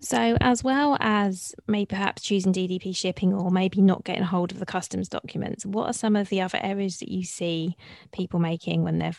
So 0.00 0.36
as 0.40 0.62
well 0.62 0.96
as 1.00 1.54
maybe 1.66 1.86
perhaps 1.86 2.22
choosing 2.22 2.52
DDP 2.52 2.94
shipping 2.94 3.32
or 3.32 3.50
maybe 3.50 3.80
not 3.80 4.04
getting 4.04 4.24
hold 4.24 4.52
of 4.52 4.58
the 4.58 4.66
customs 4.66 5.08
documents, 5.08 5.66
what 5.66 5.86
are 5.86 5.92
some 5.92 6.16
of 6.16 6.28
the 6.28 6.40
other 6.40 6.58
errors 6.62 6.98
that 6.98 7.10
you 7.10 7.24
see 7.24 7.76
people 8.12 8.40
making 8.40 8.82
when 8.82 8.98
they're 8.98 9.16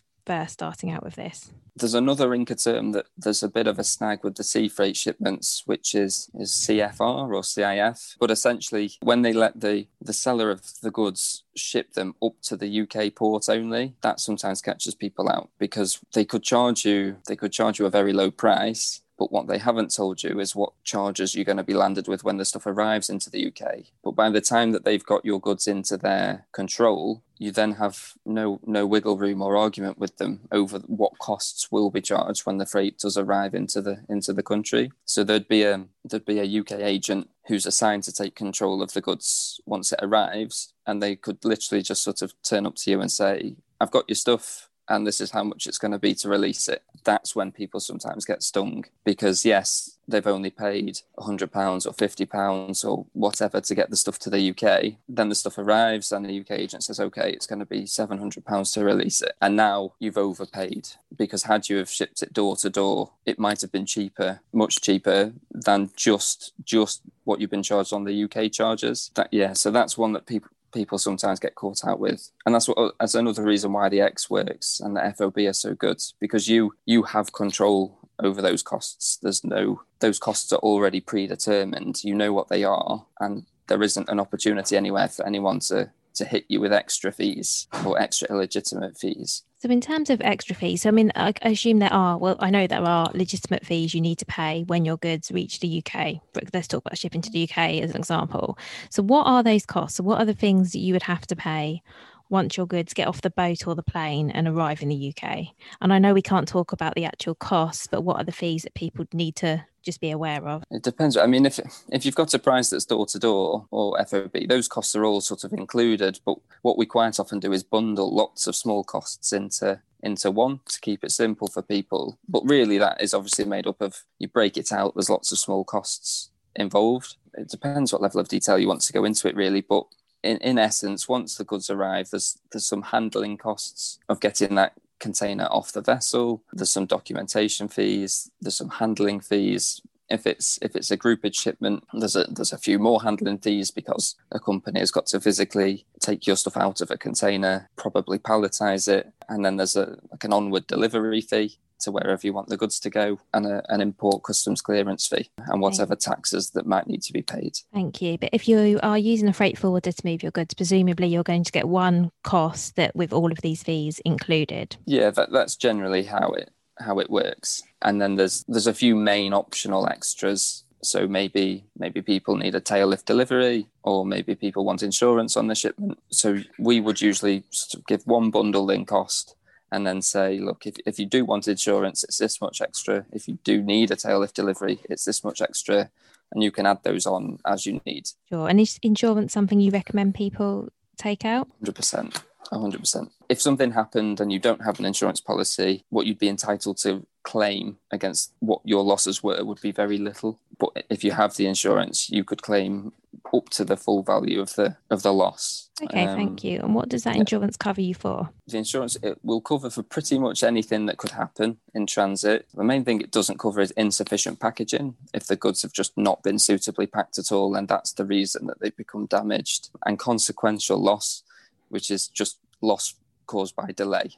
starting 0.48 0.92
out 0.92 1.04
with 1.04 1.16
this? 1.16 1.52
There's 1.76 1.94
another 1.94 2.30
Incoterm 2.30 2.94
that 2.94 3.06
there's 3.18 3.44
a 3.44 3.48
bit 3.48 3.68
of 3.68 3.78
a 3.78 3.84
snag 3.84 4.24
with 4.24 4.36
the 4.36 4.44
sea 4.44 4.68
freight 4.68 4.98
shipments, 4.98 5.62
which 5.66 5.94
is, 5.94 6.30
is 6.34 6.52
CFR 6.52 7.30
or 7.30 7.42
CIF. 7.42 8.16
But 8.20 8.32
essentially, 8.32 8.92
when 9.02 9.22
they 9.22 9.32
let 9.32 9.60
the, 9.62 9.86
the 10.02 10.14
seller 10.14 10.50
of 10.50 10.64
the 10.82 10.90
goods 10.90 11.44
ship 11.56 11.94
them 11.94 12.16
up 12.24 12.34
to 12.44 12.58
the 12.58 12.82
UK 12.82 13.14
port 13.14 13.48
only, 13.48 13.94
that 14.02 14.20
sometimes 14.20 14.62
catches 14.62 14.96
people 14.96 15.30
out 15.30 15.50
because 15.60 16.00
they 16.14 16.26
could 16.26 16.44
charge 16.44 16.86
you 16.86 17.18
they 17.28 17.36
could 17.36 17.52
charge 17.52 17.80
you 17.80 17.86
a 17.86 17.90
very 17.90 18.14
low 18.14 18.32
price 18.32 19.02
but 19.18 19.32
what 19.32 19.48
they 19.48 19.58
haven't 19.58 19.94
told 19.94 20.24
you 20.24 20.40
is 20.40 20.56
what 20.56 20.74
charges 20.84 21.34
you're 21.34 21.46
going 21.46 21.58
to 21.58 21.64
be 21.64 21.74
landed 21.74 22.08
with 22.08 22.24
when 22.24 22.38
the 22.38 22.46
stuff 22.46 22.66
arrives 22.66 23.10
into 23.10 23.30
the 23.30 23.48
UK. 23.48 23.86
But 24.04 24.12
by 24.12 24.30
the 24.30 24.42
time 24.42 24.72
that 24.72 24.86
they've 24.86 25.04
got 25.04 25.26
your 25.26 25.40
goods 25.40 25.68
into 25.68 25.98
their 25.98 26.46
control, 26.52 27.24
you 27.40 27.52
then 27.52 27.74
have 27.74 28.14
no 28.26 28.60
no 28.66 28.86
wiggle 28.86 29.18
room 29.18 29.42
or 29.42 29.58
argument 29.58 29.98
with 29.98 30.18
them 30.18 30.42
over 30.52 30.80
what 30.80 31.18
costs 31.20 31.72
will 31.72 31.90
be 31.90 32.02
charged 32.02 32.46
when 32.46 32.58
the 32.58 32.66
freight 32.66 32.98
does 33.00 33.18
arrive 33.18 33.54
into 33.54 33.82
the 33.82 34.04
into 34.10 34.34
the 34.34 34.44
country. 34.44 34.92
So 35.06 35.24
there'd 35.24 35.48
be 35.48 35.64
a 35.64 35.86
there'd 36.04 36.26
be 36.26 36.40
a 36.40 36.60
UK 36.60 36.74
agent 36.74 37.30
who's 37.48 37.66
assigned 37.66 38.04
to 38.04 38.14
take 38.14 38.36
control 38.36 38.82
of 38.82 38.94
the 38.94 39.02
goods 39.02 39.62
once 39.66 39.92
it 39.92 40.00
arrives, 40.02 40.74
and 40.86 41.02
they 41.02 41.16
could 41.16 41.44
literally 41.44 41.82
just 41.82 42.04
sort 42.04 42.22
of 42.22 42.34
turn 42.44 42.66
up 42.66 42.76
to 42.76 42.92
you 42.92 43.02
and 43.02 43.12
say, 43.12 43.56
"I've 43.80 43.92
got 43.92 44.08
your 44.08 44.16
stuff 44.16 44.70
and 44.90 45.06
this 45.06 45.22
is 45.22 45.32
how 45.32 45.44
much 45.44 45.68
it's 45.68 45.78
going 45.78 45.92
to 45.92 46.00
be 46.00 46.14
to 46.16 46.30
release 46.30 46.68
it. 46.68 46.84
That's 47.04 47.36
when 47.36 47.52
people 47.52 47.80
sometimes 47.80 48.26
get 48.26 48.44
stung 48.44 48.86
because, 49.04 49.46
yes, 49.46 49.98
they've 50.08 50.28
only 50.28 50.50
paid 50.50 51.00
£100 51.18 51.42
or 51.44 51.94
£50 51.94 52.86
or 52.90 53.06
whatever 53.14 53.60
to 53.60 53.76
get 53.76 53.90
the 53.90 53.96
stuff 53.96 54.18
to 54.20 54.30
the 54.30 54.50
UK. 54.52 54.94
Then 55.10 55.30
the 55.30 55.36
stuff 55.36 55.58
arrives 55.58 56.12
and 56.12 56.26
the 56.26 56.40
UK 56.40 56.52
agent 56.52 56.84
says, 56.84 57.00
okay, 57.00 57.32
it's 57.32 57.48
going 57.48 57.60
to 57.60 57.66
be 57.66 57.84
£700 57.84 58.74
to 58.74 58.86
release 58.86 59.22
it. 59.22 59.34
And 59.42 59.56
now 59.56 59.94
you've 60.00 60.18
overpaid 60.18 60.90
because 61.16 61.44
had 61.44 61.70
you 61.70 61.78
have 61.78 61.90
shipped 61.90 62.24
it 62.24 62.34
door 62.34 62.56
to 62.58 62.70
door, 62.70 63.12
it 63.26 63.40
might 63.40 63.62
have 63.62 63.72
been 63.72 63.86
cheaper, 63.86 64.42
much 64.54 64.82
cheaper 64.82 65.34
than 65.52 65.90
just 65.96 66.54
just 66.64 67.02
what 67.24 67.42
you've 67.42 67.50
been 67.50 67.64
charged 67.64 67.94
on 67.94 68.06
the 68.06 68.24
UK 68.24 68.52
charges. 68.52 69.12
That 69.16 69.30
yeah, 69.32 69.54
so 69.54 69.72
that's 69.72 69.98
one 69.98 70.14
that 70.14 70.26
people 70.26 70.50
people 70.78 71.00
sometimes 71.00 71.40
get 71.40 71.56
caught 71.56 71.84
out 71.84 72.00
with. 72.00 72.30
And 72.46 72.54
that's 72.54 72.68
what 72.68 72.94
that's 73.00 73.16
another 73.16 73.44
reason 73.44 73.74
why 73.74 73.90
the 73.90 74.02
Ex 74.02 74.30
works 74.30 74.80
and 74.80 74.96
the 74.96 75.14
fob 75.18 75.38
are 75.38 75.54
so 75.54 75.74
good 75.74 76.00
because 76.20 76.48
you 76.48 76.76
you 76.86 77.04
have 77.04 77.34
control 77.34 77.98
over 78.20 78.42
those 78.42 78.62
costs. 78.62 79.18
There's 79.22 79.44
no 79.44 79.82
those 80.00 80.20
costs 80.20 80.54
are 80.54 80.60
already 80.60 81.02
predetermined. 81.02 82.04
You 82.04 82.14
know 82.14 82.32
what 82.32 82.50
they 82.50 82.64
are 82.64 83.06
and 83.20 83.46
there 83.68 83.84
isn't 83.84 84.08
an 84.08 84.20
opportunity 84.20 84.78
anywhere 84.78 85.10
for 85.10 85.26
anyone 85.26 85.60
to 85.60 85.92
to 86.18 86.26
hit 86.26 86.46
you 86.48 86.60
with 86.60 86.74
extra 86.74 87.12
fees 87.12 87.68
or 87.86 88.00
extra 88.00 88.28
illegitimate 88.30 88.98
fees 88.98 89.44
so, 89.60 89.70
in 89.70 89.82
terms 89.82 90.12
of 90.12 90.22
extra 90.22 90.54
fees, 90.54 90.84
so 90.84 90.90
I 90.90 90.92
mean, 90.92 91.12
I 91.16 91.34
assume 91.42 91.80
there 91.80 91.92
are, 91.92 92.16
well, 92.20 92.36
I 92.40 92.52
know 92.52 92.68
there 92.68 92.84
are 92.84 93.10
legitimate 93.16 93.66
fees 93.66 93.96
you 93.96 94.02
need 94.02 94.20
to 94.20 94.26
pay 94.28 94.64
when 94.68 94.86
your 94.86 94.98
goods 94.98 95.32
reach 95.32 95.62
the 95.62 95.84
UK. 95.84 96.22
Let's 96.54 96.68
talk 96.68 96.84
about 96.86 96.96
shipping 96.96 97.22
to 97.22 97.32
the 97.32 97.46
UK 97.46 97.82
as 97.82 97.90
an 97.90 97.98
example. 97.98 98.56
So, 98.92 99.02
what 99.02 99.26
are 99.26 99.42
those 99.42 99.66
costs? 99.66 99.98
So, 99.98 100.04
what 100.04 100.20
are 100.20 100.26
the 100.26 100.36
things 100.36 100.74
that 100.74 100.80
you 100.80 100.94
would 100.94 101.02
have 101.02 101.26
to 101.26 101.36
pay 101.36 101.82
once 102.30 102.58
your 102.58 102.66
goods 102.66 102.94
get 102.94 103.08
off 103.08 103.22
the 103.22 103.30
boat 103.30 103.68
or 103.68 103.76
the 103.76 103.84
plane 103.84 104.32
and 104.32 104.48
arrive 104.48 104.82
in 104.82 104.90
the 104.90 105.14
UK? 105.14 105.48
And 105.82 105.94
I 105.94 106.00
know 106.00 106.14
we 106.14 106.22
can't 106.22 106.48
talk 106.48 106.72
about 106.72 106.96
the 106.96 107.06
actual 107.06 107.36
costs, 107.36 107.88
but 107.88 108.02
what 108.02 108.18
are 108.18 108.24
the 108.24 108.32
fees 108.32 108.64
that 108.64 108.74
people 108.74 109.06
need 109.14 109.36
to 109.38 109.66
just 109.84 110.02
be 110.02 110.12
aware 110.12 110.46
of? 110.48 110.64
It 110.70 110.84
depends. 110.84 111.18
I 111.18 111.28
mean, 111.28 111.46
if 111.46 111.60
if 111.92 112.06
you've 112.06 112.16
got 112.16 112.34
a 112.34 112.40
price 112.40 112.70
that's 112.70 112.86
door 112.86 113.06
to 113.08 113.20
door 113.20 113.68
or 113.72 113.98
FOB, 114.06 114.48
those 114.48 114.68
costs 114.68 114.96
are 114.96 115.06
all 115.06 115.22
sort 115.22 115.44
of 115.44 115.54
included. 115.54 116.20
But 116.26 116.38
what 116.62 116.78
we 116.78 116.86
quite 116.86 117.20
often 117.20 117.40
do 117.40 117.54
is 117.54 117.64
bundle 117.64 118.14
lots 118.14 118.48
of 118.48 118.56
small 118.56 118.84
costs 118.84 119.32
into 119.32 119.82
into 120.04 120.30
one 120.30 120.60
to 120.68 120.80
keep 120.80 121.04
it 121.04 121.12
simple 121.12 121.48
for 121.48 121.62
people. 121.62 122.20
But 122.28 122.44
really, 122.46 122.78
that 122.78 123.02
is 123.02 123.14
obviously 123.14 123.46
made 123.46 123.66
up 123.66 123.82
of 123.82 124.04
you 124.20 124.28
break 124.28 124.58
it 124.58 124.72
out. 124.72 124.94
There's 124.94 125.10
lots 125.10 125.32
of 125.32 125.40
small 125.40 125.64
costs 125.64 126.30
involved. 126.56 127.16
It 127.36 127.50
depends 127.50 127.94
what 127.94 128.02
level 128.02 128.20
of 128.20 128.28
detail 128.28 128.60
you 128.60 128.68
want 128.68 128.82
to 128.82 128.94
go 128.94 129.06
into 129.06 129.28
it, 129.28 129.36
really. 129.36 129.62
But 129.62 129.86
in, 130.24 130.38
in 130.38 130.58
essence, 130.58 131.08
once 131.08 131.36
the 131.36 131.44
goods 131.44 131.70
arrive, 131.70 132.10
there's 132.10 132.40
there's 132.52 132.66
some 132.66 132.82
handling 132.82 133.38
costs 133.38 134.00
of 134.10 134.20
getting 134.20 134.56
that 134.56 134.74
container 135.00 135.46
off 135.46 135.72
the 135.72 135.82
vessel. 135.82 136.44
There's 136.54 136.72
some 136.72 136.86
documentation 136.86 137.68
fees. 137.68 138.32
There's 138.42 138.58
some 138.58 138.70
handling 138.70 139.20
fees. 139.20 139.82
If 140.10 140.26
it's 140.26 140.58
if 140.62 140.76
it's 140.76 140.92
a 140.92 140.98
groupage 140.98 141.36
shipment, 141.36 141.84
there's 141.94 142.16
a 142.16 142.26
there's 142.26 142.54
a 142.54 142.58
few 142.58 142.80
more 142.80 143.02
handling 143.02 143.40
fees 143.40 143.72
because 143.72 144.16
a 144.32 144.40
company 144.40 144.80
has 144.80 144.92
got 144.92 145.06
to 145.08 145.20
physically 145.20 145.86
take 146.00 146.26
your 146.26 146.38
stuff 146.38 146.58
out 146.58 146.82
of 146.82 146.92
a 146.92 146.98
container, 146.98 147.70
probably 147.76 148.18
palletize 148.18 148.88
it, 148.88 149.12
and 149.28 149.44
then 149.44 149.58
there's 149.58 149.76
a 149.76 149.98
like 150.12 150.24
an 150.24 150.34
onward 150.34 150.66
delivery 150.68 151.22
fee 151.22 151.58
to 151.80 151.92
wherever 151.92 152.26
you 152.26 152.34
want 152.34 152.48
the 152.48 152.58
goods 152.58 152.80
to 152.80 152.90
go 152.90 153.20
and 153.34 153.46
a, 153.46 153.64
an 153.70 153.82
import 153.82 154.24
customs 154.24 154.62
clearance 154.62 155.08
fee 155.08 155.30
and 155.48 155.62
whatever 155.62 155.94
okay. 155.94 156.00
taxes 156.00 156.52
that 156.52 156.66
might 156.66 156.88
need 156.88 157.02
to 157.04 157.14
be 157.14 157.22
paid. 157.22 157.58
Thank 157.74 158.02
you. 158.02 158.18
But 158.18 158.30
if 158.34 158.48
you 158.48 158.80
are 158.84 158.98
using 158.98 159.28
a 159.28 159.34
freight 159.34 159.58
forwarder 159.58 159.92
to 159.92 160.06
move 160.06 160.24
your 160.24 160.32
goods, 160.32 160.54
presumably 160.54 161.08
you're 161.08 161.24
going 161.24 161.44
to 161.44 161.52
get 161.52 161.68
one 161.68 162.12
cost 162.24 162.76
that 162.76 162.96
with 162.96 163.14
all 163.14 163.32
of 163.32 163.42
these 163.42 163.64
fees 163.64 164.00
included. 164.06 164.78
Yeah, 164.86 165.12
that, 165.12 165.32
that's 165.32 165.56
generally 165.56 166.04
how 166.04 166.32
it 166.32 166.52
how 166.80 167.00
it 167.00 167.10
works. 167.10 167.64
And 167.82 168.00
then 168.00 168.16
there's 168.16 168.44
there's 168.48 168.68
a 168.68 168.74
few 168.74 168.96
main 168.96 169.34
optional 169.34 169.88
extras 169.88 170.64
so 170.84 171.08
maybe 171.08 171.66
maybe 171.78 172.02
people 172.02 172.36
need 172.36 172.56
a 172.56 172.60
tail 172.60 172.88
lift 172.88 173.06
delivery 173.06 173.68
or 173.84 174.06
maybe 174.06 174.36
people 174.36 174.64
want 174.64 174.84
insurance 174.84 175.36
on 175.36 175.48
the 175.48 175.56
shipment 175.56 175.98
so 176.10 176.38
we 176.60 176.80
would 176.80 177.02
usually 177.02 177.44
give 177.88 178.06
one 178.06 178.30
bundle 178.30 178.70
in 178.70 178.86
cost 178.86 179.36
and 179.72 179.86
then 179.86 180.02
say, 180.02 180.40
look, 180.40 180.66
if, 180.66 180.76
if 180.86 181.00
you 181.00 181.06
do 181.06 181.26
want 181.26 181.48
insurance, 181.48 182.04
it's 182.04 182.18
this 182.18 182.40
much 182.40 182.62
extra. 182.62 183.06
If 183.12 183.28
you 183.28 183.38
do 183.44 183.62
need 183.62 183.92
a 183.92 183.96
tail 183.96 184.20
lift 184.20 184.36
delivery, 184.36 184.80
it's 184.90 185.06
this 185.06 185.24
much 185.24 185.42
extra. 185.42 185.90
And 186.32 186.44
you 186.44 186.52
can 186.52 186.66
add 186.66 186.84
those 186.84 187.06
on 187.06 187.40
as 187.46 187.66
you 187.66 187.82
need. 187.86 188.10
Sure. 188.30 188.50
And 188.50 188.60
is 188.60 188.80
insurance 188.82 189.34
something 189.34 189.60
you 189.60 189.72
recommend 189.72 190.16
people 190.16 190.70
take 190.98 191.24
out? 191.24 191.48
100%. 191.64 192.22
100%. 192.52 193.10
If 193.30 193.42
something 193.42 193.72
happened 193.72 194.20
and 194.20 194.32
you 194.32 194.40
don't 194.40 194.64
have 194.64 194.80
an 194.80 194.86
insurance 194.86 195.20
policy, 195.20 195.84
what 195.90 196.06
you'd 196.06 196.20
be 196.20 196.30
entitled 196.30 196.78
to 196.80 197.06
claim 197.24 197.78
against 197.92 198.32
what 198.40 198.62
your 198.64 198.84
losses 198.84 199.22
were 199.22 199.44
would 199.44 199.60
be 199.60 199.72
very 199.72 199.98
little. 199.98 200.40
But 200.58 200.86
if 200.90 201.04
you 201.04 201.12
have 201.12 201.36
the 201.36 201.46
insurance, 201.46 202.10
you 202.10 202.24
could 202.24 202.42
claim 202.42 202.94
up 203.34 203.50
to 203.50 203.66
the 203.66 203.76
full 203.76 204.04
value 204.04 204.40
of 204.40 204.56
the 204.56 204.78
of 204.90 205.04
the 205.04 205.14
loss. 205.14 205.70
Okay, 205.82 206.06
um, 206.06 206.16
thank 206.16 206.44
you. 206.44 206.60
And 206.62 206.74
what 206.74 206.90
does 206.90 207.04
that 207.04 207.18
insurance 207.18 207.58
cover 207.58 207.82
you 207.82 207.94
for? 207.94 208.30
The 208.48 208.58
insurance 208.58 208.98
it 209.04 209.20
will 209.24 209.42
cover 209.42 209.70
for 209.70 209.84
pretty 209.84 210.18
much 210.18 210.42
anything 210.44 210.86
that 210.86 210.98
could 210.98 211.12
happen 211.12 211.58
in 211.74 211.86
transit. 211.86 212.48
The 212.54 212.64
main 212.64 212.86
thing 212.86 213.02
it 213.02 213.12
doesn't 213.12 213.40
cover 213.40 213.60
is 213.60 213.72
insufficient 213.72 214.40
packaging. 214.40 214.96
If 215.14 215.28
the 215.28 215.36
goods 215.36 215.62
have 215.64 215.74
just 215.74 215.98
not 215.98 216.24
been 216.24 216.40
suitably 216.40 216.88
packed 216.88 217.18
at 217.18 217.32
all, 217.32 217.56
and 217.56 217.68
that's 217.68 217.92
the 217.92 218.06
reason 218.06 218.48
that 218.48 218.60
they've 218.60 218.76
become 218.76 219.06
damaged. 219.06 219.70
And 219.86 220.00
consequential 220.00 220.82
loss, 220.82 221.24
which 221.70 221.92
is 221.92 222.08
just 222.08 222.38
loss 222.62 222.96
caused 223.28 223.56
by 223.56 223.72
delay 223.72 224.12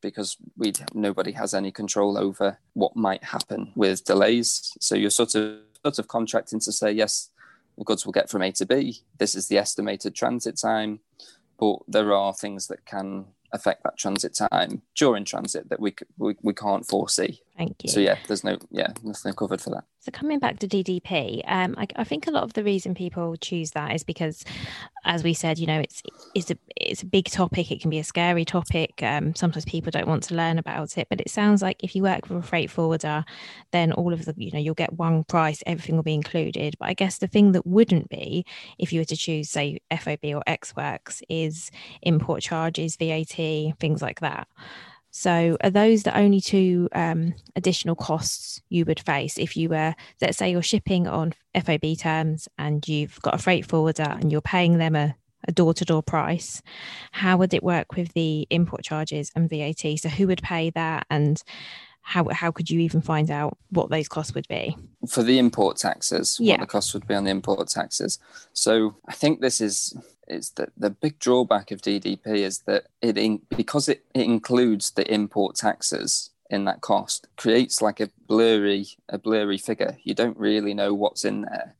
because 0.00 0.36
we 0.56 0.72
nobody 0.92 1.32
has 1.32 1.54
any 1.54 1.70
control 1.70 2.18
over 2.18 2.58
what 2.74 2.96
might 2.96 3.22
happen 3.24 3.72
with 3.74 4.04
delays. 4.04 4.76
So 4.80 4.94
you're 4.94 5.10
sort 5.10 5.34
of 5.34 5.58
sort 5.84 5.98
of 5.98 6.08
contracting 6.08 6.60
to 6.60 6.72
say 6.72 6.92
yes, 6.92 7.30
the 7.78 7.84
goods 7.84 8.04
will 8.04 8.12
get 8.12 8.30
from 8.30 8.42
A 8.42 8.52
to 8.52 8.66
B. 8.66 9.00
This 9.18 9.34
is 9.34 9.48
the 9.48 9.58
estimated 9.58 10.14
transit 10.14 10.56
time, 10.56 11.00
but 11.58 11.76
there 11.88 12.12
are 12.12 12.32
things 12.32 12.66
that 12.68 12.84
can 12.84 13.26
affect 13.52 13.84
that 13.84 13.96
transit 13.96 14.34
time 14.34 14.82
during 14.94 15.24
transit 15.24 15.68
that 15.68 15.80
we 15.80 15.94
we, 16.18 16.36
we 16.42 16.52
can't 16.52 16.86
foresee. 16.86 17.40
Thank 17.56 17.84
you. 17.84 17.90
So 17.90 18.00
yeah, 18.00 18.18
there's 18.26 18.42
no 18.42 18.58
yeah 18.70 18.92
nothing 19.04 19.32
covered 19.34 19.60
for 19.60 19.70
that. 19.70 19.84
So 20.00 20.10
coming 20.10 20.40
back 20.40 20.58
to 20.58 20.68
DDP, 20.68 21.42
um, 21.46 21.76
I, 21.78 21.86
I, 21.96 22.04
think 22.04 22.26
a 22.26 22.30
lot 22.30 22.42
of 22.42 22.52
the 22.52 22.64
reason 22.64 22.94
people 22.94 23.36
choose 23.36 23.70
that 23.70 23.94
is 23.94 24.02
because, 24.02 24.44
as 25.04 25.22
we 25.22 25.34
said, 25.34 25.58
you 25.58 25.66
know, 25.66 25.78
it's 25.78 26.02
it's 26.34 26.50
a 26.50 26.58
it's 26.76 27.02
a 27.02 27.06
big 27.06 27.26
topic. 27.26 27.70
It 27.70 27.80
can 27.80 27.90
be 27.90 28.00
a 28.00 28.04
scary 28.04 28.44
topic. 28.44 29.02
Um, 29.04 29.36
sometimes 29.36 29.64
people 29.64 29.92
don't 29.92 30.08
want 30.08 30.24
to 30.24 30.34
learn 30.34 30.58
about 30.58 30.98
it, 30.98 31.06
but 31.08 31.20
it 31.20 31.30
sounds 31.30 31.62
like 31.62 31.82
if 31.84 31.94
you 31.94 32.02
work 32.02 32.28
with 32.28 32.38
a 32.38 32.42
freight 32.42 32.70
forwarder, 32.70 33.24
then 33.70 33.92
all 33.92 34.12
of 34.12 34.24
the 34.24 34.34
you 34.36 34.50
know 34.50 34.58
you'll 34.58 34.74
get 34.74 34.92
one 34.94 35.22
price, 35.22 35.62
everything 35.64 35.94
will 35.94 36.02
be 36.02 36.14
included. 36.14 36.74
But 36.80 36.88
I 36.88 36.94
guess 36.94 37.18
the 37.18 37.28
thing 37.28 37.52
that 37.52 37.66
wouldn't 37.66 38.08
be, 38.08 38.44
if 38.78 38.92
you 38.92 39.00
were 39.00 39.06
to 39.06 39.16
choose 39.16 39.48
say 39.48 39.78
FOB 39.96 40.24
or 40.34 40.42
Ex 40.48 40.74
Works, 40.74 41.22
is 41.28 41.70
import 42.02 42.42
charges, 42.42 42.96
VAT, 42.96 43.78
things 43.78 44.02
like 44.02 44.20
that. 44.20 44.48
So, 45.16 45.56
are 45.62 45.70
those 45.70 46.02
the 46.02 46.18
only 46.18 46.40
two 46.40 46.88
um, 46.92 47.34
additional 47.54 47.94
costs 47.94 48.60
you 48.68 48.84
would 48.86 48.98
face 48.98 49.38
if 49.38 49.56
you 49.56 49.68
were, 49.68 49.94
let's 50.20 50.36
say, 50.36 50.50
you're 50.50 50.60
shipping 50.60 51.06
on 51.06 51.34
FOB 51.54 51.96
terms 51.96 52.48
and 52.58 52.86
you've 52.88 53.22
got 53.22 53.36
a 53.36 53.38
freight 53.38 53.64
forwarder 53.64 54.02
and 54.20 54.32
you're 54.32 54.40
paying 54.40 54.78
them 54.78 54.96
a 54.96 55.14
door 55.52 55.72
to 55.74 55.84
door 55.84 56.02
price? 56.02 56.60
How 57.12 57.36
would 57.36 57.54
it 57.54 57.62
work 57.62 57.94
with 57.94 58.12
the 58.14 58.48
import 58.50 58.82
charges 58.82 59.30
and 59.36 59.48
VAT? 59.48 60.00
So, 60.00 60.08
who 60.08 60.26
would 60.26 60.42
pay 60.42 60.70
that? 60.70 61.06
And 61.08 61.40
how 62.04 62.28
how 62.28 62.50
could 62.50 62.68
you 62.70 62.80
even 62.80 63.00
find 63.00 63.30
out 63.30 63.56
what 63.70 63.88
those 63.88 64.08
costs 64.08 64.34
would 64.34 64.46
be 64.46 64.76
for 65.08 65.22
the 65.22 65.38
import 65.38 65.78
taxes? 65.78 66.38
Yeah. 66.38 66.54
What 66.54 66.60
the 66.60 66.66
costs 66.66 66.94
would 66.94 67.08
be 67.08 67.14
on 67.14 67.24
the 67.24 67.30
import 67.30 67.66
taxes? 67.68 68.18
So 68.52 68.96
I 69.08 69.12
think 69.12 69.40
this 69.40 69.60
is 69.60 69.96
is 70.28 70.50
that 70.50 70.70
the 70.76 70.90
big 70.90 71.18
drawback 71.18 71.70
of 71.70 71.80
DDP 71.80 72.26
is 72.26 72.60
that 72.60 72.84
it 73.02 73.18
in, 73.18 73.40
because 73.56 73.88
it, 73.88 74.04
it 74.14 74.24
includes 74.24 74.92
the 74.92 75.12
import 75.12 75.56
taxes 75.56 76.30
in 76.50 76.66
that 76.66 76.82
cost 76.82 77.26
creates 77.36 77.80
like 77.80 78.00
a 78.00 78.10
blurry 78.28 78.86
a 79.08 79.18
blurry 79.18 79.58
figure. 79.58 79.96
You 80.02 80.14
don't 80.14 80.36
really 80.36 80.74
know 80.74 80.92
what's 80.92 81.24
in 81.24 81.40
there 81.40 81.74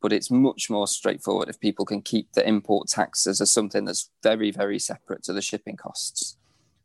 but 0.00 0.12
it's 0.12 0.30
much 0.30 0.70
more 0.70 0.86
straightforward 0.86 1.48
if 1.48 1.58
people 1.60 1.84
can 1.84 2.02
keep 2.02 2.32
the 2.32 2.46
import 2.46 2.88
taxes 2.88 3.40
as 3.40 3.50
something 3.50 3.84
that's 3.84 4.10
very, 4.22 4.50
very 4.50 4.78
separate 4.78 5.22
to 5.24 5.32
the 5.32 5.42
shipping 5.42 5.76
costs. 5.76 6.27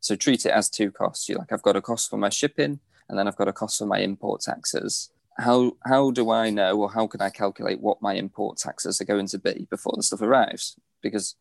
So 0.04 0.16
treat 0.16 0.44
it 0.44 0.50
as 0.50 0.68
two 0.68 0.90
costs. 0.90 1.30
You 1.30 1.36
like, 1.36 1.50
I've 1.50 1.62
got 1.62 1.76
a 1.76 1.80
cost 1.80 2.10
for 2.10 2.18
my 2.18 2.28
shipping, 2.28 2.78
and 3.08 3.18
then 3.18 3.26
I've 3.26 3.38
got 3.38 3.48
a 3.48 3.54
cost 3.54 3.78
for 3.78 3.86
my 3.86 4.00
import 4.00 4.42
taxes. 4.42 5.08
How 5.38 5.78
how 5.86 6.10
do 6.10 6.30
I 6.30 6.50
know, 6.50 6.78
or 6.78 6.92
how 6.92 7.06
can 7.06 7.22
I 7.22 7.30
calculate 7.30 7.80
what 7.80 8.02
my 8.02 8.12
import 8.12 8.58
taxes 8.58 9.00
are 9.00 9.06
going 9.06 9.28
to 9.28 9.38
be 9.38 9.66
before 9.70 9.94
the 9.96 10.02
stuff 10.02 10.20
arrives? 10.20 10.76
Because 11.00 11.36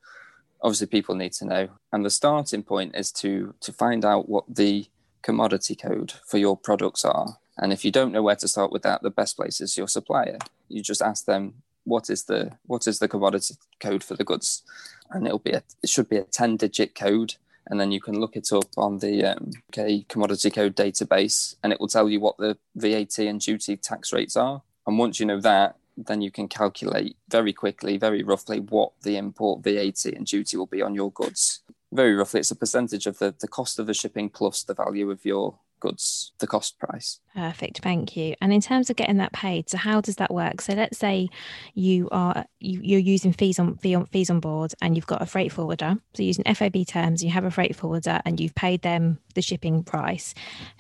obviously 0.62 0.88
people 0.88 1.14
need 1.14 1.34
to 1.34 1.46
know, 1.46 1.68
and 1.92 2.06
the 2.06 2.10
starting 2.10 2.64
point 2.64 2.96
is 2.96 3.12
to 3.24 3.54
to 3.60 3.74
find 3.74 4.06
out 4.06 4.30
what 4.30 4.46
the 4.48 4.88
commodity 5.24 5.76
code 5.76 6.14
for 6.26 6.38
your 6.38 6.56
products 6.56 7.04
are. 7.04 7.40
And 7.58 7.74
if 7.74 7.84
you 7.84 7.92
don't 7.92 8.14
know 8.14 8.24
where 8.24 8.38
to 8.38 8.48
start 8.48 8.72
with 8.72 8.84
that, 8.84 9.04
the 9.04 9.10
best 9.10 9.36
place 9.36 9.60
is 9.60 9.78
your 9.78 9.90
supplier. 9.90 10.38
You 10.70 10.82
just 10.82 11.02
ask 11.02 11.26
them 11.26 11.56
what 11.84 12.10
is 12.10 12.24
the 12.24 12.54
what 12.66 12.88
is 12.88 13.00
the 13.00 13.10
commodity 13.10 13.56
code 13.82 14.06
for 14.06 14.16
the 14.16 14.24
goods, 14.24 14.64
and 15.12 15.28
it'll 15.28 15.50
be 15.50 15.52
a 15.52 15.64
it 15.84 15.90
should 15.90 16.08
be 16.08 16.18
a 16.18 16.24
ten 16.24 16.56
digit 16.56 16.96
code, 16.96 17.36
and 17.68 17.80
then 17.80 17.92
you 17.92 18.02
can 18.02 18.20
look 18.20 18.36
it 18.36 18.52
up 18.52 18.78
on 18.78 19.00
the 19.00 19.24
um, 19.24 19.52
UK 19.70 20.08
commodity 20.08 20.50
code 20.50 20.76
database, 20.76 21.56
and 21.64 21.72
it 21.72 21.80
will 21.80 21.88
tell 21.88 22.10
you 22.10 22.20
what 22.20 22.38
the 22.38 22.58
VAT 22.76 23.20
and 23.20 23.40
duty 23.40 23.78
tax 23.78 24.12
rates 24.12 24.36
are. 24.36 24.62
And 24.86 24.98
once 24.98 25.20
you 25.20 25.26
know 25.26 25.40
that, 25.40 25.78
then 25.96 26.22
you 26.22 26.32
can 26.32 26.48
calculate 26.48 27.16
very 27.30 27.54
quickly, 27.54 27.98
very 27.98 28.24
roughly, 28.24 28.60
what 28.60 28.92
the 29.04 29.18
import 29.18 29.64
VAT 29.64 30.06
and 30.06 30.26
duty 30.26 30.58
will 30.58 30.66
be 30.66 30.82
on 30.82 30.96
your 30.96 31.12
goods. 31.12 31.62
Very 31.92 32.16
roughly, 32.16 32.40
it's 32.40 32.52
a 32.52 32.56
percentage 32.56 33.06
of 33.06 33.20
the, 33.20 33.36
the 33.40 33.48
cost 33.48 33.78
of 33.78 33.86
the 33.86 33.94
shipping 33.94 34.30
plus 34.30 34.64
the 34.64 34.74
value 34.74 35.12
of 35.12 35.24
your 35.24 35.60
goods, 35.84 36.32
the 36.40 36.48
cost 36.48 36.80
price. 36.80 37.20
Perfect, 37.36 37.80
thank 37.80 38.16
you. 38.16 38.36
And 38.42 38.54
in 38.54 38.62
terms 38.62 38.90
of 38.90 38.96
getting 38.96 39.18
that 39.18 39.34
paid, 39.34 39.70
so 39.70 39.78
how 39.78 40.00
does 40.00 40.16
that 40.16 40.34
work? 40.34 40.62
So 40.62 40.74
let's 40.74 40.98
say 40.98 41.28
you 41.74 42.08
are 42.12 42.46
you, 42.60 42.80
you're 42.82 43.00
using 43.00 43.34
fees 43.34 43.60
on 43.60 43.76
fee 43.78 43.94
on 43.94 44.06
fees 44.08 44.30
on 44.30 44.40
board, 44.40 44.74
and 44.82 44.96
you've 44.96 45.08
got 45.08 45.22
a 45.22 45.26
freight 45.26 45.52
forwarder. 45.52 45.98
So 46.14 46.24
using 46.24 46.46
FOB 46.46 46.88
terms, 46.88 47.22
you 47.22 47.30
have 47.32 47.44
a 47.44 47.52
freight 47.52 47.76
forwarder, 47.76 48.22
and 48.24 48.40
you've 48.40 48.56
paid 48.56 48.82
them 48.82 49.20
the 49.36 49.42
shipping 49.42 49.84
price. 49.84 50.34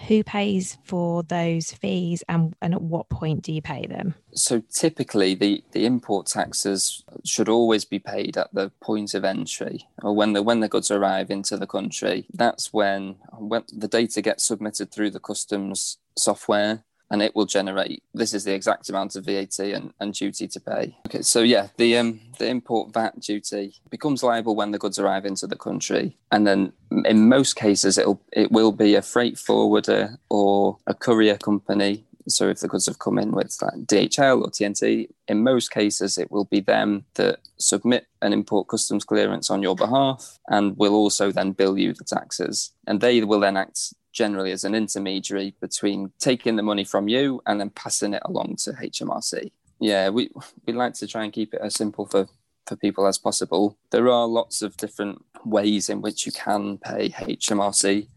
Who 0.07 0.23
pays 0.23 0.77
for 0.83 1.23
those 1.23 1.73
fees, 1.73 2.23
and, 2.29 2.55
and 2.61 2.73
at 2.73 2.81
what 2.81 3.09
point 3.09 3.41
do 3.41 3.51
you 3.51 3.61
pay 3.61 3.85
them? 3.85 4.15
So 4.35 4.63
typically, 4.71 5.35
the, 5.35 5.63
the 5.71 5.85
import 5.85 6.27
taxes 6.27 7.03
should 7.23 7.49
always 7.49 7.85
be 7.85 7.99
paid 7.99 8.37
at 8.37 8.53
the 8.53 8.71
point 8.81 9.13
of 9.13 9.23
entry, 9.23 9.87
or 10.01 10.15
when 10.15 10.33
the 10.33 10.41
when 10.41 10.59
the 10.59 10.67
goods 10.67 10.91
arrive 10.91 11.29
into 11.29 11.57
the 11.57 11.67
country. 11.67 12.25
That's 12.33 12.73
when 12.73 13.15
when 13.37 13.63
the 13.71 13.87
data 13.87 14.21
gets 14.21 14.43
submitted 14.43 14.91
through 14.91 15.11
the 15.11 15.19
customs 15.19 15.97
software 16.15 16.83
and 17.13 17.21
it 17.21 17.35
will 17.35 17.45
generate 17.45 18.01
this 18.15 18.33
is 18.33 18.43
the 18.43 18.53
exact 18.53 18.89
amount 18.89 19.15
of 19.15 19.25
VAT 19.25 19.59
and, 19.59 19.93
and 19.99 20.13
duty 20.15 20.47
to 20.47 20.59
pay. 20.59 20.97
Okay, 21.07 21.21
so 21.21 21.41
yeah, 21.41 21.67
the 21.77 21.95
um 21.97 22.19
the 22.39 22.47
import 22.47 22.91
VAT 22.91 23.19
duty 23.19 23.75
becomes 23.91 24.23
liable 24.23 24.55
when 24.55 24.71
the 24.71 24.79
goods 24.79 24.97
arrive 24.97 25.25
into 25.25 25.45
the 25.45 25.55
country, 25.55 26.17
and 26.31 26.47
then 26.47 26.73
in 27.05 27.29
most 27.29 27.55
cases 27.55 27.99
it'll 27.99 28.19
it 28.31 28.51
will 28.51 28.71
be 28.71 28.95
a 28.95 29.01
freight 29.01 29.37
forwarder 29.37 30.17
or 30.29 30.77
a 30.87 30.93
courier 30.95 31.37
company. 31.37 32.03
So 32.27 32.49
if 32.49 32.59
the 32.59 32.67
goods 32.67 32.85
have 32.85 32.99
come 32.99 33.17
in 33.17 33.31
with 33.31 33.57
like 33.61 33.85
DHL 33.85 34.41
or 34.41 34.49
TNT, 34.49 35.09
in 35.27 35.43
most 35.43 35.71
cases 35.71 36.17
it 36.17 36.31
will 36.31 36.45
be 36.45 36.59
them 36.59 37.05
that 37.15 37.39
submit 37.57 38.07
an 38.21 38.33
import 38.33 38.67
customs 38.67 39.03
clearance 39.03 39.49
on 39.49 39.61
your 39.61 39.75
behalf 39.75 40.39
and 40.47 40.77
will 40.77 40.95
also 40.95 41.31
then 41.31 41.51
bill 41.51 41.77
you 41.77 41.93
the 41.93 42.03
taxes, 42.03 42.71
and 42.87 43.01
they 43.01 43.23
will 43.23 43.39
then 43.39 43.57
act 43.57 43.93
generally 44.11 44.51
as 44.51 44.63
an 44.63 44.75
intermediary 44.75 45.55
between 45.59 46.11
taking 46.19 46.55
the 46.55 46.63
money 46.63 46.83
from 46.83 47.07
you 47.07 47.41
and 47.47 47.59
then 47.59 47.71
passing 47.71 48.13
it 48.13 48.21
along 48.25 48.55
to 48.55 48.71
HMRC. 48.71 49.51
Yeah, 49.79 50.09
we 50.09 50.29
we 50.65 50.73
like 50.73 50.93
to 50.95 51.07
try 51.07 51.23
and 51.23 51.33
keep 51.33 51.53
it 51.53 51.61
as 51.61 51.75
simple 51.75 52.05
for 52.05 52.27
for 52.65 52.75
people 52.75 53.05
as 53.07 53.17
possible. 53.17 53.77
There 53.91 54.09
are 54.09 54.27
lots 54.27 54.61
of 54.61 54.77
different 54.77 55.23
ways 55.45 55.89
in 55.89 56.01
which 56.01 56.25
you 56.25 56.31
can 56.31 56.77
pay 56.77 57.09
HMRC, 57.09 58.07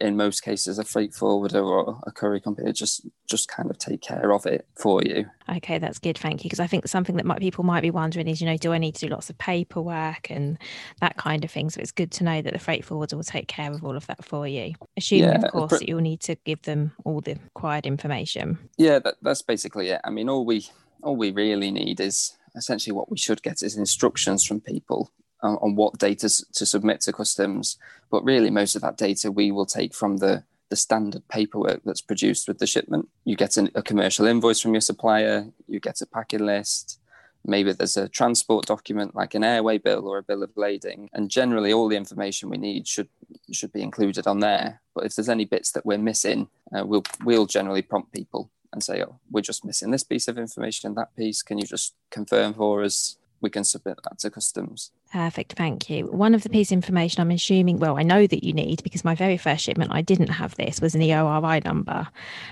in 0.00 0.16
most 0.16 0.42
cases, 0.42 0.78
a 0.78 0.84
freight 0.84 1.12
forwarder 1.12 1.62
or 1.62 2.00
a 2.06 2.12
courier 2.12 2.40
company 2.40 2.72
just 2.72 3.06
just 3.28 3.48
kind 3.48 3.70
of 3.70 3.78
take 3.78 4.00
care 4.00 4.32
of 4.32 4.46
it 4.46 4.66
for 4.76 5.02
you. 5.02 5.26
Okay, 5.56 5.78
that's 5.78 5.98
good. 5.98 6.16
Thank 6.16 6.44
you. 6.44 6.48
Because 6.48 6.60
I 6.60 6.66
think 6.66 6.86
something 6.86 7.16
that 7.16 7.26
might, 7.26 7.40
people 7.40 7.64
might 7.64 7.82
be 7.82 7.90
wondering 7.90 8.28
is, 8.28 8.40
you 8.40 8.46
know, 8.46 8.56
do 8.56 8.72
I 8.72 8.78
need 8.78 8.94
to 8.96 9.06
do 9.06 9.12
lots 9.12 9.28
of 9.28 9.36
paperwork 9.38 10.30
and 10.30 10.58
that 11.00 11.16
kind 11.16 11.44
of 11.44 11.50
thing? 11.50 11.68
So 11.70 11.80
it's 11.80 11.92
good 11.92 12.10
to 12.12 12.24
know 12.24 12.40
that 12.40 12.52
the 12.52 12.58
freight 12.58 12.84
forwarder 12.84 13.16
will 13.16 13.24
take 13.24 13.48
care 13.48 13.70
of 13.70 13.84
all 13.84 13.96
of 13.96 14.06
that 14.06 14.24
for 14.24 14.46
you. 14.46 14.74
Assuming, 14.96 15.24
Yeah, 15.30 15.34
of 15.44 15.50
course, 15.52 15.70
but- 15.70 15.80
that 15.80 15.88
you'll 15.88 16.00
need 16.00 16.20
to 16.20 16.36
give 16.44 16.62
them 16.62 16.92
all 17.04 17.20
the 17.20 17.34
required 17.34 17.86
information. 17.86 18.58
Yeah, 18.76 18.98
that, 19.00 19.16
that's 19.20 19.42
basically 19.42 19.88
it. 19.90 20.00
I 20.04 20.10
mean, 20.10 20.28
all 20.28 20.44
we 20.44 20.66
all 21.02 21.16
we 21.16 21.30
really 21.30 21.70
need 21.70 22.00
is 22.00 22.36
essentially 22.56 22.92
what 22.92 23.10
we 23.10 23.16
should 23.18 23.42
get 23.42 23.62
is 23.62 23.76
instructions 23.76 24.44
from 24.44 24.60
people 24.60 25.12
on, 25.42 25.56
on 25.56 25.76
what 25.76 25.98
data 25.98 26.28
to 26.52 26.66
submit 26.66 27.00
to 27.02 27.12
customs. 27.12 27.78
But 28.10 28.24
really, 28.24 28.50
most 28.50 28.76
of 28.76 28.82
that 28.82 28.96
data 28.96 29.30
we 29.30 29.50
will 29.50 29.66
take 29.66 29.94
from 29.94 30.18
the 30.18 30.44
the 30.68 30.76
standard 30.76 31.26
paperwork 31.28 31.80
that's 31.84 32.00
produced 32.00 32.46
with 32.46 32.58
the 32.58 32.66
shipment. 32.66 33.08
You 33.24 33.36
get 33.36 33.56
an, 33.56 33.70
a 33.74 33.82
commercial 33.82 34.26
invoice 34.26 34.60
from 34.60 34.74
your 34.74 34.82
supplier. 34.82 35.46
You 35.66 35.80
get 35.80 36.00
a 36.00 36.06
packing 36.06 36.44
list. 36.44 37.00
Maybe 37.44 37.72
there's 37.72 37.96
a 37.96 38.08
transport 38.08 38.66
document 38.66 39.14
like 39.14 39.34
an 39.34 39.44
airway 39.44 39.78
bill 39.78 40.06
or 40.06 40.18
a 40.18 40.22
bill 40.22 40.42
of 40.42 40.56
lading, 40.56 41.08
and 41.12 41.30
generally 41.30 41.72
all 41.72 41.88
the 41.88 41.96
information 41.96 42.50
we 42.50 42.58
need 42.58 42.86
should 42.86 43.08
should 43.52 43.72
be 43.72 43.82
included 43.82 44.26
on 44.26 44.40
there. 44.40 44.80
But 44.94 45.04
if 45.04 45.14
there's 45.14 45.28
any 45.28 45.44
bits 45.44 45.70
that 45.72 45.86
we're 45.86 45.98
missing, 45.98 46.48
uh, 46.76 46.84
we'll 46.84 47.04
we'll 47.24 47.46
generally 47.46 47.82
prompt 47.82 48.12
people 48.12 48.50
and 48.72 48.82
say, 48.82 49.02
"Oh, 49.02 49.18
we're 49.30 49.40
just 49.40 49.64
missing 49.64 49.92
this 49.92 50.04
piece 50.04 50.28
of 50.28 50.36
information, 50.36 50.94
that 50.94 51.16
piece. 51.16 51.42
Can 51.42 51.58
you 51.58 51.64
just 51.64 51.94
confirm 52.10 52.54
for 52.54 52.82
us?" 52.82 53.16
We 53.40 53.50
can 53.50 53.64
submit 53.64 53.98
that 54.04 54.18
to 54.20 54.30
customs. 54.30 54.90
Perfect. 55.12 55.54
Thank 55.54 55.88
you. 55.88 56.06
One 56.06 56.34
of 56.34 56.42
the 56.42 56.50
piece 56.50 56.70
of 56.70 56.74
information 56.74 57.20
I'm 57.20 57.30
assuming, 57.30 57.78
well, 57.78 57.98
I 57.98 58.02
know 58.02 58.26
that 58.26 58.44
you 58.44 58.52
need 58.52 58.82
because 58.82 59.04
my 59.04 59.14
very 59.14 59.36
first 59.36 59.64
shipment, 59.64 59.90
I 59.92 60.02
didn't 60.02 60.28
have 60.28 60.54
this, 60.56 60.80
was 60.80 60.94
an 60.94 61.00
EORI 61.00 61.64
number. 61.64 62.06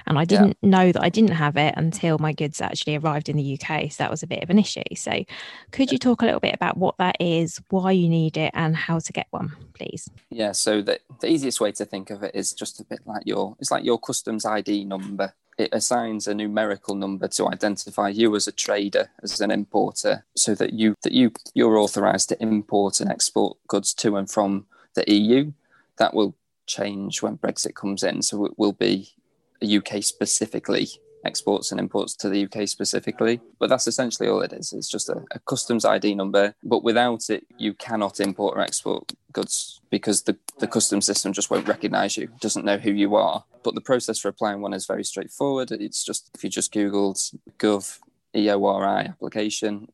And 0.07 0.19
I 0.19 0.25
didn't 0.25 0.57
know 0.63 0.91
that 0.93 1.03
I 1.03 1.09
didn't 1.09 1.33
have 1.33 1.57
it 1.57 1.75
until 1.77 2.19
my 2.19 2.33
goods 2.33 2.61
actually 2.61 2.97
arrived 2.97 3.29
in 3.29 3.37
the 3.37 3.59
UK. 3.61 3.91
So 3.93 4.03
that 4.05 4.11
was 4.11 4.23
a 4.23 4.27
bit 4.27 4.43
of 4.43 4.49
an 4.49 4.59
issue. 4.59 4.83
So 4.95 5.25
could 5.71 5.93
you 5.93 5.99
talk 5.99 6.23
a 6.23 6.25
little 6.25 6.41
bit 6.41 6.55
about 6.55 6.77
what 6.79 6.97
that 6.99 7.17
is, 7.21 7.61
why 7.71 7.91
you 7.93 8.09
need 8.09 8.37
it, 8.37 8.53
and 8.55 8.75
how 8.75 9.01
to 9.01 9.13
get 9.13 9.27
one, 9.31 9.55
please? 9.75 10.09
Yeah, 10.31 10.53
so 10.53 10.83
the, 10.83 11.01
the 11.21 11.29
easiest 11.29 11.61
way 11.61 11.73
to 11.73 11.85
think 11.85 12.11
of 12.11 12.23
it 12.23 12.35
is 12.35 12.53
just 12.53 12.81
a 12.81 12.85
bit 12.85 13.01
like 13.05 13.23
your 13.27 13.57
it's 13.59 13.71
like 13.71 13.85
your 13.85 13.99
customs 13.99 14.45
ID 14.45 14.85
number. 14.85 15.35
It 15.59 15.71
assigns 15.73 16.27
a 16.27 16.35
numerical 16.35 16.95
number 16.95 17.29
to 17.29 17.49
identify 17.49 18.09
you 18.11 18.37
as 18.37 18.47
a 18.47 18.53
trader, 18.53 19.11
as 19.23 19.41
an 19.41 19.51
importer, 19.51 20.25
so 20.35 20.55
that 20.55 20.75
you 20.75 20.95
that 21.03 21.13
you 21.13 21.33
you're 21.55 21.79
authorized 21.79 22.29
to 22.29 22.43
import 22.43 23.01
and 23.01 23.11
export 23.11 23.57
goods 23.67 23.95
to 23.95 24.17
and 24.17 24.31
from 24.31 24.67
the 24.95 25.11
EU. 25.11 25.53
That 25.99 26.13
will 26.13 26.35
change 26.67 27.23
when 27.23 27.39
Brexit 27.39 27.75
comes 27.75 28.03
in. 28.03 28.21
So 28.23 28.45
it 28.45 28.59
will 28.59 28.73
be 28.73 29.15
UK 29.63 30.03
specifically 30.03 30.89
exports 31.27 31.71
and 31.71 31.81
imports 31.81 32.15
to 32.17 32.29
the 32.29 32.45
UK 32.45 32.69
specifically. 32.69 33.41
But 33.59 33.69
that's 33.69 33.87
essentially 33.87 34.29
all 34.29 34.41
it 34.41 34.53
is. 34.53 34.73
It's 34.73 34.89
just 34.89 35.09
a, 35.09 35.23
a 35.33 35.39
customs 35.41 35.85
ID 35.85 36.15
number. 36.15 36.55
But 36.63 36.85
without 36.85 37.29
it, 37.29 37.47
you 37.59 37.75
cannot 37.75 38.21
import 38.21 38.57
or 38.57 38.61
export 38.61 39.13
goods 39.33 39.81
because 39.91 40.23
the, 40.23 40.39
the 40.59 40.67
customs 40.67 41.05
system 41.05 41.33
just 41.33 41.51
won't 41.51 41.69
recognize 41.69 42.17
you, 42.17 42.29
doesn't 42.41 42.65
know 42.65 42.79
who 42.79 42.93
you 42.93 43.17
are. 43.17 43.45
But 43.63 43.75
the 43.75 43.81
process 43.81 44.19
for 44.19 44.29
applying 44.29 44.61
one 44.61 44.73
is 44.73 44.87
very 44.87 45.05
straightforward. 45.05 45.73
It's 45.73 46.05
just 46.05 46.31
if 46.35 46.45
you 46.45 46.51
just 46.51 46.73
Googled 46.73 47.35
Gov 47.59 47.99
EORI 48.35 49.09
application, 49.09 49.89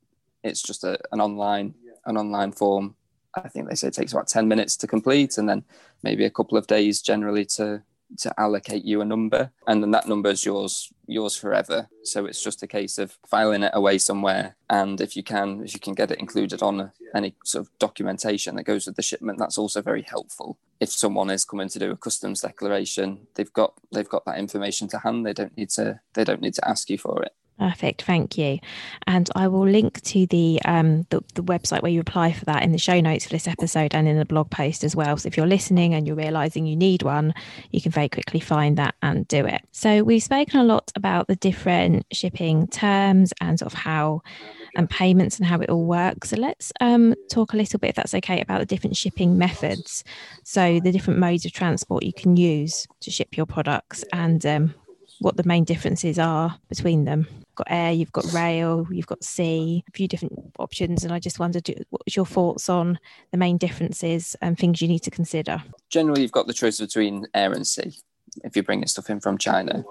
it's 0.45 0.63
just 0.63 0.85
a, 0.85 0.99
an 1.11 1.21
online 1.21 1.75
an 2.05 2.17
online 2.17 2.53
form. 2.53 2.97
I 3.35 3.49
think 3.49 3.69
they 3.69 3.77
say 3.77 3.89
it 3.89 3.95
takes 3.95 4.13
about 4.13 4.29
10 4.29 4.47
minutes 4.47 4.77
to 4.79 4.87
complete 4.87 5.39
and 5.39 5.49
then 5.49 5.65
maybe 6.03 6.25
a 6.25 6.31
couple 6.31 6.59
of 6.59 6.67
days 6.67 7.01
generally 7.01 7.45
to 7.57 7.83
to 8.19 8.33
allocate 8.39 8.85
you 8.85 9.01
a 9.01 9.05
number 9.05 9.51
and 9.67 9.83
then 9.83 9.91
that 9.91 10.09
number 10.09 10.31
is 10.31 10.45
yours 10.45 10.93
yours 11.07 11.37
forever. 11.37 11.89
So 12.05 12.27
it's 12.27 12.43
just 12.43 12.63
a 12.63 12.67
case 12.67 12.99
of 12.99 13.19
filing 13.27 13.63
it 13.63 13.73
away 13.75 13.99
somewhere 13.99 14.57
and 14.71 15.01
if 15.01 15.17
you 15.17 15.23
can 15.23 15.63
if 15.65 15.75
you 15.75 15.81
can 15.81 15.95
get 15.95 16.11
it 16.11 16.21
included 16.21 16.63
on 16.63 16.93
any 17.15 17.35
sort 17.45 17.67
of 17.67 17.79
documentation 17.79 18.57
that 18.57 18.65
goes 18.65 18.87
with 18.87 18.97
the 18.97 19.03
shipment 19.03 19.39
that's 19.39 19.59
also 19.59 19.83
very 19.83 20.03
helpful. 20.03 20.59
If 20.81 20.91
someone 20.91 21.31
is 21.31 21.45
coming 21.45 21.69
to 21.69 21.79
do 21.79 21.91
a 21.91 21.97
customs 21.97 22.41
declaration 22.41 23.27
they've 23.35 23.53
got 23.53 23.75
they've 23.93 24.09
got 24.09 24.25
that 24.27 24.39
information 24.39 24.89
to 24.89 24.99
hand. 24.99 25.27
They 25.27 25.33
don't 25.33 25.57
need 25.57 25.71
to 25.71 26.01
they 26.15 26.25
don't 26.25 26.41
need 26.41 26.55
to 26.55 26.69
ask 26.69 26.91
you 26.91 26.99
for 26.99 27.23
it 27.23 27.35
Perfect, 27.63 28.03
thank 28.03 28.37
you. 28.37 28.59
And 29.07 29.31
I 29.37 29.47
will 29.47 29.69
link 29.69 30.01
to 30.03 30.27
the, 30.27 30.61
um, 30.65 31.07
the 31.11 31.23
the 31.35 31.45
website 31.45 31.81
where 31.81 31.93
you 31.93 32.01
apply 32.01 32.33
for 32.33 32.45
that 32.47 32.65
in 32.65 32.73
the 32.73 32.79
show 32.79 33.01
notes 33.01 33.27
for 33.27 33.31
this 33.31 33.47
episode 33.47 33.95
and 33.95 34.09
in 34.09 34.19
the 34.19 34.25
blog 34.25 34.51
post 34.51 34.83
as 34.83 34.97
well. 34.97 35.17
So 35.17 35.29
if 35.29 35.37
you're 35.37 35.47
listening 35.47 35.95
and 35.95 36.05
you're 36.05 36.17
realizing 36.17 36.67
you 36.67 36.75
need 36.75 37.05
one, 37.05 37.33
you 37.71 37.81
can 37.81 37.93
very 37.93 38.09
quickly 38.09 38.41
find 38.41 38.77
that 38.79 38.97
and 39.01 39.29
do 39.29 39.47
it. 39.47 39.63
So 39.71 40.03
we've 40.03 40.25
spoken 40.25 40.59
a 40.59 40.65
lot 40.65 40.91
about 40.97 41.29
the 41.29 41.37
different 41.37 42.05
shipping 42.13 42.67
terms 42.67 43.33
and 43.41 43.61
sort 43.61 43.73
of 43.73 43.79
how 43.79 44.23
and 44.75 44.91
payments 44.91 45.39
and 45.39 45.47
how 45.47 45.61
it 45.61 45.71
all 45.71 45.85
works. 45.85 46.31
So 46.31 46.37
let's 46.39 46.73
um, 46.81 47.15
talk 47.31 47.53
a 47.53 47.57
little 47.57 47.79
bit, 47.79 47.91
if 47.91 47.97
that's 47.97 48.15
okay, 48.15 48.41
about 48.41 48.59
the 48.59 48.67
different 48.67 48.97
shipping 48.97 49.39
methods. 49.39 50.03
So 50.43 50.81
the 50.81 50.91
different 50.91 51.21
modes 51.21 51.45
of 51.45 51.53
transport 51.53 52.03
you 52.03 52.13
can 52.13 52.37
use 52.37 52.89
to 53.03 53.11
ship 53.11 53.37
your 53.37 53.47
products 53.47 54.03
and 54.13 54.45
um, 54.47 54.75
what 55.23 55.37
the 55.37 55.45
main 55.45 55.65
differences 55.65 56.19
are 56.19 56.59
between 56.69 57.05
them. 57.05 57.27
You've 57.31 57.55
got 57.55 57.67
air, 57.71 57.93
you've 57.93 58.13
got 58.13 58.33
rail, 58.33 58.87
you've 58.91 59.07
got 59.07 59.25
sea, 59.25 59.85
a 59.89 59.93
few 59.93 60.09
different 60.09 60.53
options. 60.59 61.05
And 61.05 61.13
I 61.13 61.19
just 61.19 61.39
wondered, 61.39 61.69
what's 61.91 62.17
your 62.17 62.27
thoughts 62.27 62.69
on 62.69 62.99
the 63.31 63.39
main 63.39 63.57
differences 63.57 64.37
and 64.41 64.59
things 64.59 64.83
you 64.83 64.89
need 64.89 65.01
to 65.01 65.11
consider? 65.11 65.63
Generally, 65.91 66.23
you've 66.23 66.33
got 66.33 66.47
the 66.47 66.53
choice 66.53 66.81
between 66.81 67.27
air 67.35 67.53
and 67.53 67.67
sea 67.67 67.95
if 68.45 68.57
you're 68.57 68.63
bringing 68.63 68.87
stuff 68.87 69.11
in 69.11 69.21
from 69.21 69.39
China. 69.39 69.85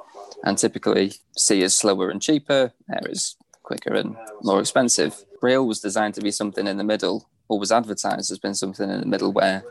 And 0.43 0.57
typically, 0.57 1.13
sea 1.37 1.61
is 1.61 1.75
slower 1.75 2.09
and 2.09 2.21
cheaper, 2.21 2.73
air 2.91 3.01
is 3.07 3.35
quicker 3.63 3.93
and 3.93 4.15
more 4.41 4.59
expensive. 4.59 5.23
Rail 5.41 5.65
was 5.65 5.79
designed 5.79 6.15
to 6.15 6.21
be 6.21 6.31
something 6.31 6.67
in 6.67 6.77
the 6.77 6.83
middle, 6.83 7.29
or 7.47 7.59
was 7.59 7.71
advertised 7.71 8.31
as 8.31 8.39
being 8.39 8.53
something 8.53 8.89
in 8.89 9.01
the 9.01 9.05
middle 9.05 9.31
where 9.31 9.63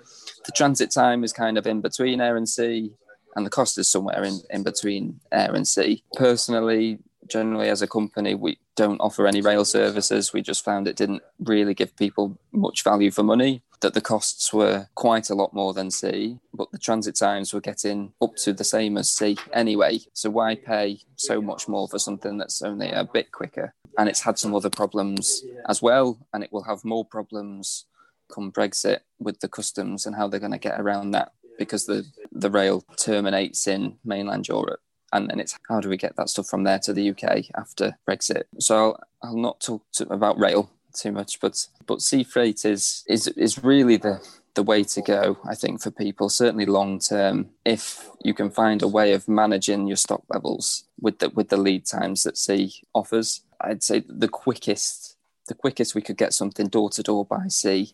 the 0.45 0.53
transit 0.53 0.91
time 0.91 1.25
is 1.25 1.33
kind 1.33 1.59
of 1.59 1.67
in 1.67 1.81
between 1.81 2.21
air 2.21 2.37
and 2.37 2.49
sea, 2.49 2.93
and 3.37 3.47
the 3.47 3.51
cost 3.51 3.79
is 3.79 3.89
somewhere 3.89 4.23
in, 4.25 4.41
in 4.51 4.63
between 4.63 5.21
air 5.33 5.55
and 5.55 5.67
sea. 5.67 6.03
Personally, 6.15 6.99
generally 7.29 7.69
as 7.69 7.83
a 7.83 7.87
company, 7.87 8.35
we 8.35 8.59
don't 8.77 9.01
offer 9.01 9.27
any 9.27 9.41
rail 9.41 9.65
services. 9.65 10.33
We 10.33 10.43
just 10.43 10.65
found 10.65 10.89
it 10.89 10.97
didn't 10.97 11.23
really 11.39 11.75
give 11.75 11.97
people 11.97 12.39
much 12.53 12.83
value 12.83 13.11
for 13.11 13.23
money, 13.23 13.63
that 13.81 13.95
the 13.95 14.01
costs 14.01 14.53
were 14.53 14.89
quite 14.95 15.31
a 15.31 15.35
lot 15.35 15.55
more 15.55 15.73
than 15.73 15.91
sea, 15.91 16.39
but 16.53 16.71
the 16.71 16.79
transit 16.79 17.17
times 17.17 17.53
were 17.53 17.61
getting 17.61 18.13
up 18.21 18.37
to 18.37 18.53
the 18.53 18.65
same 18.65 18.97
as 18.99 19.11
sea 19.11 19.37
anyway. 19.53 20.01
So 20.13 20.31
why 20.31 20.55
pay 20.55 21.01
so 21.17 21.41
much 21.41 21.69
more 21.69 21.89
for 21.89 21.99
something 21.99 22.37
that's 22.37 22.63
only 22.63 22.91
a 22.91 23.05
bit 23.05 23.33
quicker? 23.33 23.75
And 23.99 24.09
it's 24.09 24.21
had 24.21 24.39
some 24.39 24.55
other 24.55 24.71
problems 24.71 25.43
as 25.69 25.81
well, 25.81 26.19
and 26.33 26.45
it 26.45 26.53
will 26.53 26.65
have 26.65 26.85
more 26.85 27.05
problems 27.05 27.87
come 28.33 28.53
Brexit 28.53 29.01
with 29.19 29.41
the 29.41 29.49
customs 29.49 30.07
and 30.07 30.15
how 30.15 30.29
they're 30.29 30.41
going 30.41 30.53
to 30.53 30.59
get 30.59 30.81
around 30.81 31.11
that 31.11 31.33
because 31.61 31.85
the, 31.85 32.07
the 32.33 32.51
rail 32.51 32.83
terminates 32.97 33.69
in 33.69 33.99
mainland 34.03 34.49
Europe. 34.49 34.81
And 35.13 35.29
then 35.29 35.39
it's 35.39 35.59
how 35.69 35.81
do 35.81 35.91
we 35.91 35.99
get 35.99 36.17
that 36.17 36.31
stuff 36.31 36.47
from 36.47 36.65
there 36.65 36.79
to 36.81 36.93
the 36.95 37.11
UK 37.11 37.51
after 37.55 37.99
Brexit? 38.09 38.45
So 38.59 38.77
I'll, 38.77 39.01
I'll 39.23 39.37
not 39.37 39.61
talk 39.61 39.83
to, 39.95 40.11
about 40.11 40.39
rail 40.39 40.71
too 40.95 41.13
much, 41.13 41.39
but 41.39 41.67
but 41.87 42.01
sea 42.01 42.25
freight 42.25 42.65
is 42.65 43.05
is 43.07 43.29
is 43.29 43.63
really 43.63 43.99
the 43.99 44.27
the 44.55 44.63
way 44.63 44.83
to 44.83 45.03
go, 45.03 45.39
I 45.49 45.55
think, 45.55 45.81
for 45.81 45.91
people, 45.91 46.29
certainly 46.29 46.67
long 46.67 46.99
term, 46.99 47.51
if 47.65 48.09
you 48.25 48.35
can 48.35 48.51
find 48.51 48.83
a 48.83 48.89
way 48.89 49.13
of 49.13 49.29
managing 49.29 49.87
your 49.87 49.97
stock 49.97 50.23
levels 50.33 50.85
with 51.01 51.19
the 51.19 51.29
with 51.31 51.51
the 51.51 51.57
lead 51.57 51.85
times 51.87 52.23
that 52.23 52.39
sea 52.39 52.73
offers. 52.95 53.43
I'd 53.61 53.83
say 53.83 54.03
the 54.09 54.29
quickest 54.29 55.17
the 55.49 55.55
quickest 55.55 55.95
we 55.95 56.03
could 56.03 56.17
get 56.17 56.33
something 56.33 56.69
door 56.69 56.89
to 56.91 57.03
door 57.03 57.27
by 57.27 57.49
sea 57.49 57.93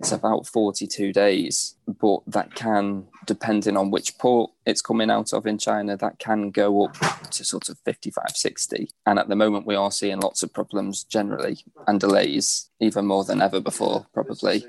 it's 0.00 0.12
about 0.12 0.46
42 0.46 1.12
days, 1.12 1.74
but 1.86 2.20
that 2.26 2.54
can, 2.54 3.08
depending 3.26 3.76
on 3.76 3.90
which 3.90 4.16
port 4.18 4.52
it's 4.64 4.80
coming 4.80 5.10
out 5.10 5.32
of 5.32 5.44
in 5.46 5.58
China, 5.58 5.96
that 5.96 6.20
can 6.20 6.50
go 6.50 6.84
up 6.84 6.96
to 7.30 7.44
sort 7.44 7.68
of 7.68 7.78
55, 7.80 8.30
60. 8.32 8.90
And 9.06 9.18
at 9.18 9.28
the 9.28 9.34
moment, 9.34 9.66
we 9.66 9.74
are 9.74 9.90
seeing 9.90 10.20
lots 10.20 10.42
of 10.44 10.52
problems 10.52 11.02
generally 11.02 11.64
and 11.88 11.98
delays, 11.98 12.70
even 12.80 13.06
more 13.06 13.24
than 13.24 13.42
ever 13.42 13.60
before, 13.60 14.06
probably. 14.14 14.64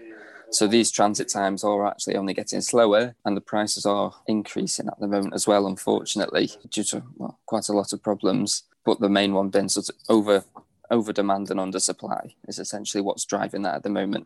So 0.52 0.66
these 0.66 0.90
transit 0.90 1.30
times 1.30 1.64
are 1.64 1.86
actually 1.86 2.16
only 2.16 2.34
getting 2.34 2.62
slower, 2.62 3.14
and 3.24 3.38
the 3.38 3.42
prices 3.42 3.86
are 3.86 4.16
increasing 4.28 4.88
at 4.88 5.00
the 5.00 5.08
moment 5.08 5.36
as 5.36 5.46
well, 5.46 5.68
unfortunately, 5.68 6.50
due 6.70 6.84
to 6.86 7.04
well, 7.18 7.40
quite 7.46 7.70
a 7.70 7.74
lot 7.74 7.94
of 7.94 8.02
problems. 8.02 8.64
But 8.84 9.00
the 9.00 9.10
main 9.10 9.34
one 9.34 9.50
being 9.50 9.70
sort 9.70 9.90
of 9.90 9.96
over 10.10 10.44
over 10.92 11.14
demand 11.14 11.52
and 11.52 11.60
under 11.60 11.80
supply 11.80 12.34
is 12.48 12.58
essentially 12.58 13.02
what's 13.02 13.26
driving 13.26 13.62
that 13.62 13.76
at 13.76 13.84
the 13.84 13.90
moment. 13.90 14.26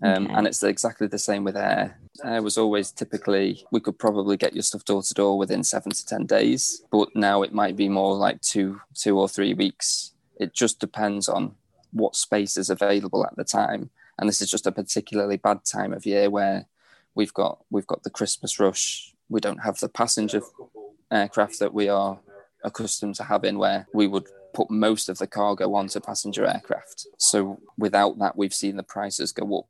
Um, 0.00 0.24
okay. 0.24 0.34
And 0.34 0.46
it's 0.46 0.62
exactly 0.62 1.06
the 1.06 1.18
same 1.18 1.44
with 1.44 1.56
air. 1.56 1.98
Air 2.24 2.42
was 2.42 2.56
always 2.56 2.90
typically, 2.90 3.64
we 3.70 3.80
could 3.80 3.98
probably 3.98 4.36
get 4.36 4.54
your 4.54 4.62
stuff 4.62 4.84
door 4.84 5.02
to 5.02 5.14
door 5.14 5.36
within 5.36 5.62
seven 5.62 5.92
to 5.92 6.06
10 6.06 6.26
days, 6.26 6.82
but 6.90 7.14
now 7.14 7.42
it 7.42 7.52
might 7.52 7.76
be 7.76 7.88
more 7.88 8.14
like 8.16 8.40
two, 8.40 8.80
two 8.94 9.18
or 9.18 9.28
three 9.28 9.54
weeks. 9.54 10.12
It 10.36 10.54
just 10.54 10.80
depends 10.80 11.28
on 11.28 11.54
what 11.92 12.16
space 12.16 12.56
is 12.56 12.70
available 12.70 13.24
at 13.26 13.36
the 13.36 13.44
time. 13.44 13.90
And 14.18 14.28
this 14.28 14.40
is 14.40 14.50
just 14.50 14.66
a 14.66 14.72
particularly 14.72 15.36
bad 15.36 15.64
time 15.64 15.92
of 15.92 16.06
year 16.06 16.30
where 16.30 16.66
we've 17.14 17.34
got, 17.34 17.62
we've 17.70 17.86
got 17.86 18.02
the 18.02 18.10
Christmas 18.10 18.58
rush. 18.58 19.14
We 19.28 19.40
don't 19.40 19.62
have 19.62 19.78
the 19.78 19.88
passenger 19.88 20.40
aircraft 21.10 21.58
that 21.58 21.74
we 21.74 21.88
are 21.88 22.18
accustomed 22.64 23.16
to 23.16 23.24
having 23.24 23.58
where 23.58 23.86
we 23.92 24.06
would 24.06 24.26
put 24.54 24.70
most 24.70 25.08
of 25.08 25.18
the 25.18 25.26
cargo 25.26 25.74
onto 25.74 26.00
passenger 26.00 26.46
aircraft. 26.46 27.06
So 27.18 27.60
without 27.78 28.18
that, 28.18 28.36
we've 28.36 28.54
seen 28.54 28.76
the 28.76 28.82
prices 28.82 29.32
go 29.32 29.58
up 29.58 29.66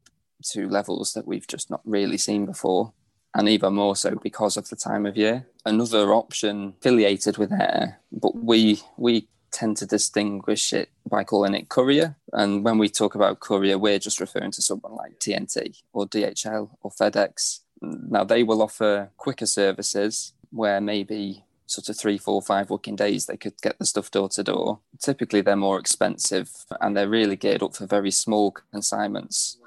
to 0.50 0.68
levels 0.68 1.12
that 1.12 1.26
we've 1.26 1.46
just 1.46 1.70
not 1.70 1.81
really 1.85 2.18
seen 2.18 2.46
before, 2.46 2.92
and 3.35 3.48
even 3.48 3.74
more 3.74 3.96
so 3.96 4.16
because 4.22 4.57
of 4.57 4.68
the 4.68 4.76
time 4.76 5.07
of 5.07 5.16
year. 5.16 5.46
Another 5.64 6.12
option 6.12 6.74
affiliated 6.78 7.38
with 7.38 7.52
air, 7.52 8.00
but 8.11 8.35
we 8.37 8.83
we 8.96 9.28
tend 9.52 9.76
to 9.76 9.87
distinguish 9.87 10.72
it 10.72 10.88
by 11.09 11.22
calling 11.22 11.55
it 11.55 11.68
courier. 11.68 12.16
And 12.33 12.64
when 12.64 12.78
we 12.78 12.88
talk 12.88 13.14
about 13.14 13.40
courier, 13.40 13.78
we're 13.78 13.98
just 13.98 14.20
referring 14.20 14.50
to 14.52 14.62
someone 14.62 14.94
like 14.94 15.18
TNT 15.18 15.83
or 15.92 16.07
DHL 16.07 16.70
or 16.81 16.90
FedEx. 16.90 17.61
Now 17.83 18.24
they 18.24 18.42
will 18.42 18.62
offer 18.62 19.11
quicker 19.18 19.46
services 19.46 20.33
where 20.50 20.81
maybe 20.81 21.44
sort 21.66 21.88
of 21.88 21.98
three, 21.98 22.18
four, 22.18 22.42
five 22.42 22.70
working 22.70 22.96
days, 22.96 23.26
they 23.26 23.37
could 23.37 23.61
get 23.62 23.78
the 23.78 23.87
stuff 23.87 24.11
door 24.11 24.28
to 24.31 24.44
door. 24.44 24.81
Typically, 24.98 25.40
they're 25.40 25.57
more 25.57 25.78
expensive 25.78 26.50
and 26.81 26.96
they're 26.96 27.09
really 27.09 27.37
geared 27.37 27.62
up 27.62 27.74
for 27.74 27.87
very 27.87 28.11
small 28.11 28.50
consignments 28.72 29.59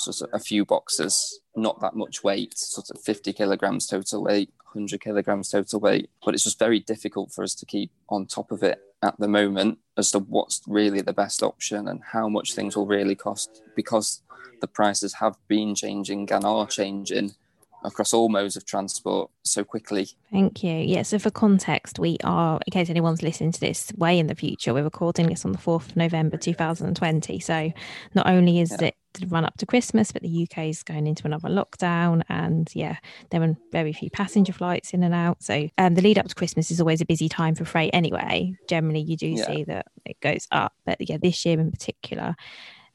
sort 0.00 0.20
of 0.22 0.28
a 0.32 0.42
few 0.42 0.64
boxes, 0.64 1.40
not 1.56 1.80
that 1.80 1.94
much 1.94 2.24
weight, 2.24 2.56
sort 2.58 2.90
of 2.90 3.00
50 3.00 3.32
kilograms 3.32 3.86
total 3.86 4.24
weight, 4.24 4.50
100 4.72 5.00
kilograms 5.00 5.50
total 5.50 5.80
weight. 5.80 6.10
But 6.24 6.34
it's 6.34 6.44
just 6.44 6.58
very 6.58 6.80
difficult 6.80 7.32
for 7.32 7.42
us 7.44 7.54
to 7.56 7.66
keep 7.66 7.90
on 8.08 8.26
top 8.26 8.50
of 8.50 8.62
it 8.62 8.80
at 9.02 9.18
the 9.18 9.28
moment 9.28 9.78
as 9.96 10.10
to 10.12 10.18
what's 10.18 10.60
really 10.66 11.00
the 11.00 11.12
best 11.12 11.42
option 11.42 11.88
and 11.88 12.00
how 12.02 12.28
much 12.28 12.54
things 12.54 12.76
will 12.76 12.86
really 12.86 13.14
cost 13.14 13.62
because 13.74 14.22
the 14.60 14.66
prices 14.66 15.14
have 15.14 15.36
been 15.48 15.74
changing 15.74 16.30
and 16.30 16.44
are 16.44 16.66
changing 16.66 17.34
across 17.82 18.12
all 18.12 18.28
modes 18.28 18.56
of 18.56 18.64
transport 18.64 19.30
so 19.42 19.64
quickly. 19.64 20.08
Thank 20.30 20.62
you. 20.62 20.72
Yeah, 20.72 21.02
so 21.02 21.18
for 21.18 21.30
context, 21.30 21.98
we 21.98 22.18
are, 22.24 22.60
in 22.66 22.70
case 22.70 22.90
anyone's 22.90 23.22
listening 23.22 23.52
to 23.52 23.60
this 23.60 23.92
way 23.96 24.18
in 24.18 24.26
the 24.26 24.34
future, 24.34 24.74
we're 24.74 24.84
recording 24.84 25.28
this 25.28 25.44
on 25.44 25.52
the 25.52 25.58
4th 25.58 25.90
of 25.90 25.96
November 25.96 26.36
2020. 26.36 27.40
So 27.40 27.72
not 28.14 28.26
only 28.26 28.60
is 28.60 28.70
yeah. 28.80 28.88
it 28.88 28.96
the 29.14 29.26
run 29.26 29.44
up 29.44 29.56
to 29.58 29.66
Christmas, 29.66 30.12
but 30.12 30.22
the 30.22 30.48
UK 30.48 30.66
is 30.66 30.82
going 30.82 31.06
into 31.06 31.26
another 31.26 31.48
lockdown. 31.48 32.22
And 32.28 32.70
yeah, 32.74 32.96
there 33.30 33.42
are 33.42 33.56
very 33.72 33.92
few 33.92 34.10
passenger 34.10 34.52
flights 34.52 34.92
in 34.92 35.02
and 35.02 35.14
out. 35.14 35.42
So 35.42 35.68
um, 35.78 35.94
the 35.94 36.02
lead 36.02 36.18
up 36.18 36.28
to 36.28 36.34
Christmas 36.34 36.70
is 36.70 36.80
always 36.80 37.00
a 37.00 37.06
busy 37.06 37.28
time 37.28 37.54
for 37.54 37.64
freight 37.64 37.90
anyway. 37.92 38.54
Generally, 38.68 39.02
you 39.02 39.16
do 39.16 39.28
yeah. 39.28 39.46
see 39.46 39.64
that 39.64 39.86
it 40.04 40.20
goes 40.20 40.46
up. 40.50 40.74
But 40.84 40.98
yeah, 41.00 41.18
this 41.20 41.44
year 41.44 41.58
in 41.58 41.70
particular, 41.70 42.36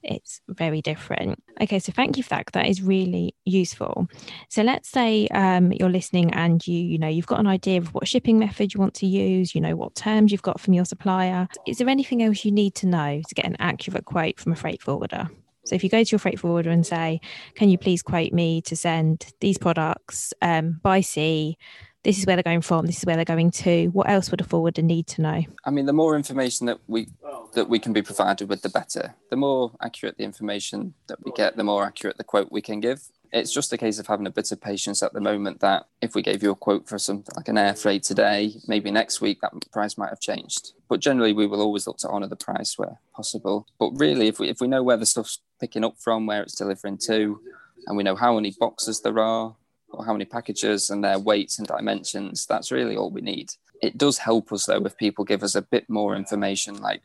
it's 0.06 0.42
very 0.48 0.82
different. 0.82 1.42
Okay, 1.62 1.80
so 1.80 1.92
thank 1.92 2.18
you 2.18 2.24
for 2.24 2.30
that. 2.30 2.50
That 2.54 2.68
is 2.68 2.82
really 2.82 3.36
useful. 3.46 4.08
So 4.50 4.62
let's 4.64 4.90
say 4.90 5.28
um, 5.30 5.72
you're 5.72 5.90
listening 5.90 6.34
and 6.34 6.66
you, 6.66 6.78
you 6.78 6.98
know, 6.98 7.08
you've 7.08 7.28
got 7.28 7.40
an 7.40 7.48
idea 7.48 7.80
of 7.80 7.94
what 7.94 8.08
shipping 8.08 8.40
method 8.40 8.74
you 8.74 8.80
want 8.80 8.94
to 8.96 9.08
use. 9.08 9.56
You 9.56 9.62
know 9.62 9.76
what 9.76 9.96
terms 9.96 10.32
you've 10.32 10.42
got 10.42 10.60
from 10.60 10.74
your 10.74 10.86
supplier. 10.86 11.48
Is 11.68 11.78
there 11.78 11.90
anything 11.90 12.24
else 12.24 12.46
you 12.46 12.52
need 12.52 12.76
to 12.76 12.88
know 12.88 13.22
to 13.28 13.36
get 13.36 13.46
an 13.46 13.58
accurate 13.60 14.06
quote 14.06 14.40
from 14.40 14.52
a 14.52 14.56
freight 14.56 14.82
forwarder? 14.82 15.30
So 15.66 15.74
if 15.76 15.84
you 15.84 15.90
go 15.90 16.04
to 16.04 16.12
your 16.12 16.20
freight 16.20 16.40
forwarder 16.40 16.70
and 16.70 16.86
say, 16.86 17.20
"Can 17.56 17.70
you 17.70 17.78
please 17.78 18.04
quote 18.04 18.32
me 18.32 18.62
to 18.64 18.76
send 18.76 19.34
these 19.42 19.58
products 19.58 20.34
um, 20.42 20.80
by 20.84 21.02
sea?" 21.02 21.58
This 22.06 22.20
is 22.20 22.28
where 22.28 22.36
they're 22.36 22.44
going 22.44 22.62
from. 22.62 22.86
This 22.86 23.00
is 23.00 23.06
where 23.06 23.16
they're 23.16 23.26
going 23.26 23.50
to. 23.50 23.88
What 23.88 24.08
else 24.08 24.30
would 24.30 24.40
a 24.40 24.44
forwarder 24.44 24.84
need 24.84 25.08
to 25.08 25.24
know? 25.24 25.44
I 25.66 25.72
mean, 25.72 25.88
the 25.88 25.94
more 25.94 26.16
information 26.16 26.68
that 26.68 26.80
we 26.86 27.08
that 27.56 27.68
we 27.68 27.80
can 27.80 27.94
be 27.94 28.04
provided 28.04 28.48
with, 28.48 28.62
the 28.62 28.70
better. 28.70 29.16
The 29.32 29.36
more 29.36 29.72
accurate 29.82 30.18
the 30.18 30.24
information 30.24 30.94
that 31.08 31.24
we 31.26 31.32
get, 31.32 31.58
the 31.58 31.64
more 31.64 31.84
accurate 31.84 32.18
the 32.18 32.24
quote 32.24 32.52
we 32.52 32.62
can 32.62 32.80
give. 32.80 33.02
It's 33.32 33.52
just 33.52 33.74
a 33.74 33.78
case 33.78 33.98
of 33.98 34.06
having 34.06 34.28
a 34.28 34.32
bit 34.32 34.52
of 34.52 34.62
patience 34.62 35.02
at 35.02 35.14
the 35.14 35.20
moment 35.20 35.62
that 35.62 35.88
if 36.00 36.14
we 36.14 36.22
gave 36.22 36.44
you 36.44 36.52
a 36.52 36.56
quote 36.56 36.88
for 36.88 37.00
something 37.00 37.34
like 37.36 37.48
an 37.48 37.58
air 37.58 37.74
freight 37.74 38.04
today, 38.04 38.54
maybe 38.68 38.92
next 38.92 39.20
week 39.20 39.42
that 39.42 39.54
price 39.72 39.98
might 39.98 40.10
have 40.10 40.20
changed. 40.20 40.74
But 40.88 41.00
generally, 41.00 41.34
we 41.34 41.48
will 41.48 41.62
always 41.62 41.88
look 41.88 41.98
to 42.00 42.10
honour 42.10 42.28
the 42.28 42.36
price 42.36 42.78
where 42.78 43.00
possible. 43.16 43.66
But 43.80 43.92
really, 43.96 44.28
if 44.28 44.38
we 44.38 44.48
if 44.50 44.62
we 44.62 44.68
know 44.68 44.84
where 44.84 44.98
the 44.98 45.08
stuff's 45.08 45.40
picking 45.60 45.84
up 45.84 45.96
from, 45.98 46.28
where 46.28 46.44
it's 46.44 46.56
delivering 46.56 47.00
to, 47.08 47.40
and 47.88 47.98
we 47.98 48.04
know 48.04 48.16
how 48.16 48.36
many 48.36 48.54
boxes 48.60 49.02
there 49.02 49.18
are, 49.18 49.56
or 49.96 50.06
how 50.06 50.14
many 50.14 50.26
packages 50.26 50.90
and 50.90 51.04
their 51.04 51.20
weights 51.20 51.60
and 51.60 51.68
dimensions, 51.68 52.46
that's 52.46 52.72
really 52.72 52.96
all 52.96 53.12
we 53.12 53.22
need. 53.22 53.52
It 53.82 53.98
does 53.98 54.18
help 54.18 54.52
us 54.52 54.66
though 54.66 54.86
if 54.86 54.98
people 54.98 55.26
give 55.26 55.44
us 55.44 55.56
a 55.56 55.62
bit 55.62 55.90
more 55.90 56.16
information, 56.16 56.82
like 56.82 57.02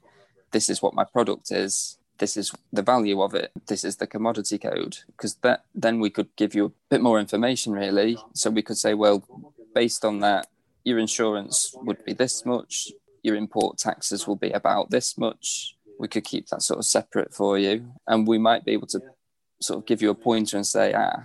this 0.53 0.68
is 0.68 0.82
what 0.82 0.95
my 0.95 1.05
product 1.05 1.51
is 1.51 1.97
this 2.18 2.36
is 2.36 2.53
the 2.70 2.82
value 2.82 3.22
of 3.22 3.34
it 3.34 3.51
this 3.66 3.82
is 3.82 3.97
the 3.97 4.07
commodity 4.07 4.59
code 4.59 4.99
because 5.07 5.36
that 5.36 5.64
then 5.74 5.99
we 6.01 6.11
could 6.11 6.28
give 6.36 6.55
you 6.55 6.66
a 6.66 6.72
bit 6.91 7.01
more 7.01 7.18
information 7.18 7.72
really. 7.72 8.18
So 8.34 8.51
we 8.51 8.62
could 8.62 8.76
say 8.76 8.95
well 8.95 9.24
based 9.74 10.05
on 10.05 10.20
that 10.20 10.47
your 10.84 10.99
insurance 10.99 11.74
would 11.82 12.05
be 12.05 12.12
this 12.12 12.45
much 12.45 12.93
your 13.22 13.36
import 13.36 13.78
taxes 13.78 14.26
will 14.26 14.36
be 14.36 14.51
about 14.51 14.91
this 14.91 15.18
much. 15.18 15.76
We 15.99 16.09
could 16.09 16.24
keep 16.24 16.49
that 16.49 16.62
sort 16.62 16.78
of 16.78 16.86
separate 16.86 17.34
for 17.34 17.59
you. 17.59 17.93
And 18.07 18.26
we 18.26 18.38
might 18.38 18.64
be 18.64 18.72
able 18.72 18.86
to 18.88 19.01
sort 19.61 19.78
of 19.78 19.86
give 19.86 20.01
you 20.01 20.11
a 20.11 20.14
pointer 20.14 20.57
and 20.57 20.66
say 20.66 20.95
ah 20.97 21.24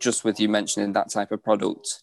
just 0.00 0.24
with 0.24 0.40
you 0.40 0.48
mentioning 0.48 0.92
that 0.92 1.10
type 1.10 1.30
of 1.30 1.42
product 1.42 2.02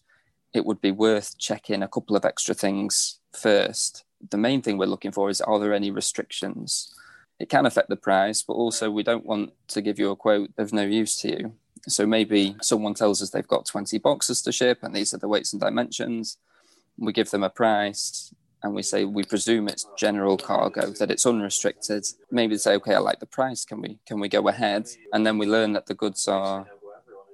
it 0.54 0.64
would 0.64 0.80
be 0.80 0.90
worth 0.90 1.36
checking 1.38 1.82
a 1.82 1.88
couple 1.88 2.16
of 2.16 2.24
extra 2.24 2.54
things 2.54 3.18
first 3.32 4.04
the 4.30 4.38
main 4.38 4.62
thing 4.62 4.78
we're 4.78 4.86
looking 4.86 5.12
for 5.12 5.28
is 5.30 5.40
are 5.40 5.58
there 5.58 5.74
any 5.74 5.90
restrictions 5.90 6.94
it 7.38 7.48
can 7.48 7.66
affect 7.66 7.88
the 7.88 7.96
price, 7.96 8.42
but 8.42 8.54
also 8.54 8.90
we 8.90 9.02
don't 9.02 9.26
want 9.26 9.52
to 9.68 9.80
give 9.80 9.98
you 9.98 10.10
a 10.10 10.16
quote 10.16 10.50
of 10.58 10.72
no 10.72 10.82
use 10.82 11.16
to 11.20 11.28
you. 11.28 11.52
So 11.86 12.06
maybe 12.06 12.56
someone 12.60 12.94
tells 12.94 13.22
us 13.22 13.30
they've 13.30 13.46
got 13.46 13.66
20 13.66 13.98
boxes 13.98 14.42
to 14.42 14.52
ship 14.52 14.80
and 14.82 14.94
these 14.94 15.14
are 15.14 15.18
the 15.18 15.28
weights 15.28 15.52
and 15.52 15.60
dimensions. 15.60 16.36
We 16.98 17.12
give 17.12 17.30
them 17.30 17.44
a 17.44 17.50
price 17.50 18.34
and 18.64 18.74
we 18.74 18.82
say 18.82 19.04
we 19.04 19.22
presume 19.22 19.68
it's 19.68 19.86
general 19.96 20.36
cargo, 20.36 20.90
that 20.98 21.12
it's 21.12 21.24
unrestricted. 21.24 22.04
Maybe 22.32 22.54
they 22.54 22.58
say, 22.58 22.74
okay, 22.74 22.94
I 22.94 22.98
like 22.98 23.20
the 23.20 23.26
price. 23.26 23.64
Can 23.64 23.80
we 23.80 23.98
can 24.04 24.18
we 24.18 24.28
go 24.28 24.48
ahead? 24.48 24.88
And 25.12 25.24
then 25.24 25.38
we 25.38 25.46
learn 25.46 25.74
that 25.74 25.86
the 25.86 25.94
goods 25.94 26.26
are 26.26 26.66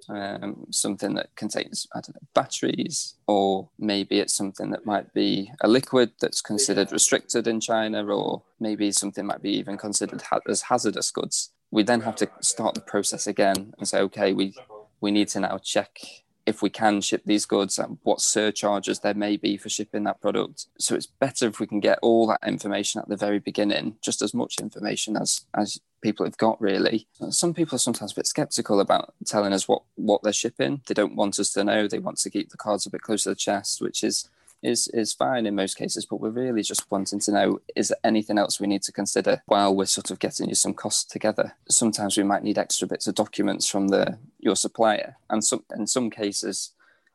um, 0.08 0.66
something 0.70 1.14
that 1.14 1.34
contains 1.36 1.86
I 1.94 2.00
don't 2.00 2.14
know 2.14 2.28
batteries, 2.34 3.14
or 3.26 3.68
maybe 3.78 4.18
it's 4.18 4.34
something 4.34 4.70
that 4.70 4.86
might 4.86 5.12
be 5.14 5.52
a 5.60 5.68
liquid 5.68 6.12
that's 6.20 6.40
considered 6.40 6.92
restricted 6.92 7.46
in 7.46 7.60
China, 7.60 8.04
or 8.06 8.42
maybe 8.60 8.92
something 8.92 9.26
might 9.26 9.42
be 9.42 9.52
even 9.52 9.76
considered 9.76 10.22
ha- 10.22 10.40
as 10.48 10.62
hazardous 10.62 11.10
goods. 11.10 11.50
We 11.70 11.82
then 11.82 12.02
have 12.02 12.16
to 12.16 12.30
start 12.40 12.74
the 12.74 12.80
process 12.80 13.26
again 13.26 13.74
and 13.78 13.88
say, 13.88 14.00
okay, 14.00 14.32
we 14.32 14.54
we 15.00 15.10
need 15.10 15.28
to 15.28 15.40
now 15.40 15.58
check 15.58 15.98
if 16.46 16.60
we 16.60 16.70
can 16.70 17.00
ship 17.00 17.22
these 17.24 17.46
goods 17.46 17.78
and 17.78 17.98
what 18.02 18.20
surcharges 18.20 19.00
there 19.00 19.14
may 19.14 19.36
be 19.36 19.56
for 19.56 19.68
shipping 19.68 20.04
that 20.04 20.20
product. 20.20 20.66
So 20.78 20.94
it's 20.94 21.06
better 21.06 21.48
if 21.48 21.58
we 21.58 21.66
can 21.66 21.80
get 21.80 21.98
all 22.02 22.26
that 22.26 22.40
information 22.46 23.00
at 23.00 23.08
the 23.08 23.16
very 23.16 23.38
beginning, 23.38 23.96
just 24.02 24.20
as 24.20 24.34
much 24.34 24.58
information 24.60 25.16
as 25.16 25.46
as 25.54 25.80
people 26.04 26.26
have 26.26 26.36
got 26.36 26.60
really. 26.60 27.08
Uh, 27.20 27.30
some 27.30 27.54
people 27.54 27.76
are 27.76 27.86
sometimes 27.86 28.12
a 28.12 28.16
bit 28.16 28.26
skeptical 28.26 28.78
about 28.78 29.14
telling 29.24 29.54
us 29.54 29.66
what 29.66 29.82
what 29.96 30.22
they're 30.22 30.32
shipping. 30.32 30.82
They 30.86 30.94
don't 30.94 31.16
want 31.16 31.38
us 31.38 31.52
to 31.54 31.64
know. 31.64 31.88
They 31.88 31.98
want 31.98 32.18
to 32.18 32.30
keep 32.30 32.50
the 32.50 32.58
cards 32.58 32.84
a 32.84 32.90
bit 32.90 33.00
close 33.00 33.22
to 33.22 33.30
the 33.30 33.34
chest, 33.34 33.80
which 33.80 34.04
is 34.04 34.28
is 34.62 34.86
is 34.88 35.14
fine 35.14 35.46
in 35.46 35.54
most 35.54 35.76
cases, 35.76 36.04
but 36.04 36.20
we're 36.20 36.28
really 36.28 36.62
just 36.62 36.90
wanting 36.90 37.20
to 37.20 37.32
know 37.32 37.60
is 37.74 37.88
there 37.88 37.98
anything 38.04 38.38
else 38.38 38.60
we 38.60 38.66
need 38.66 38.82
to 38.82 38.92
consider 38.92 39.42
while 39.46 39.74
we're 39.74 39.86
sort 39.86 40.10
of 40.10 40.18
getting 40.18 40.48
you 40.48 40.54
some 40.54 40.74
costs 40.74 41.04
together. 41.04 41.54
Sometimes 41.70 42.16
we 42.16 42.22
might 42.22 42.44
need 42.44 42.58
extra 42.58 42.86
bits 42.86 43.06
of 43.06 43.14
documents 43.14 43.66
from 43.66 43.88
the 43.88 44.18
your 44.38 44.56
supplier, 44.56 45.16
and 45.30 45.42
some 45.42 45.64
in 45.74 45.86
some 45.86 46.10
cases. 46.10 46.72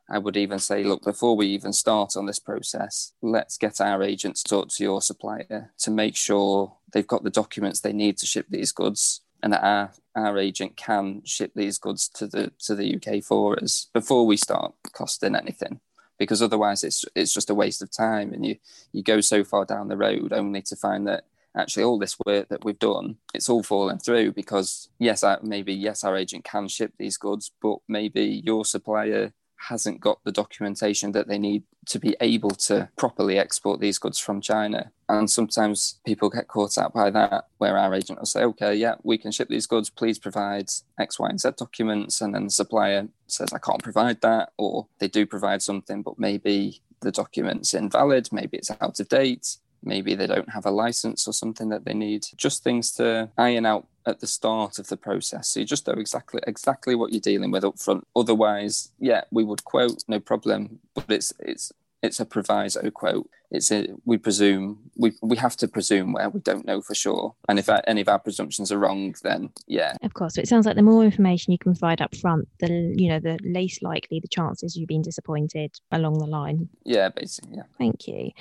I 0.10 0.18
would 0.18 0.36
even 0.36 0.60
say, 0.60 0.84
look, 0.84 1.04
before 1.04 1.36
we 1.36 1.48
even 1.48 1.72
start 1.72 2.18
on 2.18 2.26
this 2.26 2.40
process, 2.40 3.14
let's 3.22 3.58
get 3.58 3.80
our 3.80 4.02
agent 4.02 4.38
to 4.38 4.44
talk 4.44 4.70
to 4.70 4.84
your 4.84 5.02
supplier 5.02 5.72
to 5.78 5.92
make 5.92 6.16
sure 6.16 6.74
they've 6.92 7.06
got 7.06 7.24
the 7.24 7.30
documents 7.30 7.80
they 7.80 7.94
need 7.94 8.18
to 8.18 8.26
ship 8.26 8.48
these 8.50 8.72
goods 8.72 9.22
and 9.44 9.54
that 9.54 9.64
our, 9.64 9.92
our 10.16 10.38
agent 10.38 10.76
can 10.76 11.22
ship 11.26 11.52
these 11.56 11.78
goods 11.78 12.10
to 12.10 12.28
the 12.28 12.52
to 12.60 12.76
the 12.76 12.96
UK 12.96 13.24
for 13.24 13.58
us 13.62 13.88
before 13.94 14.26
we 14.26 14.36
start 14.36 14.74
costing 14.92 15.36
anything. 15.36 15.80
Because 16.18 16.42
otherwise 16.42 16.84
it's 16.84 17.06
it's 17.16 17.34
just 17.34 17.50
a 17.50 17.56
waste 17.56 17.82
of 17.82 17.92
time 17.92 18.34
and 18.34 18.46
you 18.46 18.58
you 18.92 19.04
go 19.04 19.22
so 19.22 19.44
far 19.44 19.64
down 19.64 19.88
the 19.88 19.98
road 19.98 20.34
only 20.34 20.62
to 20.64 20.76
find 20.76 21.08
that 21.08 21.26
actually 21.56 21.84
all 21.84 21.98
this 21.98 22.18
work 22.26 22.48
that 22.50 22.64
we've 22.64 22.78
done 22.78 23.16
it's 23.34 23.50
all 23.50 23.64
fallen 23.64 23.98
through 23.98 24.32
because 24.32 24.90
yes 25.00 25.24
maybe 25.42 25.74
yes 25.74 26.04
our 26.04 26.16
agent 26.16 26.44
can 26.44 26.68
ship 26.68 26.94
these 27.00 27.18
goods 27.18 27.52
but 27.60 27.80
maybe 27.88 28.44
your 28.46 28.64
supplier 28.64 29.34
hasn't 29.68 30.00
got 30.00 30.24
the 30.24 30.32
documentation 30.32 31.12
that 31.12 31.28
they 31.28 31.38
need 31.38 31.64
to 31.86 32.00
be 32.00 32.16
able 32.22 32.52
to 32.52 32.90
properly 32.98 33.38
export 33.38 33.80
these 33.80 33.98
goods 33.98 34.20
from 34.20 34.42
China. 34.42 34.92
And 35.08 35.30
sometimes 35.30 36.00
people 36.06 36.30
get 36.30 36.48
caught 36.48 36.78
out 36.78 36.94
by 36.94 37.10
that, 37.10 37.48
where 37.58 37.78
our 37.78 37.94
agent 37.94 38.20
will 38.20 38.26
say, 38.26 38.44
okay, 38.44 38.76
yeah, 38.76 38.96
we 39.04 39.18
can 39.18 39.32
ship 39.32 39.50
these 39.50 39.68
goods, 39.68 39.90
please 39.90 40.20
provide 40.20 40.70
X, 41.00 41.20
Y, 41.20 41.30
and 41.30 41.40
Z 41.40 41.52
documents. 41.58 42.22
And 42.22 42.34
then 42.34 42.46
the 42.46 42.52
supplier 42.52 43.08
says, 43.28 43.50
I 43.54 43.60
can't 43.60 43.84
provide 43.84 44.22
that, 44.22 44.54
or 44.58 44.88
they 45.00 45.08
do 45.08 45.26
provide 45.26 45.62
something, 45.62 46.02
but 46.02 46.20
maybe 46.20 46.82
the 47.02 47.12
document's 47.12 47.74
invalid, 47.74 48.30
maybe 48.32 48.58
it's 48.58 48.72
out 48.72 49.00
of 49.00 49.10
date 49.10 49.58
maybe 49.84 50.16
they 50.16 50.28
don't 50.28 50.50
have 50.50 50.66
a 50.66 50.72
license 50.72 51.28
or 51.28 51.34
something 51.34 51.70
that 51.70 51.86
they 51.86 51.94
need. 51.94 52.28
Just 52.36 52.64
things 52.64 52.92
to 52.94 53.30
iron 53.38 53.66
out 53.66 53.88
at 54.06 54.20
the 54.20 54.28
start 54.28 54.80
of 54.80 54.88
the 54.88 54.98
process. 54.98 55.50
So 55.50 55.60
you 55.60 55.66
just 55.66 55.88
know 55.88 55.94
exactly 55.94 56.42
exactly 56.48 56.96
what 56.96 57.12
you're 57.12 57.22
dealing 57.22 57.52
with 57.52 57.64
up 57.64 57.78
front 57.78 58.08
otherwise 58.16 58.92
yeah 59.00 59.24
we 59.32 59.44
would 59.44 59.64
quote 59.64 60.04
no 60.08 60.20
problem. 60.20 60.80
But 60.94 61.06
it's 61.10 61.34
it's 61.40 61.72
it's 62.02 62.20
a 62.20 62.26
proviso 62.26 62.90
quote. 62.92 63.30
It's 63.52 63.72
a, 63.72 63.88
we 64.06 64.18
presume 64.18 64.80
we 64.96 65.14
we 65.22 65.36
have 65.38 65.56
to 65.58 65.68
presume 65.68 66.14
where 66.14 66.30
we 66.30 66.40
don't 66.40 66.66
know 66.66 66.82
for 66.82 66.96
sure, 66.96 67.36
and 67.48 67.60
if 67.60 67.70
any 67.88 68.02
of 68.02 68.08
our 68.08 68.20
presumptions 68.20 68.72
are 68.72 68.80
wrong, 68.80 69.16
then 69.24 69.50
yeah. 69.68 69.96
Of 70.02 70.14
course, 70.14 70.36
so 70.36 70.42
it 70.42 70.48
sounds 70.48 70.66
like 70.66 70.76
the 70.76 70.82
more 70.82 71.04
information 71.04 71.52
you 71.52 71.58
can 71.58 71.74
provide 71.74 72.02
up 72.02 72.16
front, 72.16 72.48
the 72.60 72.94
you 72.96 73.10
know 73.10 73.20
the 73.20 73.38
least 73.44 73.84
likely 73.84 74.20
the 74.20 74.28
chances 74.28 74.76
you've 74.76 74.88
been 74.88 75.02
disappointed 75.02 75.80
along 75.92 76.20
the 76.20 76.26
line. 76.26 76.70
Yeah, 76.86 77.10
basically. 77.10 77.58
Yeah. 77.58 77.64
Thank 77.78 78.08
you. 78.08 78.32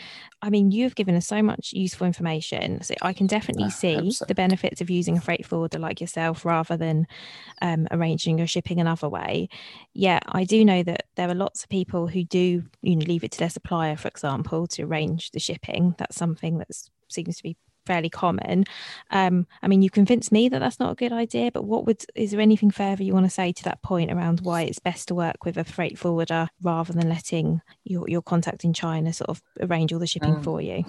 I 0.43 0.51
mean, 0.51 0.71
you've 0.71 0.95
given 0.95 1.17
us 1.17 1.27
so 1.27 1.43
much 1.43 1.73
useful 1.73 2.07
information, 2.07 2.83
so 2.83 2.95
I 3.03 3.13
can 3.13 3.27
definitely 3.27 3.71
see 3.71 4.13
so. 4.13 4.25
the 4.27 4.35
benefits 4.35 4.81
of 4.81 4.89
using 4.89 5.17
a 5.17 5.21
freight 5.21 5.45
forwarder 5.45 5.81
like 5.81 6.01
yourself 6.01 6.45
rather 6.45 6.77
than 6.77 7.07
um, 7.61 7.89
arranging 7.91 8.39
your 8.39 8.47
shipping 8.47 8.81
another 8.81 9.09
way. 9.09 9.49
Yeah, 9.95 10.21
I 10.29 10.45
do 10.45 10.65
know 10.65 10.83
that 10.85 11.07
there 11.17 11.29
are 11.29 11.35
lots 11.35 11.65
of 11.65 11.71
people 11.71 12.07
who 12.07 12.23
do 12.23 12.63
you 12.83 12.97
know 12.97 13.05
leave 13.07 13.25
it 13.25 13.33
to 13.33 13.39
their 13.39 13.49
their 13.49 13.53
supplier, 13.53 13.97
for 13.97 14.09
example, 14.09 14.67
to 14.67 14.83
arrange 14.83 14.98
the 15.33 15.41
shipping. 15.41 15.95
That's 15.99 16.17
something 16.17 16.59
that 16.59 16.69
seems 17.09 17.37
to 17.39 17.43
be 17.43 17.57
fairly 17.89 18.11
common. 18.11 18.65
Um, 19.11 19.47
I 19.63 19.67
mean, 19.67 19.83
you 19.83 19.91
convinced 19.91 20.31
me 20.31 20.49
that 20.51 20.59
that's 20.59 20.79
not 20.79 20.93
a 20.93 20.95
good 20.95 21.13
idea, 21.13 21.51
but 21.51 21.65
what 21.65 21.87
would 21.87 22.05
is 22.15 22.31
there 22.31 22.41
anything 22.41 22.71
further 22.71 23.03
you 23.03 23.15
want 23.15 23.27
to 23.27 23.31
say 23.31 23.51
to 23.53 23.65
that 23.65 23.83
point 23.83 24.13
around 24.13 24.41
why 24.43 24.63
it's 24.63 24.79
best 24.79 25.09
to 25.09 25.15
work 25.15 25.45
with 25.45 25.57
a 25.57 25.65
freight 25.65 25.99
forwarder 25.99 26.49
rather 26.63 26.93
than 26.93 27.09
letting 27.09 27.63
your, 27.85 28.09
your 28.09 28.23
contact 28.23 28.63
in 28.65 28.73
China 28.75 29.13
sort 29.13 29.31
of 29.31 29.43
arrange 29.61 29.93
all 29.93 29.99
the 29.99 30.07
shipping 30.07 30.37
um, 30.37 30.43
for 30.43 30.61
you? 30.61 30.85